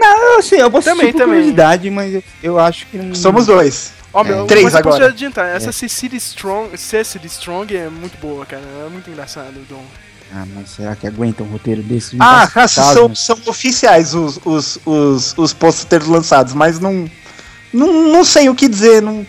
[0.00, 1.36] Não, eu sei, eu vou Também, por também.
[1.36, 3.14] curiosidade, mas eu, eu acho que não.
[3.14, 3.92] Somos dois.
[4.12, 5.12] Ó, meu, Três mas eu posso agora.
[5.12, 5.48] adiantar.
[5.54, 5.72] Essa É.
[5.72, 8.62] Cecily Strong, Cecily Strong é muito boa, cara.
[8.86, 9.84] É muito engraçado, Dom.
[10.32, 12.16] Ah, mas será que aguenta um roteiro desse?
[12.18, 17.08] Ah, são, são oficiais os, os, os, os posters lançados, mas não,
[17.72, 18.08] não.
[18.12, 19.00] Não sei o que dizer.
[19.02, 19.26] Não,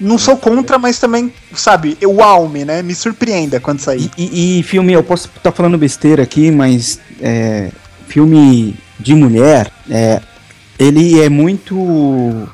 [0.00, 2.82] não sou contra, mas também, sabe, o Alme, né?
[2.82, 4.08] Me surpreenda quando sair.
[4.16, 4.24] E,
[4.56, 7.70] e- e filme, eu posso estar falando besteira aqui, mas é,
[8.06, 10.20] filme de mulher, é,
[10.78, 12.48] ele é muito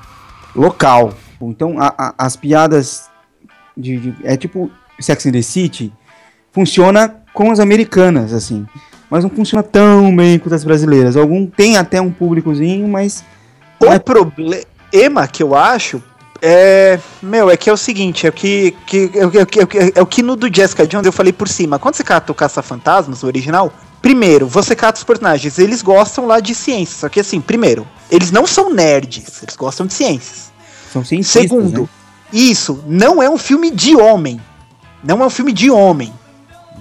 [0.54, 1.14] local.
[1.40, 3.08] Então, a- a- as piadas
[3.76, 4.70] de, de- é tipo
[5.00, 5.92] Sex and the City,
[6.52, 8.64] funciona com as americanas, assim,
[9.10, 11.16] mas não funciona tão bem quanto as brasileiras.
[11.16, 13.24] Algum tem até um públicozinho, mas
[13.80, 16.02] O problema que eu acho
[16.40, 16.98] é.
[17.22, 18.70] Meu, é que é o seguinte, é o que.
[18.86, 21.78] que, é, é, que- é o que no do Jessica Jones eu falei por cima.
[21.78, 26.38] Quando você cata o Caça-Fantasmas, o original, primeiro, você cata os personagens, eles gostam lá
[26.40, 26.96] de ciência.
[27.00, 30.52] Só que assim, primeiro, eles não são nerds, eles gostam de ciências.
[30.94, 31.88] São cientistas, Segundo, né?
[32.32, 34.40] isso não é um filme de homem.
[35.02, 36.12] Não é um filme de homem.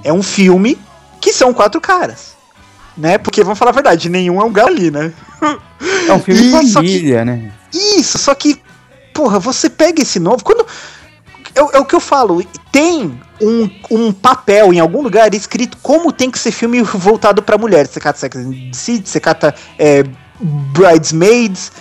[0.03, 0.77] É um filme
[1.19, 2.33] que são quatro caras.
[2.95, 3.17] Né?
[3.17, 5.11] Porque, vamos falar a verdade, nenhum é um gali, né?
[6.07, 7.51] É um filme de só que- família, né?
[7.73, 8.61] Isso, só que,
[9.13, 10.43] porra, você pega esse novo.
[10.43, 10.65] Quando.
[11.55, 15.77] É, o- é o que eu falo, tem um, um papel em algum lugar escrito
[15.81, 17.87] como tem que ser filme voltado pra mulher.
[17.87, 20.03] Você cata Sex and the City, você cata é,
[20.39, 21.71] Bridesmaids.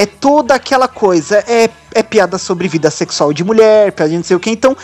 [0.00, 1.38] É toda aquela coisa.
[1.46, 4.50] É, é piada sobre vida sexual de mulher, piada de não sei o que.
[4.50, 4.76] Então,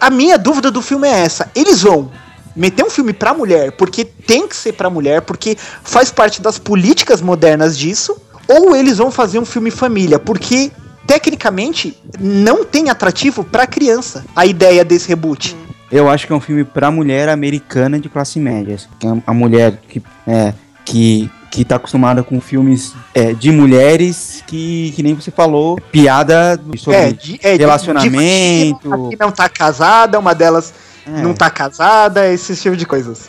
[0.00, 1.50] a- minha dúvida do filme é essa.
[1.54, 2.10] Eles vão
[2.54, 6.58] meter um filme pra mulher, porque tem que ser pra mulher, porque faz parte das
[6.58, 8.16] políticas modernas disso,
[8.48, 10.70] ou eles vão fazer um filme família, porque
[11.06, 15.56] tecnicamente não tem atrativo pra criança a ideia desse reboot.
[15.90, 18.76] Eu acho que é um filme pra mulher americana de classe média.
[19.04, 20.52] é a mulher que, é,
[20.84, 26.60] que, que tá acostumada com filmes é, de mulheres que, que nem você falou, piada
[26.76, 29.08] sobre É, de, é, de- relacionamento.
[29.08, 30.72] de- que não tá casada, uma delas
[31.06, 31.22] É.
[31.22, 33.28] não tá casada, esse tipo de coisas.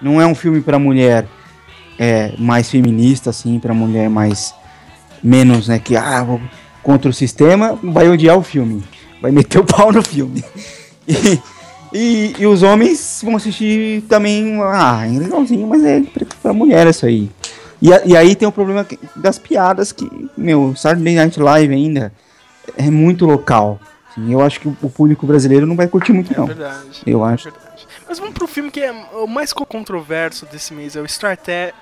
[0.00, 1.26] Não é um filme pra mulher
[1.98, 4.54] é, mais feminista, assim, pra mulher mais.
[5.22, 5.78] menos, né?
[5.80, 6.40] Que, ah, vou
[6.82, 8.82] contra o sistema, vai odiar o filme.
[9.20, 10.42] Vai meter o pau no filme.
[11.10, 11.40] E,
[11.92, 14.60] e, e os homens vão assistir também.
[14.62, 17.30] Ah, é legalzinho, mas é pra, pra mulher isso aí.
[17.80, 22.12] E, a- e aí tem o problema das piadas que, meu, Saturday Night Live ainda
[22.76, 23.80] é muito local.
[24.10, 26.46] Assim, eu acho que o, público brasileiro não vai curtir muito, É não.
[26.46, 27.02] verdade.
[27.06, 27.44] Eu é acho.
[27.50, 27.86] verdade.
[28.08, 31.36] Mas vamos pro filme que é o mais co- controverso desse mês, é o Star,
[31.36, 31.74] Te-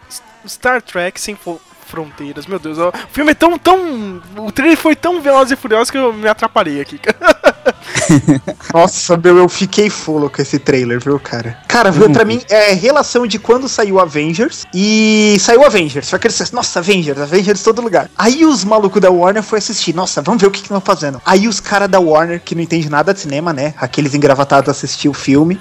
[0.47, 2.47] Star Trek Sem Fo- Fronteiras.
[2.47, 4.21] Meu Deus, ó, o filme é tão, tão...
[4.39, 7.01] O trailer foi tão veloz e furioso que eu me atrapalhei aqui.
[8.75, 11.59] Nossa, meu, eu fiquei fulo com esse trailer, viu, cara?
[11.67, 16.11] Cara, viu, pra mim, é relação de quando saiu Avengers e saiu Avengers.
[16.11, 18.11] Foi aquele, nossa, Avengers, Avengers todo lugar.
[18.17, 21.21] Aí os malucos da Warner foi assistir, nossa, vamos ver o que que estão fazendo.
[21.25, 23.75] Aí os caras da Warner, que não entende nada de cinema, né?
[23.79, 25.61] Aqueles engravatados assistiu o filme.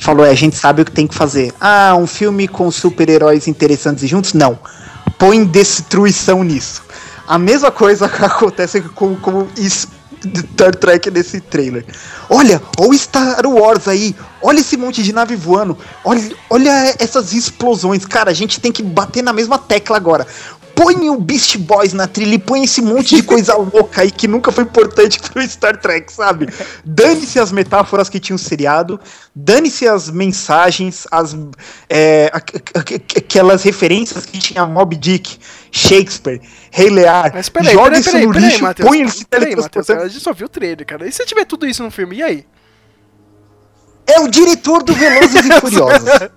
[0.00, 1.52] Falou, é, a gente sabe o que tem que fazer.
[1.60, 4.32] Ah, um filme com super-heróis interessantes e juntos?
[4.32, 4.58] Não.
[5.16, 6.82] Põe destruição nisso.
[7.26, 11.84] A mesma coisa acontece com, com Star Trek nesse trailer.
[12.28, 14.16] Olha, olha o Star Wars aí.
[14.42, 15.76] Olha esse monte de nave voando.
[16.04, 18.04] Olha, olha essas explosões.
[18.04, 20.26] Cara, a gente tem que bater na mesma tecla agora.
[20.80, 24.28] Põe o Beast Boys na trilha e põe esse monte de coisa louca aí que
[24.28, 26.46] nunca foi importante pro Star Trek, sabe?
[26.84, 29.00] Dane-se as metáforas que tinham um seriado,
[29.34, 31.36] dane-se as mensagens, as
[31.90, 35.38] é, aqu- aqu- aqu- aquelas referências que tinha Mob Dick,
[35.72, 36.40] Shakespeare,
[36.70, 37.32] Rei Lear.
[37.34, 38.88] Mas peraí, joga peraí, isso peraí, no peraí, lixo, Matheus.
[38.88, 41.08] põe ele se Peraí, Matheus, a gente só viu o trailer, cara.
[41.08, 42.44] E se tiver tudo isso no filme, e aí?
[44.08, 46.08] É o diretor do Velozes e Furiosos.
[46.08, 46.28] É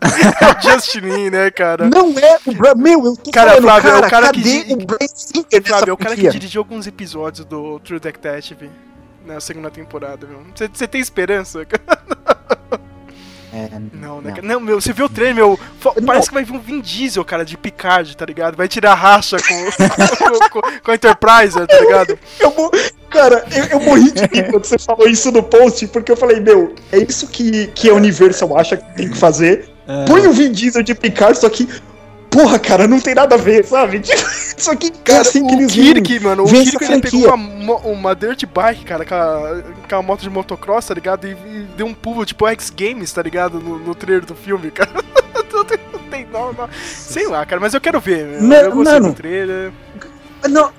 [0.57, 1.89] o Justin né, cara?
[1.89, 4.39] Não é o Bra Meu, eu tô Cara, falando, Flávio, é o cara, cara que
[4.43, 7.99] cadê di- o Brian Singer Flávio, é o cara que dirigiu alguns episódios do True
[7.99, 8.69] Detective
[9.25, 10.39] na segunda temporada, viu?
[10.73, 11.65] Você tem esperança?
[13.53, 14.31] É, Não, né?
[14.31, 14.41] cara?
[14.47, 15.59] Não, meu, você viu o trailer, meu?
[15.79, 18.55] fo- Parece que vai vir um Vin Diesel, cara, de Picard, tá ligado?
[18.55, 19.65] Vai tirar racha com,
[20.49, 22.17] com, com- com a Enterprise, tá ligado?
[22.39, 22.71] Eu, mo-
[23.09, 26.39] cara, eu, eu morri de rir quando você falou isso no post, porque eu falei,
[26.39, 29.69] meu, é isso que, que a Universal acha que tem que fazer.
[30.07, 31.67] Põe o Vin Diesel de Picard, só que.
[32.29, 33.99] Porra, cara, não tem nada a ver, sabe?
[34.07, 34.21] Tipo,
[34.61, 38.45] Só que é assim que o Kirk, mano, o Kirk ele pegou uma, uma dirt
[38.45, 41.27] bike, cara, com a, com a moto de motocross, tá ligado?
[41.27, 43.59] E, e deu um pulo tipo X Games, tá ligado?
[43.59, 44.91] No, no trailer do filme, cara.
[45.53, 46.69] Não tem- não não.
[46.83, 48.41] Sei lá, cara, mas eu quero ver.
[48.41, 49.13] Não, eu gostei mano.
[49.13, 49.71] do trailer.
[50.49, 50.71] Não,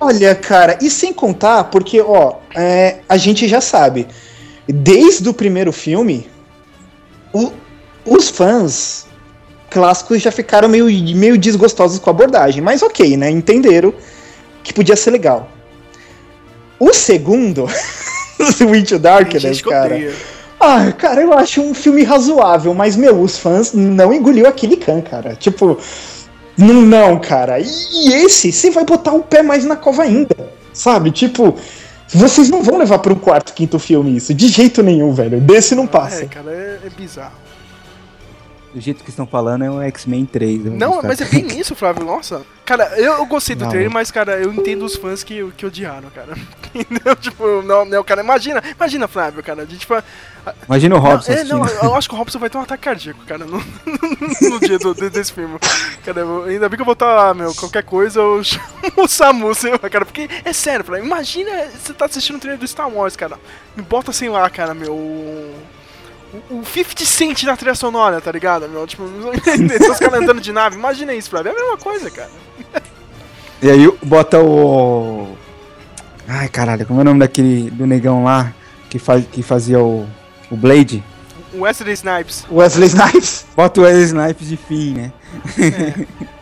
[0.00, 4.06] olha, cara, e sem contar, porque, ó, é, a gente já sabe,
[4.66, 6.28] desde o primeiro filme,
[7.32, 7.52] o-
[8.04, 9.06] os fãs
[9.70, 10.86] clássicos já ficaram meio,
[11.16, 13.30] meio desgostosos com a abordagem, mas ok, né?
[13.30, 13.94] Entenderam
[14.62, 15.48] que podia ser legal.
[16.78, 17.66] O segundo,
[18.66, 19.94] o Into Darkness, cara.
[19.94, 20.14] odeia.
[20.58, 25.00] Ah, cara, eu acho um filme razoável, mas, meu, os fãs não engoliu aquele can,
[25.00, 25.34] cara.
[25.34, 25.78] Tipo,
[26.56, 27.58] não, não, cara.
[27.58, 30.36] E esse, você vai botar o pé mais na cova ainda,
[30.74, 31.10] sabe?
[31.10, 31.56] Tipo,
[32.08, 35.40] vocês não vão levar para um quarto, quinto filme isso, de jeito nenhum, velho.
[35.40, 36.24] Desse não passa.
[36.24, 37.49] É, cara, é, é bizarro.
[38.72, 40.64] Do jeito que estão falando é o X-Men 3.
[40.66, 42.04] eu vou Não, mas é bem isso, Flávio.
[42.04, 42.42] Nossa.
[42.64, 43.70] Cara, eu, eu gostei do Não.
[43.70, 46.34] trailer, mas, cara, eu entendo os fãs que, que odiaram, cara.
[46.72, 47.16] Entendeu?
[47.16, 49.66] Tipo, não, não, cara, imagina, imagina, Flávio, cara.
[49.66, 49.94] De, tipo,
[50.66, 52.84] Imagina o Robson Não, é, não, eu acho que o Robson vai ter um ataque
[52.84, 53.58] cardíaco, cara, no,
[54.40, 55.58] no dia do- de- desse filme.
[56.04, 58.62] Cara, eu- ainda bem que eu vou estar, meu, qualquer coisa eu chamo
[58.96, 62.58] o Samu, sei lá, cara, porque é sério, Flávio, imagina você tá assistindo o trailer
[62.60, 63.36] do Star Wars, cara.
[63.76, 65.52] Me bota, sei lá, cara, meu.
[66.50, 68.68] O, o 50 Cent na trilha sonora, tá ligado?
[68.68, 72.30] Meu, tipo, os caras andando de nave, imagina isso, Flávio, é a mesma coisa, cara.
[73.62, 75.36] E aí bota o.
[76.26, 78.54] Ai, caralho, como é o nome daquele do negão lá
[78.88, 80.06] que, faz, que fazia o,
[80.50, 81.02] o Blade?
[81.52, 82.46] O Wesley Snipes.
[82.50, 85.12] Wesley Snipes Bota o Wesley Snipes de fim, né?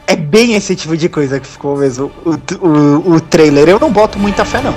[0.06, 2.12] é bem esse tipo de coisa que ficou mesmo.
[2.24, 4.74] O, o, o trailer, eu não boto muita fé, não.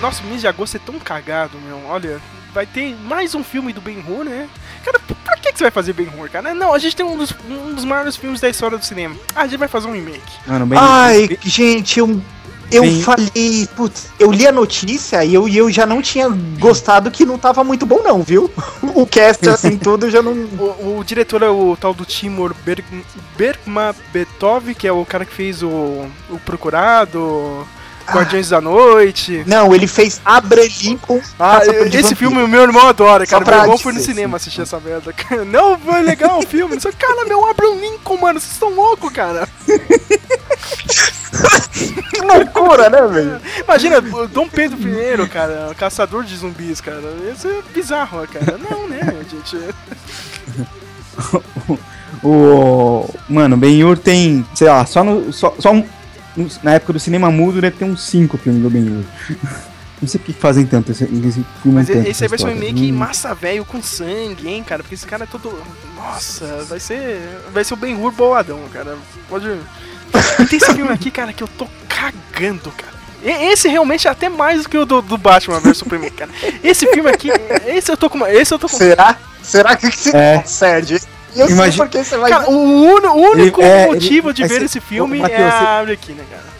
[0.00, 1.80] Nossa, o mês de agosto é tão cagado, meu.
[1.88, 2.20] Olha,
[2.54, 4.48] vai ter mais um filme do Ben-Hur, né?
[4.84, 6.54] Cara, pra que, que você vai fazer Ben-Hur, cara?
[6.54, 9.16] Não, a gente tem um dos, um dos maiores filmes da história do cinema.
[9.34, 10.20] Ah, a gente vai fazer um remake.
[10.46, 10.78] Mano, bem.
[10.80, 12.20] Ai, gente, eu,
[12.70, 16.28] eu Bem- falei, putz, eu li a notícia e eu, eu já não tinha
[16.60, 18.48] gostado que não tava muito bom, não, viu?
[18.94, 20.32] O cast, assim, tudo já não.
[20.32, 22.84] O, o diretor é o tal do Timur Berg,
[23.36, 25.68] Bergmabetov, que é o cara que fez o,
[26.30, 27.66] o Procurado,
[28.12, 29.42] Guardiões da Noite.
[29.46, 31.20] Não, ele fez Abraham Lincoln.
[31.38, 32.16] Ah, esse Vampiro.
[32.16, 33.56] filme o meu irmão adora, Só cara.
[33.56, 34.06] Meu irmão foi no sim.
[34.06, 35.14] cinema assistir essa merda.
[35.46, 36.80] Não, foi legal o filme.
[36.80, 39.48] Sei, cara, meu Abraham Lincoln, mano, vocês estão loucos, cara.
[42.10, 43.40] Que loucura, né, velho?
[43.62, 47.00] Imagina, Dom Pedro I, cara, caçador de zumbis, cara.
[47.32, 48.58] Isso é bizarro, cara.
[48.58, 49.56] Não, né, gente?
[52.22, 53.08] O.
[53.28, 54.44] Mano, Ben-Hur tem.
[54.54, 55.32] Sei lá, só no.
[55.32, 55.88] Só, só um- no-
[56.62, 59.04] na época do cinema mudo deve ter uns 5 filmes do Ben-Hur.
[60.00, 61.44] Não sei por que fazem tanto esse, esse filme.
[61.64, 62.54] Mas tanto esse aí vai ser um essa história.
[62.54, 62.96] remake Hum.
[62.96, 64.82] massa velho com sangue, hein, cara?
[64.82, 65.52] Porque esse cara é todo.
[65.96, 67.18] Nossa, vai ser.
[67.52, 68.96] Vai ser o Ben Hur boladão, cara.
[69.28, 69.48] Pode.
[69.48, 72.92] E tem esse filme aqui, cara, que eu tô cagando, cara.
[73.50, 76.30] Esse realmente é até mais do que o do, do Batman vs Superman, cara.
[76.62, 77.30] Esse filme aqui,
[77.66, 78.18] esse eu tô com.
[78.18, 78.76] uma- Esse eu tô com.
[78.76, 79.16] Será?
[79.42, 80.42] Será que você É.
[80.44, 81.00] Sérgio?
[81.36, 82.30] Eu Imagina- sei porque você vai.
[82.30, 82.54] Cara, o,
[82.94, 85.40] uno- o único Ele- é, motivo ele- de vai ver ser- esse filme Ô, Matheus,
[85.40, 86.58] é você- a Arlequina, cara.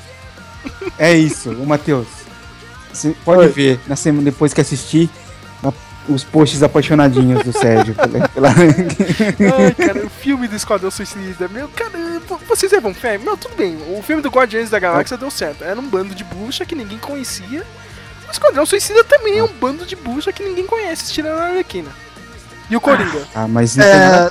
[0.99, 2.07] É isso, o Matheus.
[2.93, 3.49] Você pode Oi.
[3.49, 5.09] ver, na semana depois que assistir,
[6.09, 7.95] os posts apaixonadinhos do Sérgio.
[7.95, 11.91] pela- pela- Ai, cara, o filme do Esquadrão Suicida, meu, cara,
[12.27, 13.19] vo- vocês levam fé?
[13.19, 15.63] Meu, tudo bem, o filme do Guardiões da Galáxia deu certo.
[15.65, 17.63] Era um bando de bucha que ninguém conhecia.
[18.27, 21.91] O Esquadrão Suicida também é um bando de bucha que ninguém conhece, tirando a Arlequina.
[22.71, 23.23] E o Coringa.
[23.35, 24.31] ah, mas não É.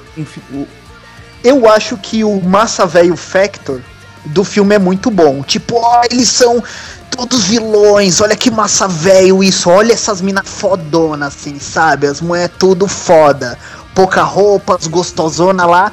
[1.43, 3.81] Eu acho que o Massa Velho Factor
[4.25, 5.41] do filme é muito bom.
[5.43, 6.61] Tipo, ó, eles são
[7.09, 12.05] todos vilões, olha que massa velho isso, olha essas minas fodonas, assim, sabe?
[12.07, 13.57] As mulheres tudo foda.
[13.95, 15.91] Pouca roupa, as gostosona lá.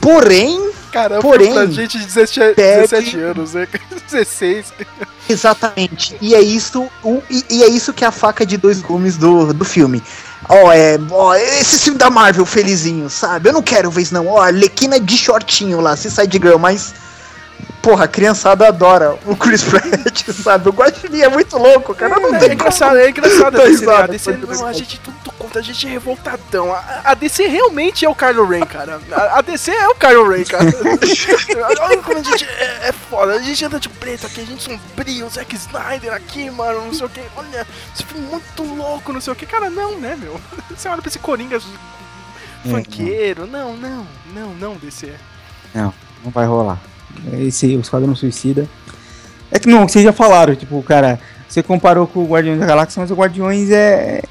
[0.00, 3.68] Porém, Cara, um Porém, pra gente de 17, pede- 17 anos, né?
[4.10, 4.72] 16.
[5.28, 6.16] Exatamente.
[6.20, 9.16] E é isso, o, e, e é isso que é a faca de dois gumes
[9.18, 10.02] do, do filme.
[10.48, 10.98] Ó, é.
[11.10, 13.48] Ó, esse filme da Marvel felizinho, sabe?
[13.48, 14.26] Eu não quero ver isso, não.
[14.26, 16.94] Ó, Lequina de shortinho lá, se sai de girl, mas.
[17.82, 20.68] Porra, a criançada adora o Chris Pratt, sabe?
[20.68, 22.18] O Guaxinim é muito louco, cara.
[22.18, 23.94] Não É, tem engraçado, é engraçado Tá DC, né?
[23.94, 26.72] A DC, não, a gente tudo contra, a gente é revoltadão.
[26.72, 29.00] A, a DC realmente é o Kylo Ren, cara.
[29.12, 30.64] A, a DC é o Kylo Ren, cara.
[31.80, 33.34] Olha como a gente é, é foda.
[33.34, 36.92] A gente anda de preto aqui, a gente sombrio, o Zack Snyder aqui, mano, não
[36.92, 37.22] sei o que.
[37.36, 39.46] Olha, esse filme é muito louco, não sei o que.
[39.46, 40.38] Cara, não, né, meu?
[40.70, 41.58] Você olha pra esse Coringa
[42.68, 43.46] funkeiro.
[43.46, 45.14] Não, não, não, não, DC.
[45.74, 45.94] Não,
[46.24, 46.78] não vai rolar.
[47.40, 48.68] Esse, o Esquadrão Suicida.
[49.50, 51.18] É que não, vocês já falaram, tipo, cara,
[51.48, 54.22] você comparou com o Guardiões da Galáxia, mas o Guardiões é.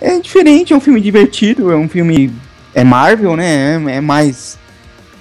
[0.00, 2.32] É diferente, é um filme divertido, é um filme.
[2.74, 3.76] É Marvel, né?
[3.86, 4.58] É, é mais.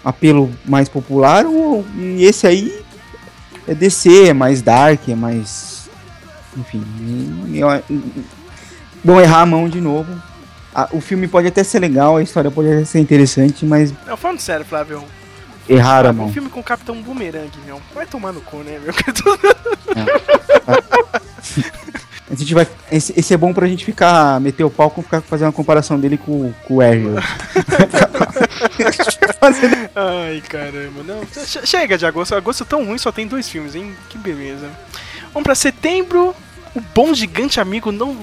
[0.03, 1.45] apelo mais popular.
[1.45, 2.81] o- E esse aí
[3.67, 5.89] é DC, é mais dark, é mais.
[6.57, 6.83] Enfim.
[7.53, 7.83] eu-
[9.05, 10.11] vão errar a mão de novo.
[10.91, 14.39] O filme pode até ser legal, a história pode até ser interessante, mas Não, falando
[14.39, 15.03] sério, Flávio.
[15.69, 16.31] Erraram a Um mão.
[16.33, 17.81] filme com o Capitão Boomerang, meu.
[17.93, 18.93] Vai tomar no cu, né, meu?
[22.31, 22.65] A gente vai.
[22.89, 24.39] Esse, esse é bom pra gente ficar.
[24.39, 27.15] meter o palco e ficar fazer uma comparação dele com, com o Ariel.
[29.95, 31.03] Ai, caramba.
[31.03, 32.33] Não, che- chega de agosto.
[32.35, 33.93] Agosto é tão ruim, só tem dois filmes, hein?
[34.09, 34.69] Que beleza.
[35.33, 36.33] Vamos pra setembro.
[36.73, 38.17] O Bom Gigante Amigo não.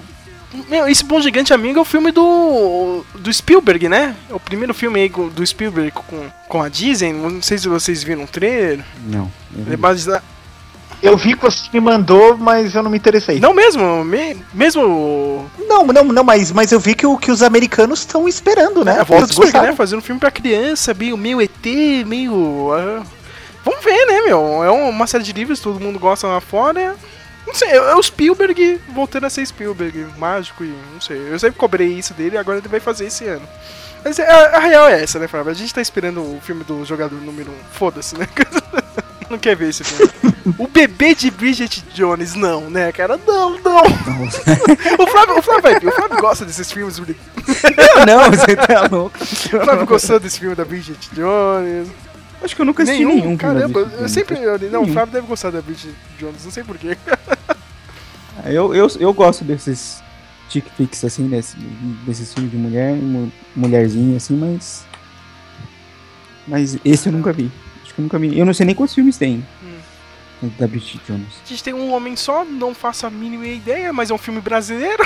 [0.69, 3.05] Meu, esse Bom Gigante Amigo é o filme do.
[3.15, 4.17] do Spielberg, né?
[4.31, 7.13] É o primeiro filme aí do Spielberg com, com a Disney.
[7.13, 8.83] Não sei se vocês viram o trailer.
[9.07, 9.31] Não.
[9.55, 10.23] Ele é baseado-
[11.03, 13.39] Eu vi que você me mandou, mas eu não me interessei.
[13.39, 15.49] Não mesmo, me- mesmo.
[15.69, 18.97] Não, não, não, mas, mas eu vi que, o, que os americanos estão esperando, né?
[18.97, 19.75] É, a volta do né?
[19.75, 21.67] Fazendo um filme pra criança, meio, meio ET,
[22.07, 22.71] meio.
[22.73, 23.03] ah,
[23.65, 24.65] Vamos ver, né, meu?
[24.65, 26.97] É uma série de livros, todo mundo gosta lá fora.
[27.49, 31.33] Não sei, é o Spielberg voltando a ser Spielberg, mágico e não sei.
[31.33, 33.49] Eu sempre cobrei isso dele e agora ele vai fazer esse ano.
[34.05, 35.51] Mas a, a real é essa, né, Flávio?
[35.51, 37.55] A gente tá esperando o filme do jogador número 1.
[37.73, 38.29] Foda-se, né?
[39.31, 40.11] Não quer ver esse filme.
[40.59, 43.19] O bebê de Bridget Jones, não, né, cara?
[43.27, 43.83] Não, não.
[44.99, 46.99] o, Flávio, o Flávio vai o Flávio gosta desses filmes.
[46.99, 47.03] O
[48.07, 49.19] não, você tá louco.
[49.27, 51.89] Flávio gostou desse filme da Bridget Jones.
[52.43, 53.33] Acho que eu nunca assisti nenhum.
[53.37, 54.39] da Caramba, eu sempre.
[54.41, 54.93] não, o Nenhum.
[54.93, 56.97] Flávio deve gostar da Bridget Jones, não sei porquê.
[58.53, 60.03] Eu, eu, eu gosto desses
[60.49, 61.57] chick flicks, assim, desse,
[62.07, 64.85] desses filmes de mulher, mu- mulherzinha, assim, mas.
[66.47, 67.51] Mas esse eu nunca vi.
[67.83, 68.39] Acho que eu nunca vi.
[68.39, 69.45] Eu não sei nem quantos filmes tem.
[70.57, 71.27] Da Bridget Jones.
[71.45, 74.41] A gente tem um homem só, não faço a mínima ideia, mas é um filme
[74.41, 75.03] brasileiro.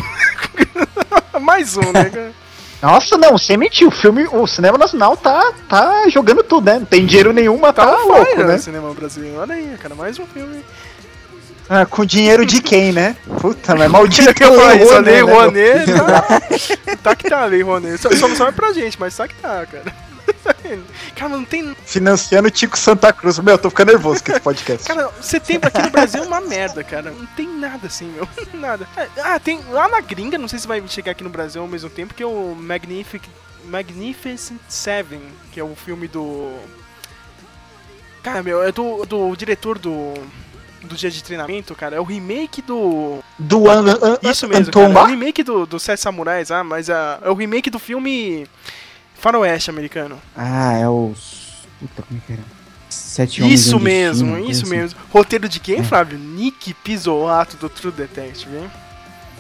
[1.41, 2.33] Mais um, né, cara?
[2.83, 6.81] Nossa, não, sem mentir, o filme, o cinema nacional tá, tá jogando tudo, né?
[6.81, 8.55] Não tem dinheiro nenhum, mas tá, Tá louco, né?
[8.55, 9.39] no cinema brasileiro.
[9.39, 10.63] Olha aí, cara, mais um filme.
[11.69, 13.17] Ah, com dinheiro de quem, né?
[13.41, 17.43] Puta, mas maldito Eu falar isso, a Rouanet, Lei né, Rouanet, tá, tá que tá
[17.43, 17.99] a Lei Rouanet.
[17.99, 20.13] Só, só não sabe pra gente, mas tá que tá, cara.
[21.17, 21.75] Cara, não tem.
[21.85, 23.39] Financiando o Tico Santa Cruz.
[23.39, 24.87] Meu, eu tô ficando nervoso com esse podcast.
[24.87, 27.11] Cara, setembro aqui no Brasil é uma merda, cara.
[27.11, 28.29] Não tem nada assim, meu.
[28.55, 28.87] Nada.
[29.23, 31.91] Ah, tem lá na gringa, não sei se vai chegar aqui no Brasil ao mesmo
[31.91, 33.29] tempo, que é o Magnific...
[33.65, 35.21] Magnificent Seven,
[35.53, 36.53] que é o filme do.
[38.23, 40.15] Cara, meu, é do, do diretor do.
[40.85, 41.97] Do dia de treinamento, cara.
[41.97, 43.21] É o remake do.
[43.39, 44.93] Do An An Isso mesmo, cara.
[44.93, 48.47] É o remake do, do Sete Samurais, ah, mas ah, é o remake do filme
[49.15, 50.21] Faroeste americano.
[50.37, 51.63] Ah, é os.
[51.79, 52.43] Puta, como é que era?
[52.89, 55.01] Sete Isso mesmo, Destino, isso coisa mesmo.
[55.11, 56.19] Roteiro de quem, Flávio?
[56.19, 58.65] Nick Pisolato do True Detective, hein?
[58.67, 58.83] assim.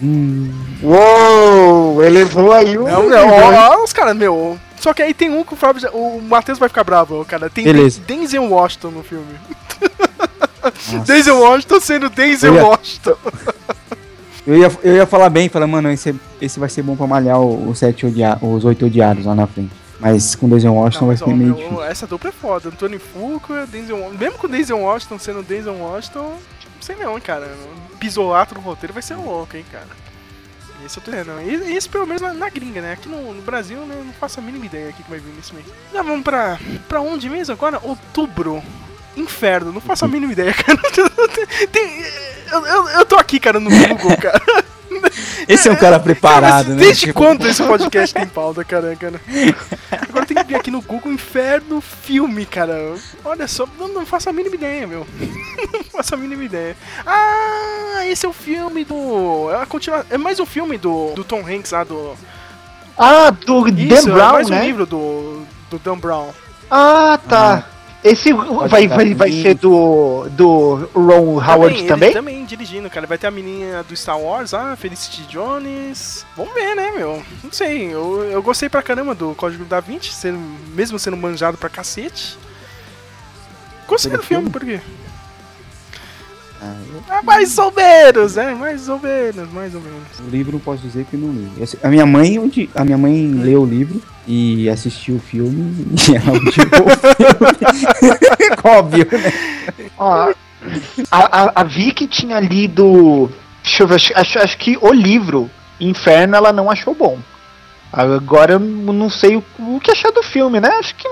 [0.04, 0.50] Hum,
[0.82, 2.84] Uou, elevou aí o.
[2.88, 4.58] Não, não, ó, ó, os caras, meu.
[4.80, 5.80] Só que aí tem um que o Flávio.
[5.80, 7.48] já- O Matheus vai ficar bravo, cara.
[7.48, 8.00] Tem Beleza.
[8.00, 9.38] Denzel Washington no filme.
[11.06, 13.16] Denzel Washington sendo Denzel Eu ia- Washington.
[14.46, 17.40] eu, ia, eu ia falar bem, falar, mano, esse, esse vai ser bom pra malhar
[17.40, 19.70] os, sete odia os oito odiados lá na frente.
[20.00, 21.84] Mas com Denzel Washington Não, vai mas, ó, ser meio difícil.
[21.84, 22.68] essa dupla é foda.
[22.68, 24.10] Antônio Fuqua, Denzel.
[24.18, 27.48] Mesmo com Denzel Washington sendo Denzel Washington, não sei não, hein, cara.
[28.00, 29.86] Pisolato no roteiro vai ser louco, hein, cara.
[30.84, 31.40] Esse eu tô dizendo.
[31.42, 32.94] E- Isso pelo menos na, na gringa, né?
[32.94, 35.32] Aqui no, no Brasil, né, eu não faço a mínima ideia aqui que vai vir
[35.36, 35.66] nesse mês.
[35.92, 36.58] Já vamos pra,
[36.88, 37.78] pra onde mesmo agora?
[37.80, 38.60] Outubro.
[39.16, 40.78] Inferno, não faço a mínima ideia, cara.
[41.70, 42.04] Tem-
[42.52, 44.42] eu, eu, eu tô aqui, cara, no Google, cara.
[45.48, 46.84] Esse é um cara preparado, Mas né?
[46.84, 49.20] Desde Tipo, quando esse podcast tem pauta, cara, cara?
[49.90, 52.94] Agora tem que vir aqui no Google Inferno Filme, cara.
[53.24, 55.06] Olha só, não, não faço a mínima ideia, meu.
[55.72, 56.76] não faço a mínima ideia.
[57.06, 59.50] Ah, esse é o filme do.
[59.50, 60.06] É, a continua...
[60.10, 62.14] é mais um filme do, do Tom Hanks lá do.
[62.96, 64.64] Ah, do Isso, Dan é Brown, mais um né?
[64.66, 66.28] livro do, do Dan Brown.
[66.70, 67.66] Ah, tá.
[68.04, 72.12] Esse vai, vai, vai ser do, do Ron Howard ele também?
[72.12, 73.06] também dirigindo, cara.
[73.06, 76.26] Vai ter a menina do Star Wars, ah, Felicity Jones.
[76.36, 77.22] Vamos ver, né, meu?
[77.44, 77.94] Não sei.
[77.94, 80.38] Eu, eu gostei pra caramba do Código da Vinci, sendo,
[80.74, 82.36] mesmo sendo manjado pra cacete.
[83.86, 84.80] Gostei do filme, por quê?
[87.08, 88.54] Ah, mais ou menos, né?
[88.54, 90.02] Mais ou menos, mais ou menos.
[90.20, 91.50] O livro não posso dizer que não li.
[91.82, 96.14] A minha mãe, onde, a minha mãe leu o livro e assistiu o filme e
[96.14, 96.90] ela odiou o
[98.00, 98.18] filme.
[98.62, 99.32] Óbvio, né?
[99.98, 100.32] Ó,
[101.10, 103.28] a, a, a Vicky tinha lido.
[103.64, 107.18] Deixa eu ver, acho, acho, acho que o livro Inferno ela não achou bom.
[107.92, 110.68] Agora eu não sei o, o que achar do filme, né?
[110.78, 111.08] Acho que.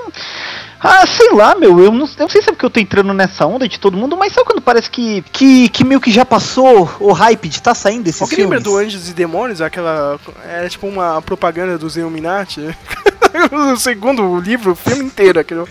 [0.83, 3.13] Ah, sei lá, meu, eu não, eu não sei se é porque eu tô entrando
[3.13, 6.25] nessa onda de todo mundo, mas sabe quando parece que, que, que meio que já
[6.25, 8.63] passou o hype de tá saindo Alguém lembra filmes?
[8.63, 9.61] do Anjos e Demônios?
[9.61, 10.19] Aquela.
[10.43, 12.61] Era tipo uma propaganda dos Illuminati?
[13.53, 15.65] o segundo livro, o filme inteiro, aquele.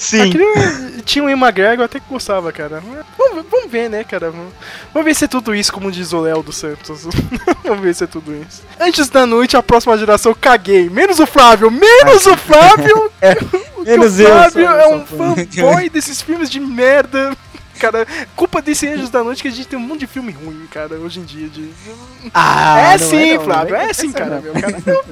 [0.00, 0.22] Sim.
[0.22, 2.82] Aquele, tinha um McGregor, eu até que gostava, cara.
[3.18, 4.30] Vamos, vamos ver, né, cara?
[4.30, 7.06] Vamos, ver se é tudo isso, como diz o Léo dos Santos.
[7.62, 8.62] vamos ver se é tudo isso.
[8.80, 10.88] Antes da noite, a próxima geração, caguei.
[10.88, 13.12] Menos o Flávio, menos o Flávio!
[13.76, 17.36] o menos eu, o Flávio só- é um fanboy desses filmes de merda.
[17.78, 20.66] Cara, culpa desse Anjos da Noite que a gente tem um monte de filme ruim,
[20.70, 21.48] cara, hoje em dia.
[21.48, 21.70] De...
[22.32, 24.54] Ah, é sim, não, Flávio, é vem sim, cara, meu.
[24.54, 25.04] Cara,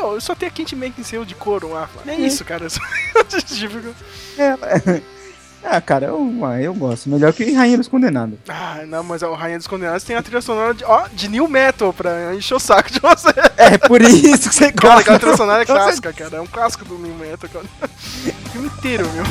[0.00, 2.12] meu, eu só tenho a Kent Beckinsale de couro lá, Flávio.
[2.12, 2.68] É isso, cara.
[2.70, 2.80] só-
[3.24, 3.94] Tipo,
[5.64, 7.08] Ah, cara, eu, ah, eu gosto.
[7.10, 8.38] Melhor que Rainha dos Condenados.
[8.48, 11.48] Ah, não, mas o Rainha dos Condenados tem a trilha sonora de, ó, de New
[11.48, 13.28] Metal pra encher o saco de você.
[13.56, 15.00] É por isso que você Cara, gosta.
[15.00, 16.36] aquela trilha sonora é clássica, cara.
[16.36, 17.64] É um clássico do New Metal, cara.
[17.82, 19.24] O filme inteiro, meu.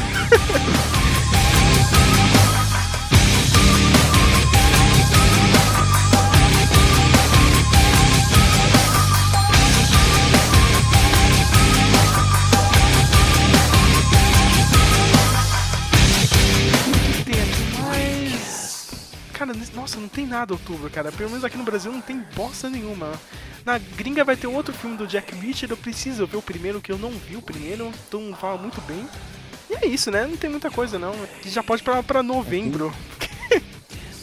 [19.47, 21.11] Cara, nossa, não tem nada outubro, cara.
[21.11, 23.11] Pelo menos aqui no Brasil não tem bosta nenhuma.
[23.65, 26.91] Na gringa vai ter outro filme do Jack Reacher, eu preciso ver o primeiro, que
[26.91, 29.07] eu não vi o primeiro, então fala muito bem.
[29.69, 30.25] E é isso, né?
[30.25, 31.11] Não tem muita coisa, não.
[31.11, 32.93] A gente já pode pra, pra novembro.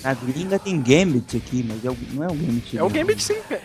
[0.03, 2.77] Na gringa tem Gambit aqui, mas é o- não é o Gambit.
[2.77, 2.91] É o não.
[2.93, 3.63] Gambit sim, velho.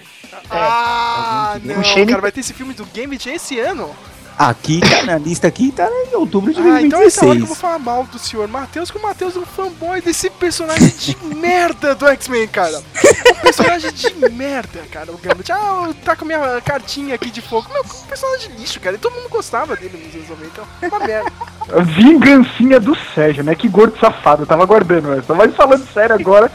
[0.49, 1.73] Ah, é o Gambit.
[1.75, 3.93] não, O Shane- cara, vai ter esse filme do Gambit esse ano.
[4.39, 7.41] Aqui, tá na lista aqui, tá em outubro de Ah, então é essa hora que
[7.41, 7.59] eu vou 2016.
[7.59, 11.93] falar mal do senhor Matheus, que o Matheus é um fanboy desse personagem de merda
[11.93, 12.79] do X-Men, cara.
[12.79, 15.51] Um personagem de merda, cara, o Gambit.
[15.51, 17.67] Ah, tá com a minha cartinha aqui de fogo.
[17.73, 18.95] Meu, um personagem de lixo, cara.
[18.95, 21.31] E todo mundo gostava dele nos anos 90, então é uma merda.
[21.83, 23.53] Vingancinha do Sérgio, né?
[23.55, 25.33] Que gordo safado, eu tava aguardando essa.
[25.33, 26.49] Mas falando sério agora,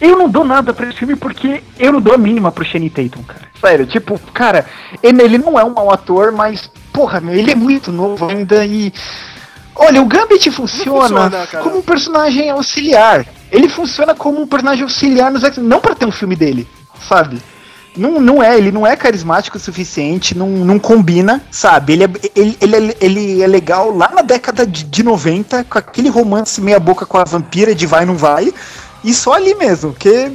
[0.00, 2.90] eu não dou nada pra esse filme porque eu não dou a mínima pro Shane
[2.90, 3.48] Tatum, cara.
[3.58, 4.66] Sério, tipo, cara,
[5.02, 8.64] ele, ele não é um mau ator, mas, porra, meu, ele é muito novo ainda
[8.64, 8.92] e.
[9.74, 13.26] Olha, o Gambit funciona, funciona, como um personagem auxiliar.
[13.50, 16.68] Ele funciona como um personagem auxiliar nos X-Men, não pra ter um filme dele,
[17.08, 17.40] sabe?
[17.96, 21.92] Não, não é, ele não é carismático o suficiente, não, não combina, sabe?
[21.94, 25.78] Ele é, ele, ele, é- ele é legal lá na década de, de 90, com
[25.78, 28.52] aquele romance meia boca com a vampira de vai não vai,
[29.04, 30.30] e só ali mesmo, porque.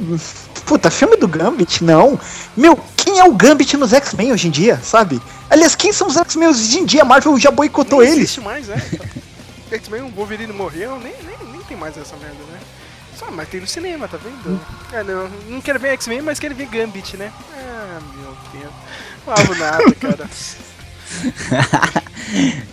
[0.68, 2.20] Puta, filme do Gambit, não.
[2.54, 5.20] Meu, quem é o Gambit nos X-Men hoje em dia, sabe?
[5.48, 7.02] Aliás, quem são os X-Men hoje em dia?
[7.02, 8.18] A Marvel já boicotou Nem eles.
[8.24, 8.80] existe mais, né?
[9.72, 12.58] X-Men, o Wolverine morreu, nem, nem, nem tem mais essa merda, né?
[13.18, 14.60] Só, mas tem no cinema, tá vendo?
[14.92, 17.32] É, não, não quero ver X-Men, mas quero ver Gambit, né?
[17.56, 18.72] Ah, meu Deus.
[19.48, 20.28] Não nada, cara.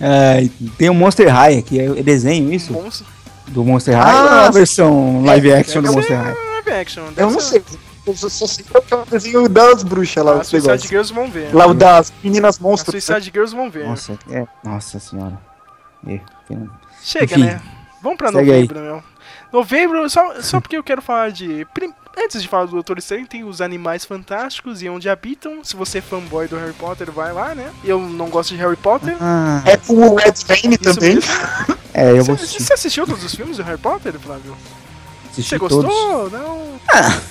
[0.02, 2.74] Ai, tem o Monster High aqui, é desenho isso?
[2.74, 3.06] Monstro.
[3.48, 6.36] Do Monster High Ah, ou é a versão live action do Monster High?
[6.66, 7.04] live action.
[7.16, 7.64] Eu não sei.
[8.06, 10.90] Eu só sei que é o desenho das bruxas lá, Ah, os Suicide negócios.
[10.90, 11.56] Girls vão ver.
[11.56, 13.04] Lá o das meninas A monstros.
[13.04, 13.88] Suicide Girls vão ver.
[13.88, 15.40] Nossa, é, nossa senhora.
[16.08, 16.20] É,
[17.02, 17.46] Chega, Enfim.
[17.46, 17.62] né?
[18.04, 19.04] Vamos pra novembro, meu.
[19.52, 21.66] Novembro, só, só porque eu quero falar de.
[22.18, 25.64] Antes de falar do Doutor Estranho, tem os Animais Fantásticos e Onde Habitam.
[25.64, 27.70] Se você é fanboy do Harry Potter, vai lá, né?
[27.84, 29.16] Eu não gosto de Harry Potter.
[29.20, 31.16] Ah, É com o Ed Rain Isso também.
[31.16, 31.32] mesmo.
[31.94, 32.62] é, eu vou assistir.
[32.64, 34.56] você assistiu todos os filmes do Harry Potter, Flávio?
[35.40, 35.84] Assistir Você gostou?
[35.84, 36.32] todos.
[36.32, 36.76] Não.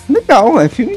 [0.08, 0.96] Legal, é filme,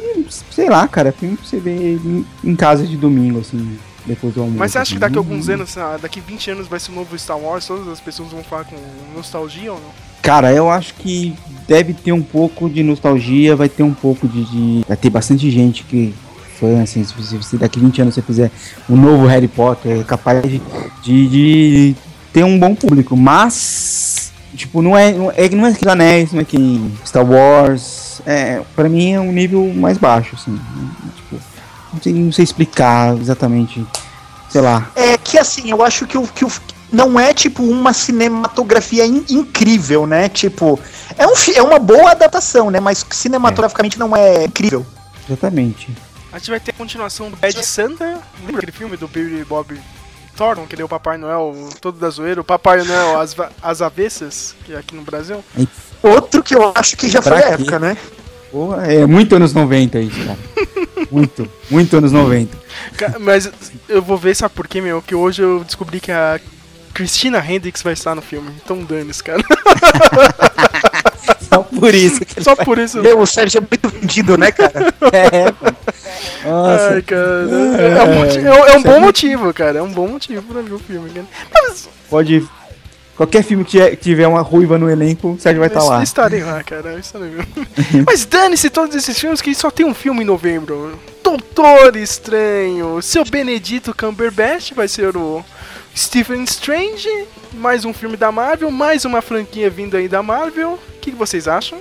[0.51, 4.41] sei lá, cara, filme pra você ver em, em casa de domingo, assim, depois do
[4.41, 4.59] almoço.
[4.59, 4.99] Mas você acha que assim.
[4.99, 7.65] daqui a Hum, alguns anos, ah, daqui 20 anos vai ser o novo Star Wars?
[7.65, 8.75] Todas as pessoas vão falar com
[9.15, 9.89] nostalgia ou não?
[10.21, 11.33] Cara, eu acho que
[11.67, 14.43] deve ter um pouco de nostalgia, vai ter um pouco de.
[14.45, 16.13] de- vai ter bastante gente que.
[16.59, 18.49] Fã, assim, se você, daqui 20 anos você fizer
[18.89, 20.59] um novo Harry Potter, é capaz de,
[21.03, 21.95] de, de
[22.33, 23.15] ter um bom público.
[23.15, 24.16] Mas,
[24.55, 28.21] tipo, não é, não é, não é que Anéis, não é que Star Wars.
[28.25, 30.59] É, pra mim é um nível mais baixo, assim.
[31.15, 31.41] Tipo,
[31.93, 33.85] não sei, não sei explicar exatamente.
[34.49, 34.89] Sei lá.
[34.95, 36.51] É que assim, eu acho que o, que o
[36.91, 40.29] não é tipo uma cinematografia in- incrível, né?
[40.29, 40.79] Tipo,
[41.17, 42.79] é, um, é uma boa adaptação, né?
[42.79, 44.85] Mas cinematograficamente não é incrível.
[45.29, 45.89] Exatamente.
[46.31, 48.19] A gente vai ter a continuação do Bad Santa.
[48.45, 49.77] Lembra aquele filme do Billy Bob
[50.37, 54.55] Thoron, que é o Papai Noel todo da zoeira, o Papai Noel as, as avessas,
[54.63, 55.43] que é aqui no Brasil.
[56.03, 57.61] Outro que eu acho que já Pra foi a quê?
[57.63, 57.97] época, né?
[58.51, 60.37] Porra, é muito anos 90 isso, cara.
[61.11, 62.57] Muito, muito anos 90.
[62.97, 63.49] Ca- Mas
[63.87, 65.01] eu vou ver, sabe por quê, meu?
[65.01, 66.37] Que hoje eu descobri que a
[66.93, 68.51] Christina Hendricks vai estar no filme.
[68.61, 69.41] Então dane-se, cara.
[71.49, 73.01] Só por isso que Só por isso.
[73.01, 74.93] Meu, o Sérgio é muito vendido, né, cara?
[75.13, 75.65] é, pô.
[76.49, 76.89] Nossa.
[76.95, 77.47] Ai, cara.
[77.79, 79.79] É, um moti- é é um bom motivo, cara.
[79.79, 81.25] É um bom motivo pra ver o filme, cara.
[81.53, 82.47] Mas Pode.
[83.15, 86.03] Qualquer filme que tiver- uma ruiva no elenco, o Sérgio vai estar es- lá.
[86.03, 86.99] estarei lá, cara.
[86.99, 87.43] Estarei lá.
[88.05, 90.99] Mas dane-se todos esses filmes que só tem um filme em novembro.
[91.23, 93.01] Doutor Estranho.
[93.01, 95.43] Seu Benedito Cumberbatch vai ser o
[95.95, 97.09] Stephen Strange.
[97.53, 98.69] Mais um filme da Marvel.
[98.69, 100.73] Mais uma franquia vindo aí da Marvel.
[100.73, 101.79] O que, que vocês acham?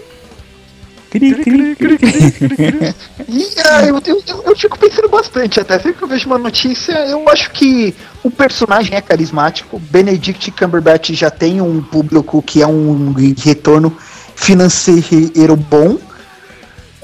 [1.18, 2.94] Cri, cri, cri, cri.
[3.28, 5.78] E ah, eu, eu, eu- eu fico pensando bastante até.
[5.78, 9.78] Sempre que eu vejo uma notícia, eu acho que o personagem é carismático.
[9.78, 13.96] Benedict Cumberbatch já tem um público que é um retorno
[14.34, 15.98] financeiro bom.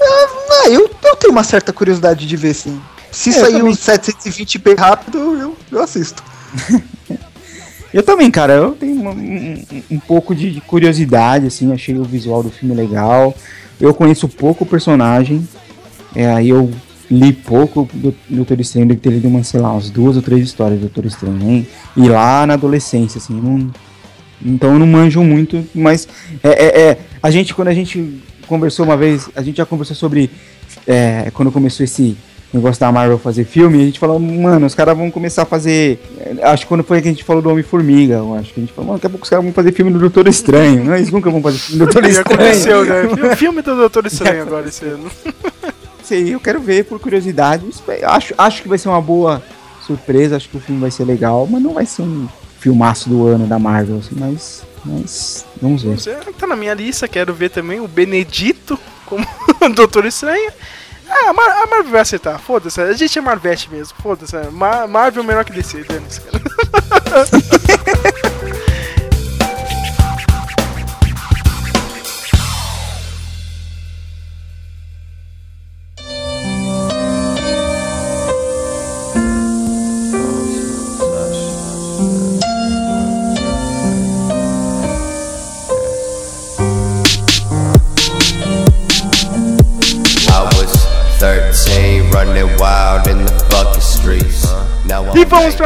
[0.01, 0.27] Ah,
[0.65, 2.79] ah, eu, eu tenho uma certa curiosidade de ver, sim.
[3.11, 3.71] Se É, sair também.
[3.71, 6.23] um 720p rápido, eu, eu assisto.
[7.93, 12.03] Eu também, cara, eu tenho uma- um, um pouco de, de curiosidade, assim, achei o
[12.03, 13.35] visual do filme legal.
[13.79, 15.47] Eu conheço pouco o personagem,
[16.15, 16.71] é, aí eu
[17.09, 20.43] li pouco do Doutor Estranho, deve ter lido umas, sei lá, umas duas ou três
[20.43, 21.67] histórias do Doutor Estranho, hein?
[21.95, 23.71] E lá na adolescência, assim, não,
[24.43, 26.07] então eu não manjo muito, mas
[26.43, 29.95] é, é, é, a gente, quando a gente conversou uma vez, a gente já conversou
[29.95, 30.29] sobre
[30.87, 32.17] é, quando começou esse
[32.53, 35.99] negócio da Marvel fazer filme, a gente falou, mano, os caras vão começar a fazer.
[36.19, 38.73] é, Acho que quando foi que a gente falou do Homem-Formiga, acho que a gente
[38.73, 40.83] falou, mano, daqui a pouco os caras vão fazer filme do Doutor Estranho.
[40.83, 42.37] Não, eles nunca vão fazer filme do Doutor Estranho.
[42.41, 43.03] aconteceu, né?
[43.33, 45.09] O filme do Doutor Estranho agora esse ano.
[46.03, 47.65] Sei, eu quero ver por curiosidade.
[48.03, 49.41] Acho, acho que vai ser uma boa
[49.85, 52.27] surpresa, acho que o filme vai ser legal, mas não vai ser um
[52.59, 54.63] filmaço do ano da Marvel, assim, mas.
[54.85, 55.97] Mas vamos ver.
[55.97, 59.25] Você tá na minha lista, quero ver também o Benedito como
[59.73, 60.51] Doutor Estranho.
[61.15, 62.81] Ah, a, Mar a Marvel vai acertar, foda-se.
[62.81, 64.35] A gente é Marvete mesmo, foda-se.
[64.51, 66.43] Ma Marvel melhor que DC, dane-se, cara.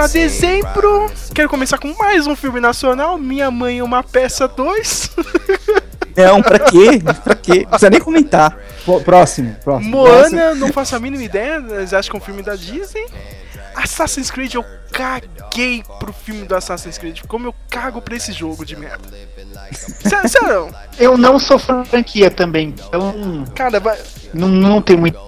[0.07, 1.11] I'm vamos pra 19, dezembro.
[1.34, 3.17] Quero começar com mais um filme nacional.
[3.17, 5.11] Minha Mãe Uma Peça 2.
[6.15, 7.01] Não, pra quê?
[7.23, 7.61] Pra quê?
[7.61, 8.57] Não precisa nem comentar.
[8.85, 9.91] Pô, Próximo, próximo.
[9.91, 11.61] Moana, não faço a mínima ideia.
[11.61, 13.05] Vocês acham que é um filme da Disney?
[13.75, 17.21] Assassin's Creed, eu caguei pro filme do Assassin's Creed.
[17.27, 19.07] Como eu cago pra esse jogo de merda.
[19.71, 20.75] Sério, sério.
[20.97, 23.99] Eu não sou franquia também, então Cara, vai,
[24.34, 25.19] não, não tem muito.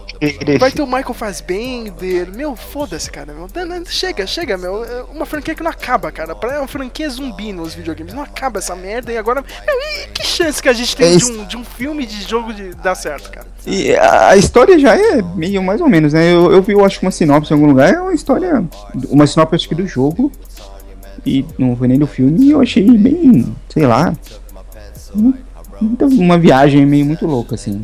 [0.59, 2.27] Vai ter o Michael Fassbender.
[2.35, 3.33] Meu, foda-se, cara.
[3.33, 3.47] Meu.
[3.87, 4.83] Chega, chega, meu.
[4.83, 6.35] É uma franquia que não acaba, cara.
[6.35, 8.13] Pra- É uma franquia zumbi nos videogames.
[8.13, 9.11] Não acaba essa merda.
[9.13, 9.41] E agora.
[9.41, 12.21] Meu, e que chance que a gente tem É de, um, de um filme de
[12.23, 13.47] jogo de dar certo, cara?
[13.65, 16.33] E a história já é meio mais ou menos, né?
[16.33, 18.63] Eu, eu vi, eu acho uma sinopse em algum lugar, é uma história.
[19.09, 20.31] Uma sinopse acho que do jogo.
[21.25, 24.13] E não foi nem do filme, e eu achei bem, sei lá.
[25.15, 25.33] um-
[26.17, 27.79] Uma viagem meio muito louca, assim.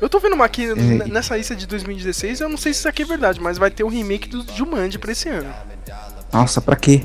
[0.00, 0.74] Eu tô vendo uma aqui É.
[1.08, 2.40] nessa lista de 2016.
[2.40, 4.98] Eu não sei se isso aqui é verdade, mas vai ter o remake do Jumanji
[4.98, 5.48] pra esse ano.
[6.32, 7.02] Nossa, pra quê?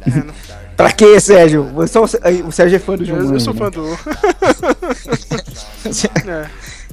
[0.00, 0.34] É, não-
[0.76, 1.70] pra quê, Sérgio?
[1.76, 3.32] Eu o Sérgio é fã do eu, Jumanji.
[3.34, 3.60] eu sou né?
[3.60, 3.86] fã do.
[6.30, 6.46] é.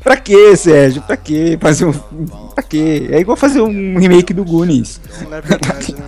[0.04, 1.02] Pra quê, Sérgio?
[1.04, 1.58] Pra quê?
[1.62, 1.94] Fazer um.
[1.94, 3.08] Pra quê?
[3.12, 5.00] É igual fazer um remake do Goonies.
[5.30, 6.00] Não é verdade, né?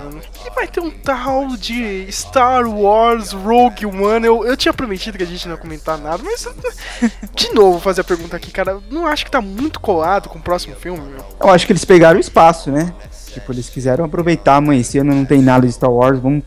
[0.63, 4.25] Vai ter um tal de Star Wars Rogue One.
[4.25, 6.47] Eu, eu tinha prometido que a gente não ia comentar nada, mas.
[7.35, 8.79] De novo, vou fazer a pergunta aqui, cara.
[8.89, 11.25] Não acho que tá muito colado com o próximo filme, meu.
[11.41, 12.93] Eu acho que eles pegaram o espaço, né?
[13.33, 16.43] Tipo, eles quiseram aproveitar, esse ano não tem nada de Star Wars, vamos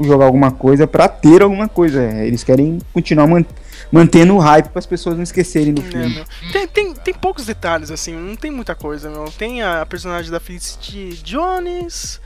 [0.00, 2.02] jogar alguma coisa pra ter alguma coisa.
[2.02, 3.44] Eles querem continuar man-
[3.92, 6.08] mantendo o hype para as pessoas não esquecerem do É, filme.
[6.16, 6.24] meu.
[6.50, 9.26] Tem, tem, tem poucos detalhes, assim, não tem muita coisa, meu.
[9.30, 12.20] Tem a personagem da Felicity Jones.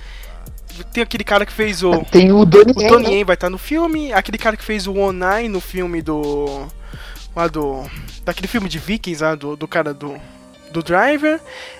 [0.92, 2.04] Tem aquele cara que fez o.
[2.10, 3.14] Tem o Donnie O Yen, Donnie né?
[3.16, 4.12] Yen vai estar no filme.
[4.12, 6.66] Aquele cara que fez o Onai no filme do.
[7.34, 7.84] Lá do.
[8.24, 10.14] Daquele filme de Vikings lá, do, do cara do.
[10.72, 11.38] Do Driver.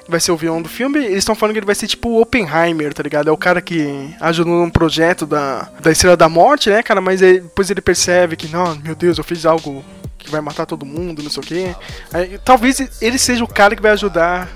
[0.09, 0.99] Vai ser o vilão do filme.
[1.05, 3.29] Eles estão falando que ele vai ser tipo o Oppenheimer, tá ligado?
[3.29, 7.01] É o cara que ajudou num projeto da, da Estrela da Morte, né, cara?
[7.01, 9.85] Mas ele- depois ele percebe que, não, meu Deus, eu fiz algo
[10.17, 11.75] que vai matar todo mundo, não sei o quê.
[12.13, 14.49] Aí, talvez ele seja o cara que vai ajudar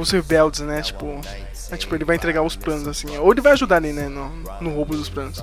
[0.00, 0.80] os rebeldes, né?
[0.80, 1.20] Tipo,
[1.70, 3.16] É, tipo, ele vai entregar os planos, assim.
[3.18, 4.30] Ou ele vai ajudar ali, né, no,
[4.60, 5.42] no roubo dos planos.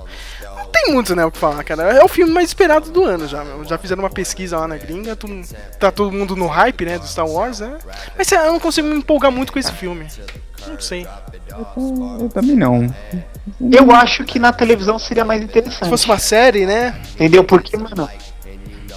[0.56, 1.82] Não tem muito, né, o que falar, cara.
[1.82, 3.64] É o filme mais esperado do ano já, meu.
[3.64, 5.28] Já fizeram uma pesquisa lá na gringa, tu-
[5.80, 7.76] tá todo mundo no hype, né, do Star Wars, né?
[8.16, 10.06] Mas sei lá, eu não consigo me empolgar muito com esse filme.
[10.68, 11.06] Não sei.
[12.20, 12.94] Eu também não.
[13.72, 15.84] Eu acho que na televisão seria mais interessante.
[15.84, 17.00] Se fosse uma série, né?
[17.14, 17.42] Entendeu?
[17.44, 18.08] Porque, mano.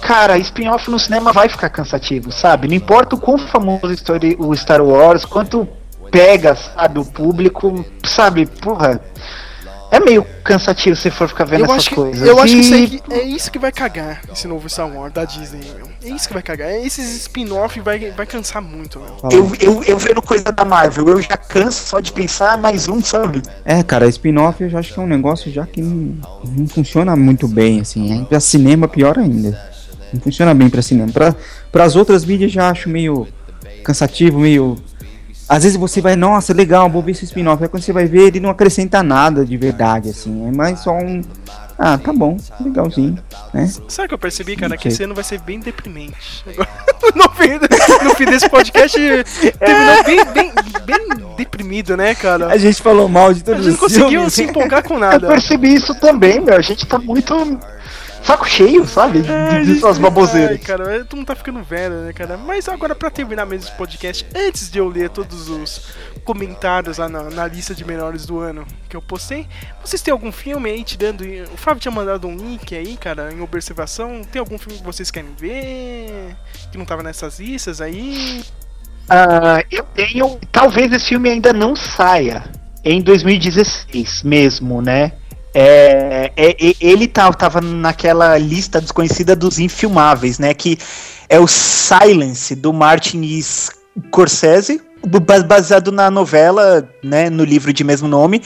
[0.00, 2.68] Cara, spin-off no cinema vai ficar cansativo, sabe?
[2.68, 3.92] Não importa o quão famoso
[4.38, 5.66] o Star Wars, quanto
[6.10, 9.00] pega, sabe, o público, sabe, porra.
[9.88, 12.28] É meio cansativo se for ficar vendo Eu essas acho, que, coisas.
[12.28, 14.88] eu acho que isso E- aí que- é isso que vai cagar, esse novo Star
[14.92, 15.86] Wars da Disney, meu.
[16.02, 16.72] É isso que vai cagar.
[16.72, 19.30] Esses spin-off vai, vai cansar muito, meu.
[19.30, 23.00] Eu, eu, eu vendo coisa da Marvel, eu já canso só de pensar mais um,
[23.00, 23.40] sabe?
[23.64, 27.14] É, cara, spin-off eu já acho que é um negócio já que não, não funciona
[27.14, 28.22] muito bem, assim.
[28.22, 29.56] É, pra cinema, pior ainda.
[30.12, 31.12] Não funciona bem pra cinema.
[31.12, 31.32] Pra,
[31.70, 33.28] pras outras mídias já acho meio
[33.84, 34.76] cansativo, meio.
[35.48, 37.62] Às vezes você vai, nossa, legal, vou ver esse spin-off.
[37.62, 40.48] Aí quando você vai ver, ele não acrescenta nada de verdade, assim.
[40.48, 41.22] É mais só um.
[41.78, 43.18] Ah, tá bom, legalzinho,
[43.52, 43.66] né?
[43.86, 44.78] Sabe o que eu percebi, cara?
[44.78, 46.42] Que esse ano vai ser bem deprimente.
[47.14, 47.50] no, fim,
[48.02, 48.98] no fim desse podcast,
[49.58, 50.52] terminou bem, bem,
[50.86, 52.46] bem deprimido, né, cara?
[52.46, 54.32] A gente falou mal de A todos gente não os conseguiu filmes.
[54.32, 55.28] se empolgar com Eu nada.
[55.28, 56.56] percebi isso também, meu.
[56.56, 57.34] A gente tá muito
[58.26, 59.22] saco cheio, sabe?
[59.22, 60.60] De, É, de suas Ai, baboseiras.
[60.60, 62.36] cara, tu não tá ficando velho, né, cara?
[62.36, 65.88] Mas agora, pra terminar mesmo esse podcast, antes de eu ler todos os
[66.24, 69.46] comentários lá na, na lista de melhores do ano que eu postei,
[69.84, 71.22] vocês têm algum filme aí tirando.
[71.54, 74.22] O Fábio tinha mandado um link aí, cara, em observação.
[74.24, 76.36] Tem algum filme que vocês querem ver?
[76.72, 78.42] Que não tava nessas listas aí?
[79.08, 80.38] Ah, eu tenho.
[80.50, 82.42] Talvez esse filme ainda não saia
[82.84, 85.12] em 2016 mesmo, né?
[85.58, 90.52] É, é, ele tá, tava naquela lista desconhecida dos infilmáveis, né?
[90.52, 90.78] Que
[91.30, 97.30] é o Silence, do Martin Scorsese, ba- baseado na novela, né?
[97.30, 98.42] No livro de mesmo nome,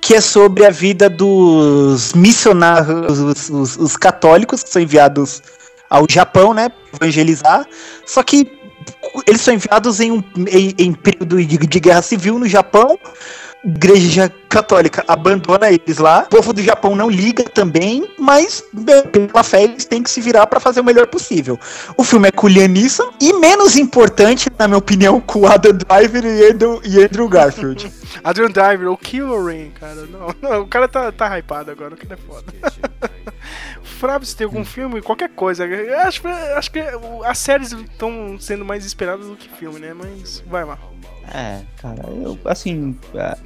[0.00, 5.42] que é sobre a vida dos missionários, os, os- os católicos que são enviados
[5.90, 6.70] ao Japão, né?
[6.98, 7.66] Evangelizar.
[8.06, 8.50] Só que
[9.26, 12.98] eles são enviados em um em, em período de, de guerra civil no Japão.
[13.64, 16.20] Igreja católica abandona eles lá.
[16.20, 18.62] O povo do Japão não liga também, mas
[19.12, 21.58] pela fé eles têm que se virar pra fazer o melhor possível.
[21.96, 25.46] O filme é com o Liam Neeson e menos importante, na minha opinião, com o
[25.48, 27.92] Adam Driver e Andrew, e Andrew Garfield.
[28.22, 30.06] Adrian Driver, ou Killer Rain, cara.
[30.06, 32.52] Não, não, o cara tá, tá hypado agora, o cara é foda.
[33.82, 35.64] Flávio, se tem algum filme, qualquer coisa.
[36.06, 36.22] Acho,
[36.56, 39.92] acho que o- as séries estão sendo mais esperadas do que filme, né?
[39.94, 40.78] Mas vai lá.
[41.34, 43.36] É, cara, eu, assim, é,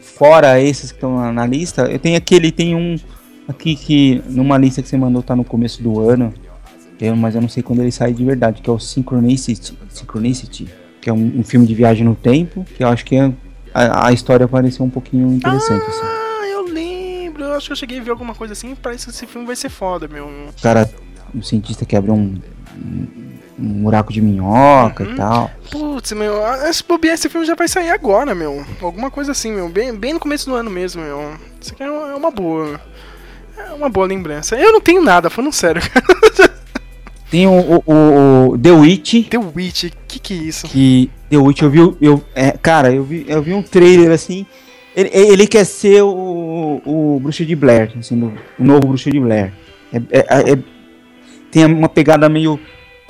[0.00, 2.96] fora esses que estão na, na lista, eu tenho aquele, tem um
[3.48, 6.32] aqui que, numa lista que você mandou, tá no começo do ano,
[7.00, 10.68] eu- mas eu não sei quando ele sai de verdade, que é o Synchronicity, Synchronicity
[11.00, 13.32] que é um, um filme de viagem no tempo, que eu acho que é-
[13.72, 16.00] a, a história pareceu um pouquinho interessante, assim.
[16.04, 17.42] Ah, eu lembro.
[17.44, 18.74] Eu acho que eu cheguei a ver alguma coisa assim.
[18.74, 20.26] Parece que esse filme vai ser foda, meu.
[20.26, 20.90] O cara,
[21.34, 22.34] um cientista que abriu um,
[22.76, 23.06] um,
[23.60, 25.50] um buraco de minhoca e tal.
[25.70, 26.34] Putz, meu.
[26.68, 28.64] Esse esse filme já vai sair agora, meu.
[28.80, 29.68] Alguma coisa assim, meu.
[29.68, 31.34] Bem, bem no começo do ano mesmo, meu.
[31.60, 32.80] Isso aqui é uma, é uma boa.
[33.58, 34.56] É uma boa lembrança.
[34.56, 35.82] Eu não tenho nada, falando sério.
[37.30, 37.52] Tem o,
[37.86, 40.66] o, o- The Witch, The Witch, que que é isso?
[40.66, 44.44] que The Witch eu vi, eu, é, cara, eu vi, eu vi um trailer assim.
[44.96, 48.20] Ele, ele quer ser o, o Bruxa de Blair, assim,
[48.58, 49.52] o novo Bruxa de Blair.
[49.92, 50.58] É, é- é-
[51.52, 52.58] tem uma pegada meio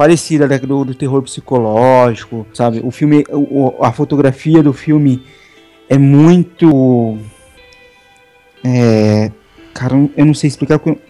[0.00, 2.80] parecida né, do, do terror psicológico, sabe?
[2.82, 5.22] O filme, o- a fotografia do filme
[5.90, 7.18] é muito,
[8.64, 9.30] é,
[9.74, 11.02] cara, eu não sei explicar, porque eu,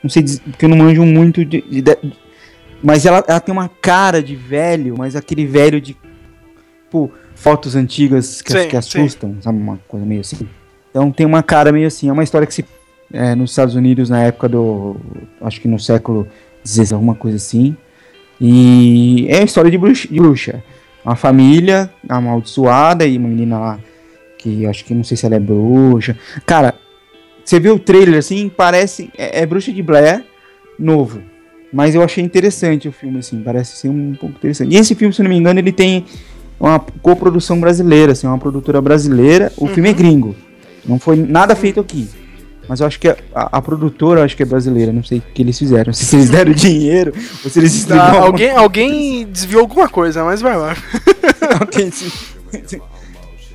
[0.00, 1.98] não sei porque eu não manjo muito de, de- de-
[2.80, 5.96] mas ela, ela tem uma cara de velho, mas aquele velho de
[6.84, 8.76] tipo, fotos antigas que, Sim, que sim.
[8.76, 9.58] assustam, sabe?
[9.58, 10.48] Uma coisa meio assim.
[10.90, 12.08] Então tem uma cara meio assim.
[12.08, 12.64] É uma história que se.
[13.12, 14.94] é, nos Estados Unidos, na época do.
[15.40, 16.28] Acho que no século
[16.64, 17.76] XVI, alguma coisa assim.
[18.40, 20.62] E é a história de bruxa.
[21.04, 23.78] Uma família amaldiçoada e uma menina lá
[24.38, 26.16] que acho que não sei se ela é bruxa.
[26.44, 26.74] Cara,
[27.44, 29.10] você vê o trailer assim, parece.
[29.16, 30.24] É, é bruxa de Blair
[30.78, 31.20] novo.
[31.72, 34.74] Mas eu achei interessante o filme, assim, parece ser um pouco interessante.
[34.74, 36.04] E esse filme, se não me engano, ele tem
[36.58, 39.52] uma coprodução brasileira, assim, uma produtora brasileira.
[39.56, 40.34] O filme é gringo.
[40.84, 42.08] Não foi nada feito aqui.
[42.68, 44.92] Mas eu acho que a, a- produtora, acho que é brasileira.
[44.92, 45.92] Não sei o que eles fizeram.
[45.94, 47.12] Se eles deram dinheiro
[47.44, 50.76] ou se eles alguma alguém, alguém desviou alguma coisa, mas vai lá.
[52.66, 52.80] Sim.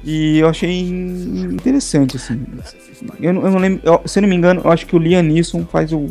[0.03, 2.41] E eu achei interessante, assim.
[3.19, 4.99] Eu, não- eu não lembro, eu- se eu não me engano, eu acho que o
[4.99, 6.09] Liam Neeson faz o.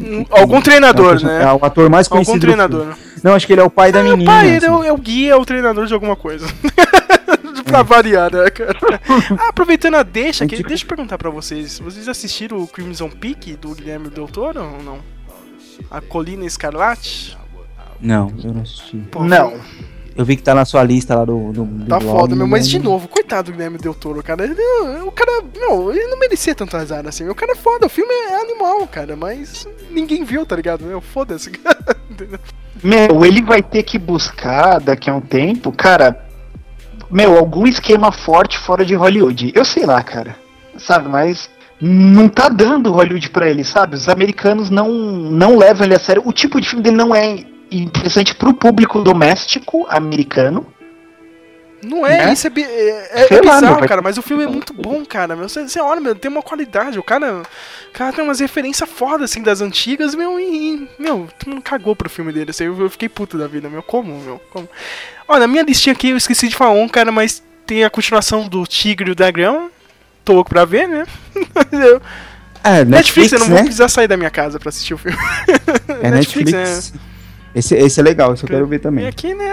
[0.00, 1.42] Hum, Algum treinador, é o, né?
[1.42, 2.32] É o ator mais conhecido.
[2.34, 2.86] Algum do treinador.
[3.22, 4.24] Não, acho que ele é o pai da menina.
[4.30, 4.68] Pai, ele é assim.
[4.68, 6.46] o, é o guia, é o treinador de alguma coisa.
[7.72, 8.76] pra variar, né, cara?
[9.38, 11.78] Ah, aproveitando a deixa aqui, deixa eu perguntar pra vocês.
[11.78, 14.98] Vocês assistiram o Crimson Peak do Guilherme Del Toro ou não?
[15.90, 17.36] A Colina Escarlate?
[18.00, 18.96] Não, eu não assisti.
[19.10, 19.54] Pô, Não.
[20.14, 22.46] Eu vi que tá na sua lista lá do, do, do Tá blog, foda, meu,
[22.46, 24.44] mas de não- novo, coitado do Guilherme Del Toro, cara.
[24.44, 24.54] Ele,
[25.06, 27.26] o cara, não, ele não merecia tanto azar assim.
[27.30, 30.84] O cara é foda, o filme é animal, cara, mas ninguém viu, tá ligado?
[30.84, 31.96] Meu, foda-se, cara.
[32.84, 36.26] Meu, ele vai ter que buscar daqui a um tempo, cara.
[37.12, 39.52] Meu, algum esquema forte fora de Hollywood.
[39.54, 40.34] Eu sei lá, cara.
[40.78, 43.96] Sabe, mas não tá dando Hollywood pra ele, sabe?
[43.96, 46.22] Os americanos não, não levam ele a sério.
[46.24, 50.66] O tipo de filme dele não é interessante pro público doméstico americano.
[51.84, 52.32] Não é, Né?
[52.32, 54.72] isso é, é, é- é lá, bizarro, meu, vai- cara, mas o filme é muito
[54.72, 55.34] bom, cara.
[55.34, 56.98] Meu, você, você olha, meu, tem uma qualidade.
[56.98, 60.44] O cara, o cara tem umas referências fodas, assim, das antigas, meu, e,
[60.74, 63.68] e, meu, todo mundo cagou pro filme dele, assim, eu, eu fiquei puto da vida,
[63.68, 64.68] meu, como, meu, como?
[65.26, 68.46] Olha, na minha listinha aqui eu esqueci de falar um, cara, mas tem a continuação
[68.48, 69.70] do Tigre e o Dragão.
[70.24, 71.04] Tô louco pra ver, né?
[71.72, 72.00] Eu-
[72.64, 73.54] É, Netflix, Netflix, eu não né?
[73.56, 75.18] vou precisar sair da minha casa pra assistir o filme.
[76.00, 76.92] É Netflix.
[77.52, 79.04] Esse, esse é legal, esse eu quero ver E também.
[79.08, 79.44] aqui, né,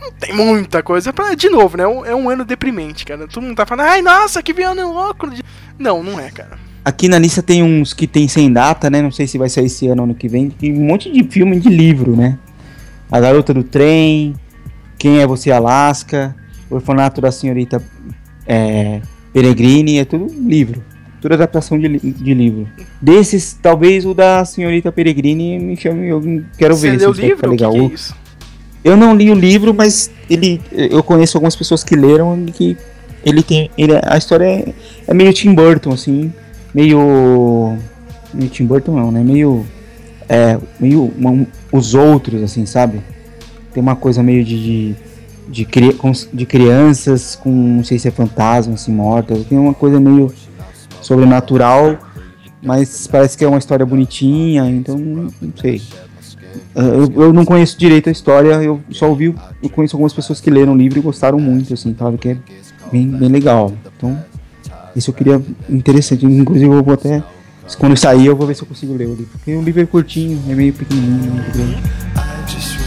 [0.00, 1.12] não tem muita coisa.
[1.12, 3.26] Pra, de novo, né, é um- é um ano deprimente, cara.
[3.28, 5.28] Todo mundo tá falando, ai, nossa, que ano louco.
[5.78, 6.58] Não, não é, cara.
[6.84, 9.02] Aqui na lista tem uns que tem sem data, né?
[9.02, 10.50] Não sei se vai sair esse ano ou ano que vem.
[10.62, 12.38] E um monte de filme de livro, né?
[13.12, 14.34] A Garota do Trem,
[14.98, 16.34] Quem é Você Alaska,
[16.70, 17.82] O Orfanato da Senhorita
[18.46, 19.00] é,
[19.32, 20.82] Peregrine, é tudo livro.
[21.20, 22.66] Tudo adaptação de, li- de livro.
[23.00, 26.22] Desses, talvez o da Senhorita Peregrine me chame, eu
[26.56, 27.42] quero Você ver leu o se ficar livro?
[27.42, 27.72] Que, legal.
[27.72, 28.16] que é isso?
[28.82, 32.76] Eu não li o livro, mas ele, eu conheço algumas pessoas que leram e que
[33.24, 34.72] ele tem, ele, a história é,
[35.06, 36.32] é meio Tim Burton, assim,
[36.74, 37.76] meio,
[38.32, 39.22] meio Tim Burton não, né?
[39.22, 39.66] Meio,
[40.28, 43.00] é, meio uma- os outros, assim, sabe?
[43.74, 44.96] Tem uma coisa meio de
[45.50, 45.66] de, de,
[46.32, 49.44] de crianças com, não sei se é fantasma, assim, mortas.
[49.46, 50.32] Tem uma coisa meio
[51.02, 51.98] sobrenatural,
[52.62, 55.30] mas parece que é uma história bonitinha, então não
[55.60, 55.82] sei.
[56.74, 60.50] Eu, eu não conheço direito a história, eu só ouvi, eu conheço algumas pessoas que
[60.50, 62.36] leram o livro e gostaram muito, assim, falaram que é
[62.90, 63.72] bem, bem legal.
[63.96, 64.18] Então,
[64.94, 66.26] isso eu queria interessante.
[66.26, 67.22] Inclusive, eu vou até,
[67.78, 69.28] quando sair, eu vou ver se eu consigo ler o livro.
[69.32, 72.79] Porque o livro é curtinho, é meio pequenininho, é muito grande.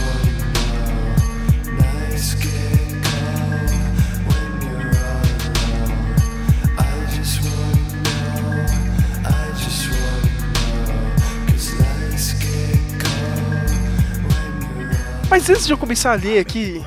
[15.34, 16.80] Mas antes de eu começar a ler aqui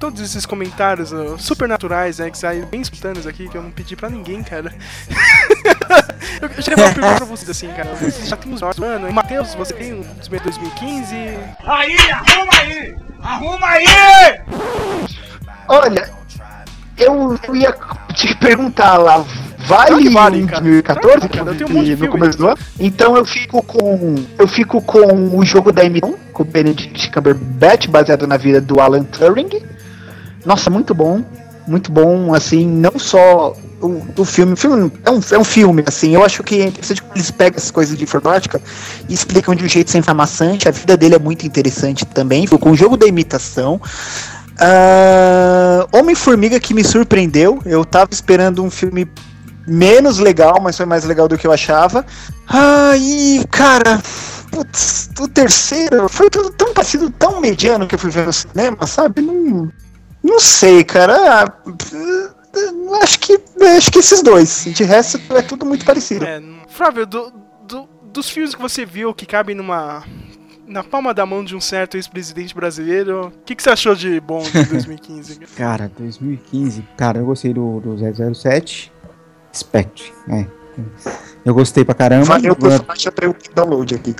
[0.00, 3.94] todos esses comentários uh, supernaturais, né, que saíram bem espontâneos aqui, que eu não pedi
[3.94, 4.74] pra ninguém, cara.
[6.42, 7.94] eu queria uma pergunta pra vocês, assim, cara.
[7.94, 11.14] Vocês já tem uns mano, Matheus, você tem um dos meus 2015.
[11.64, 12.96] Aí, arruma aí!
[13.22, 13.86] Arruma aí!
[15.68, 16.10] Olha,
[16.98, 17.72] eu, eu ia
[18.12, 19.24] te perguntar lá,
[19.66, 20.60] vale, vale, cara.
[20.60, 22.58] 2014 Claro, que cara, eu tenho um vi monte de no começo do ano?
[22.78, 27.88] Então eu fico com eu fico com o jogo da M1 com o Benedict Cumberbatch
[27.88, 29.62] baseado na vida do Alan Turing.
[30.44, 31.22] Nossa, muito bom,
[31.66, 35.82] muito bom, assim, não só o, o filme, o filme é um, é um filme,
[35.86, 38.60] assim, eu acho que é interessante eles pegam essas coisas de informática
[39.08, 42.72] e explicam de um jeito sem maçante, a vida dele é muito interessante também, com
[42.72, 43.80] o jogo da imitação,
[44.58, 47.60] ah, Homem-Formiga que me surpreendeu.
[47.64, 49.06] Eu tava esperando um filme
[49.66, 52.04] menos legal, mas foi mais legal do que eu achava.
[52.48, 54.02] Ah, e cara,
[54.50, 58.86] putz, o terceiro foi tudo tão parecido, tão mediano que eu fui ver no cinema,
[58.86, 59.22] sabe?
[59.22, 59.70] Não,
[60.22, 61.14] não sei, cara.
[61.42, 61.54] Ah,
[63.02, 63.40] acho que
[63.76, 64.64] acho que esses dois.
[64.66, 66.24] De resto é tudo muito parecido.
[66.24, 67.32] É, Flávio, do,
[67.66, 70.04] do- dos filmes que você viu que cabem numa.
[70.66, 74.18] Na palma da mão de um certo ex-presidente brasileiro, o que, que você achou de
[74.18, 75.36] bom de 2015?
[75.56, 76.82] Cara, 2015.
[76.96, 78.90] Cara, eu gostei do, do 007
[79.54, 80.12] Spectre.
[80.28, 80.44] É.
[81.44, 82.24] Eu gostei pra caramba.
[82.24, 84.14] Valeu por faixa pra eu download aqui.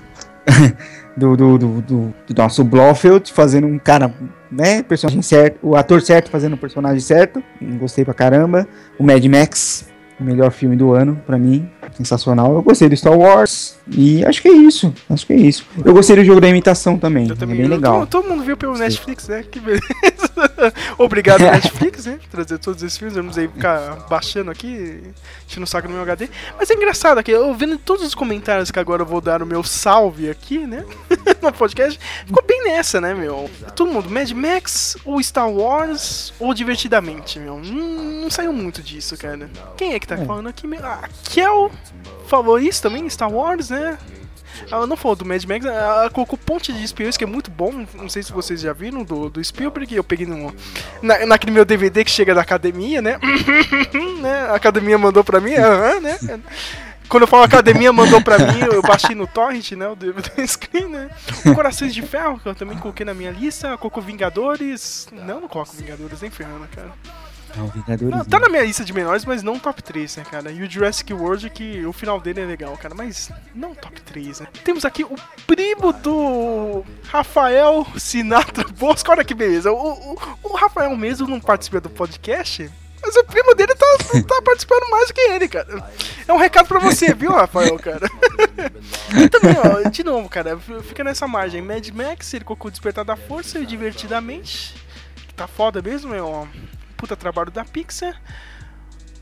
[1.17, 4.13] do, do, do, do- do nosso Blofeld fazendo um cara,
[4.51, 4.83] né?
[4.83, 5.59] Personagem certo.
[5.63, 7.43] O ator certo fazendo o personagem certo.
[7.79, 8.69] Gostei pra caramba.
[8.99, 9.87] O Mad Max,
[10.21, 11.69] o melhor filme do ano pra mim.
[11.97, 12.55] Sensacional.
[12.55, 13.77] Eu gostei do Star Wars.
[13.89, 14.93] E acho que é isso.
[15.09, 15.67] Acho que é isso.
[15.85, 17.29] Eu gostei do jogo da imitação também.
[17.29, 18.01] Eu também é bem legal.
[18.01, 19.45] Todo, todo mundo viu pelo Netflix, né?
[19.49, 19.85] Que beleza.
[20.99, 22.19] Obrigado, Netflix, né?
[22.31, 23.17] Trazer todos esses filmes.
[23.17, 25.03] Vamos aí ficar baixando aqui,
[25.47, 26.29] enchendo o saco no meu HD.
[26.59, 29.47] Mas é engraçado aqui, eu vendo todos os comentários que agora eu vou dar o
[29.47, 30.85] meu salve aqui, né?
[31.43, 33.51] no podcast, ficou bem nessa, né, meu?
[33.77, 37.61] Todo mundo, Mad Max ou Star Wars ou Divertidamente, meu?
[37.61, 39.51] Não, não saiu muito disso, cara.
[39.77, 40.67] Quem é que tá falando aqui?
[40.67, 40.85] meu?
[40.85, 41.71] Ah, Kel
[42.27, 43.99] falou isso também, Star Wars, né?
[44.71, 47.87] Ela não falou do Mad Max, ela colocou Ponte de Espiões, que é muito bom.
[47.95, 49.95] Não sei se vocês já viram do, do Spielberg.
[49.95, 50.55] Eu peguei no,
[51.03, 53.19] na, naquele meu DVD que chega da academia, né?
[54.21, 54.41] né?
[54.49, 56.19] A academia mandou pra mim, aham, né?
[57.09, 59.89] Quando eu falo academia, mandou pra mim, eu baixei no Torrent, né?
[59.89, 61.11] O DVD Screen, né?
[61.45, 63.77] O Corações de Ferro, que eu também coloquei na minha lista.
[63.77, 65.07] Colocou Vingadores.
[65.13, 66.93] Não, não coloco Vingadores, nem ferrando, cara.
[67.57, 68.17] Não, Vingadores.
[68.17, 70.51] Não, tá na minha lista de menores, mas não top 3, né, cara?
[70.51, 74.41] E o Jurassic World, que o final dele é legal, cara, mas não top 3,
[74.41, 74.49] né?
[74.65, 75.15] Temos aqui o
[75.47, 79.73] primo do Rafael Sinatra Bosco, olha que beleza.
[79.73, 82.71] O, o, o Rafael mesmo não participa do podcast,
[83.03, 83.87] mas o primo dele tá,
[84.27, 85.93] tá participando mais do que ele, cara.
[86.27, 88.09] É um recado pra você, viu, Rafael, cara?
[89.15, 91.61] e também, ó, de novo, cara, fica nessa margem.
[91.61, 94.75] Mad Max, ele colocou Despertar da Força e Divertidamente.
[95.37, 96.49] Tá foda mesmo, meu
[96.97, 98.21] puta trabalho da Pixar.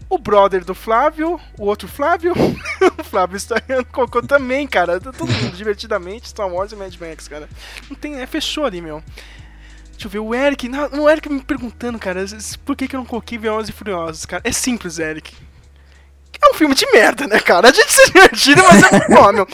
[0.09, 2.35] O brother do Flávio, o outro Flávio,
[2.99, 5.01] o Flávio Stariano colocou também, cara.
[5.01, 7.49] Todo mundo divertidamente, Star Wars e Mad Max, cara.
[7.89, 9.03] Não tem, é, fechou ali, meu.
[9.93, 12.27] Deixa eu ver, o Eric, não, o Eric me perguntando, cara,
[12.65, 14.43] por que, que eu não coloquei Velozes e Furiosos, cara.
[14.45, 15.35] É simples, Eric.
[16.43, 17.69] É um filme de merda, né, cara?
[17.69, 19.49] A gente se divertindo, mas é bom, meu.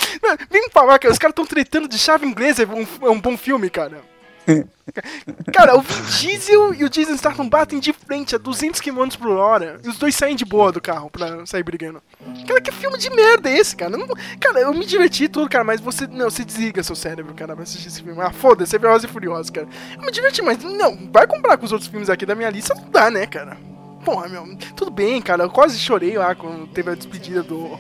[0.51, 3.37] Vem falar, cara, os caras estão tretando de chave inglesa, é um, é um bom
[3.37, 4.01] filme, cara.
[5.53, 9.31] Cara, o Vin Diesel e o Jason Statham batem de frente a 200 km por
[9.31, 12.03] hora e os dois saem de boa do carro pra sair brigando.
[12.47, 13.97] Cara, que filme de merda é esse, cara?
[13.97, 14.09] Não,
[14.41, 17.63] cara, eu me diverti tudo, cara, mas você, não, você desliga seu cérebro, cara, pra
[17.63, 18.21] assistir esse filme.
[18.21, 19.69] Ah, foda-se, é Veloz e Furioso, cara.
[19.97, 22.75] Eu me diverti, mas não, vai comprar com os outros filmes aqui da minha lista,
[22.75, 23.57] não dá, né, cara?
[24.05, 27.79] Porra, meu, tudo bem, cara, eu quase chorei lá quando teve a despedida do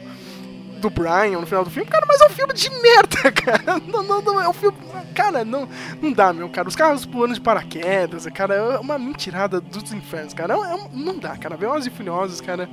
[0.78, 3.80] do Brian no final do filme, cara, mas é um filme de merda, cara.
[3.86, 4.76] Não, não, não, é um filme.
[5.14, 5.68] Cara, não,
[6.00, 6.68] não dá, meu, cara.
[6.68, 10.54] Os carros pulando de paraquedas, cara, é uma mentirada dos infernos, cara.
[10.54, 11.56] É, é, não dá, cara.
[11.56, 12.68] Velozes e Furiosos, cara.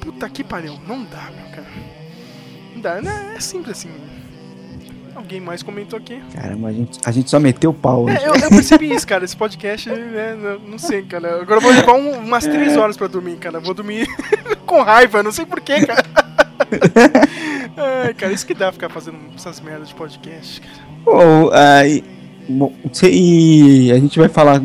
[0.00, 0.78] Puta que pariu.
[0.86, 1.66] Não dá, meu, cara.
[2.74, 3.34] Não dá, né?
[3.36, 3.90] É simples assim.
[5.14, 6.22] Alguém mais comentou aqui?
[6.34, 8.06] Caramba, a gente, a gente só meteu o pau.
[8.06, 9.24] É, eu, eu, percebi isso, cara.
[9.24, 11.40] Esse podcast, né, não sei, cara.
[11.40, 13.58] Agora eu vou levar um, umas três horas pra dormir, cara.
[13.58, 14.06] Vou dormir
[14.66, 16.25] com raiva, não sei porquê, cara.
[17.76, 20.86] Ai, cara, isso que dá ficar fazendo essas merdas de podcast, cara.
[21.06, 22.04] Oh, aí,
[22.48, 22.72] bom,
[23.04, 24.60] e a gente vai falar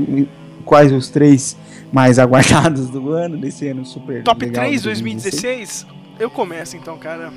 [0.66, 1.58] quais os três
[1.92, 4.24] mais aguardados do ano, desse ano super.
[4.24, 5.86] Top 3 2016?
[6.20, 7.32] Eu começo então, cara.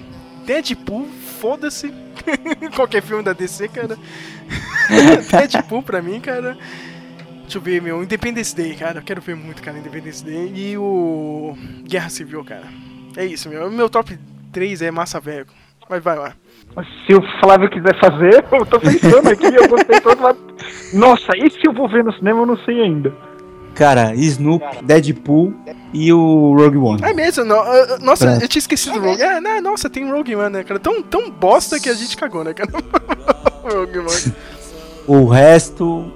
[0.47, 1.07] Deadpool,
[1.41, 1.93] foda-se.
[2.77, 3.99] Qualquer filme da DC, cara.
[5.31, 6.57] Deadpool pra mim, cara.
[7.43, 8.03] Deixa eu ver, meu.
[8.03, 8.99] Independence Day, cara.
[8.99, 10.53] Eu quero ver muito, cara, Independence Day.
[10.55, 11.57] E o.
[11.83, 12.67] Guerra Civil, cara.
[13.17, 13.71] É isso, meu.
[13.71, 14.19] Meu top
[14.55, 15.47] 3 é massa velho.
[15.91, 16.33] Mas vai lá.
[17.07, 20.35] Se o Flávio quiser fazer, eu tô pensando aqui, eu gostei todo lá.
[20.95, 23.13] Nossa, esse eu vou ver no cinema, eu não sei ainda.
[23.75, 25.53] Cara, Snoop, Deadpool
[25.93, 27.03] e o Rogue One.
[27.03, 28.43] É mesmo, não, uh, nossa, Pronto.
[28.43, 29.21] eu tinha esquecido do Rogue.
[29.21, 30.79] É, né, nossa, tem Rogue One, né, cara?
[30.79, 32.71] Tão, tão bosta que a gente cagou, né, cara?
[33.63, 34.35] Rogue One.
[35.07, 36.13] O resto.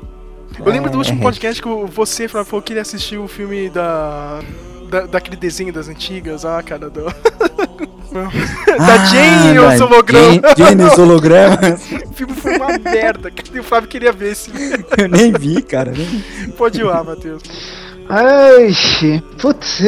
[0.58, 4.40] Eu lembro do último é, podcast que você falou que queria assistir o filme da
[4.88, 7.04] da, daquele desenho das antigas, ah, cara, do...
[8.10, 10.54] da ah, Jane e os hologramas.
[10.56, 11.80] Jane e os hologramas.
[12.10, 14.50] o filme foi uma merda, que o Fábio queria ver esse
[14.96, 15.92] Eu nem vi, cara.
[15.92, 16.50] Nem...
[16.52, 17.42] Pode ir lá, Matheus.
[18.10, 18.74] Ai,
[19.38, 19.82] putz,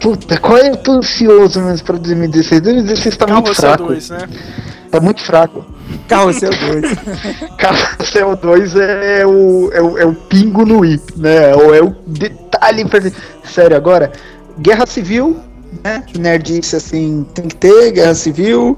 [0.00, 0.70] puta, qual é?
[0.70, 2.62] Eu tô ansioso mesmo pra 2016.
[2.62, 3.84] 2016 tá Carro muito fraco.
[3.84, 4.28] 2, né?
[4.90, 5.66] Tá muito fraco.
[6.06, 6.92] Carrossel 2.
[7.58, 11.54] Carrossel 2 é o, é, o, é o pingo no i, né?
[11.54, 12.84] Ou é o detalhe.
[13.44, 14.12] Sério, agora,
[14.58, 15.36] Guerra Civil,
[15.84, 16.04] né?
[16.18, 18.76] Nerdice assim, tem que ter, Guerra Civil.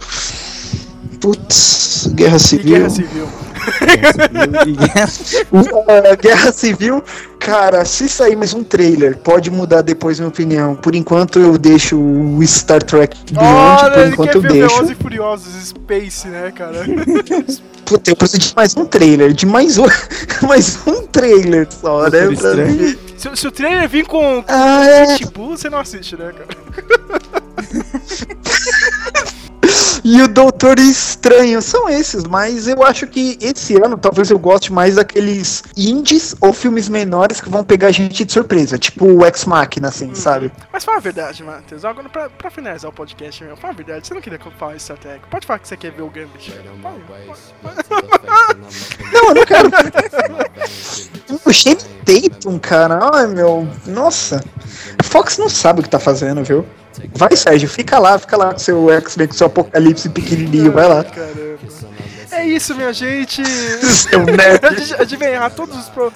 [1.20, 2.76] Putz, Guerra Civil.
[2.76, 3.28] Guerra Civil.
[6.20, 7.02] Guerra Civil,
[7.40, 10.76] cara, se sair mais um trailer, pode mudar depois minha opinião.
[10.76, 14.68] Por enquanto eu deixo o Star Trek Beyond, Olha, por enquanto eu deixo.
[14.68, 16.84] Velozes e Furiosos Space, né, cara?
[17.86, 19.86] Puta, eu preciso de mais um trailer, de mais um,
[20.46, 22.18] mais um trailer só, né?
[23.16, 25.18] Se, se, o trailer vir com, com ah, é.
[25.34, 26.48] você não assiste, né, cara?
[30.04, 31.60] e o Doutor Estranho.
[31.62, 36.52] São esses, mas eu acho que esse ano talvez eu goste mais daqueles indies ou
[36.52, 40.14] filmes menores que vão pegar a gente de surpresa, tipo o Ex Machina, assim, hum.
[40.14, 40.52] sabe?
[40.72, 41.84] Mas fala a verdade, Matheus.
[41.84, 44.06] Agora, pra, pra finalizar o podcast, meu, fala a verdade.
[44.06, 45.20] Você não queria que eu fale estratégia.
[45.30, 46.52] Pode falar que você quer ver o Gambit.
[49.12, 49.70] não, eu não quero.
[51.44, 52.98] o Shane Tatum, cara.
[53.12, 53.68] Ai, meu.
[53.86, 54.42] Nossa.
[55.04, 56.64] Fox não sabe o que tá fazendo, viu?
[57.14, 61.04] Vai, Sérgio, fica lá, fica lá com seu X-Men, com seu apocalipse pequenininho, vai lá.
[61.04, 61.58] Caramba.
[62.30, 63.42] É, É isso, minha gente.
[63.44, 64.64] Seu nerd.
[64.64, 66.12] a, gente, a gente vai errar todos os pro-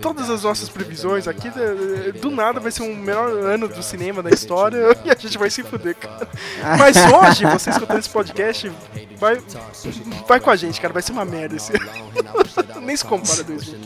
[0.00, 1.48] todas as nossas previsões aqui.
[1.48, 5.36] eh, Do nada vai ser o melhor ano do cinema da história e a gente
[5.38, 6.28] vai se fuder, cara.
[6.78, 8.70] Mas hoje, você escutando esse podcast,
[9.18, 9.38] vai,
[10.28, 10.92] vai com a gente, cara.
[10.92, 11.72] Vai ser uma merda esse
[12.84, 13.80] Nem se compara a 2000.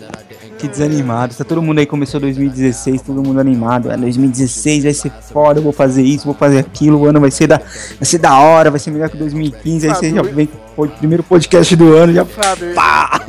[0.59, 1.35] Que desanimado.
[1.35, 3.91] Tá todo mundo aí começou 2016, todo mundo animado.
[3.91, 7.31] É, 2016 vai ser foda, eu vou fazer isso, vou fazer aquilo, o ano vai
[7.31, 9.89] ser da, vai ser da hora, vai ser melhor que 2015.
[9.89, 12.13] Aí você já vem pô, primeiro podcast podcast do ano.
[12.13, 12.25] Já...
[12.25, 13.21] Fábio, Pá!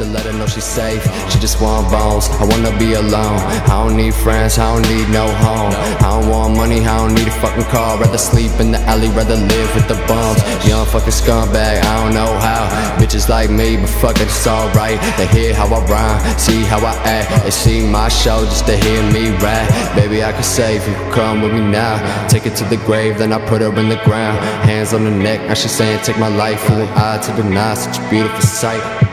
[0.00, 1.02] To let her know she's safe.
[1.30, 2.28] She just want bones.
[2.40, 3.38] I wanna be alone.
[3.66, 4.58] I don't need friends.
[4.58, 5.72] I don't need no home.
[6.00, 6.80] I don't want money.
[6.80, 7.98] I don't need a fucking car.
[7.98, 9.08] Rather sleep in the alley.
[9.08, 10.40] Rather live with the bums.
[10.66, 11.82] Young fucking scumbag.
[11.82, 12.68] I don't know how.
[13.00, 15.00] Bitches like me, but fuck it, it's alright.
[15.16, 17.44] They hear how I rhyme, see how I act.
[17.44, 19.96] They see my show just to hear me rap.
[19.96, 20.94] Baby, I can save you.
[21.12, 21.96] Come with me now.
[22.28, 24.38] Take it to the grave, then I put her in the ground.
[24.64, 25.40] Hands on the neck.
[25.48, 26.62] Now she's saying, take my life.
[26.64, 29.09] Who am I to deny such a beautiful sight?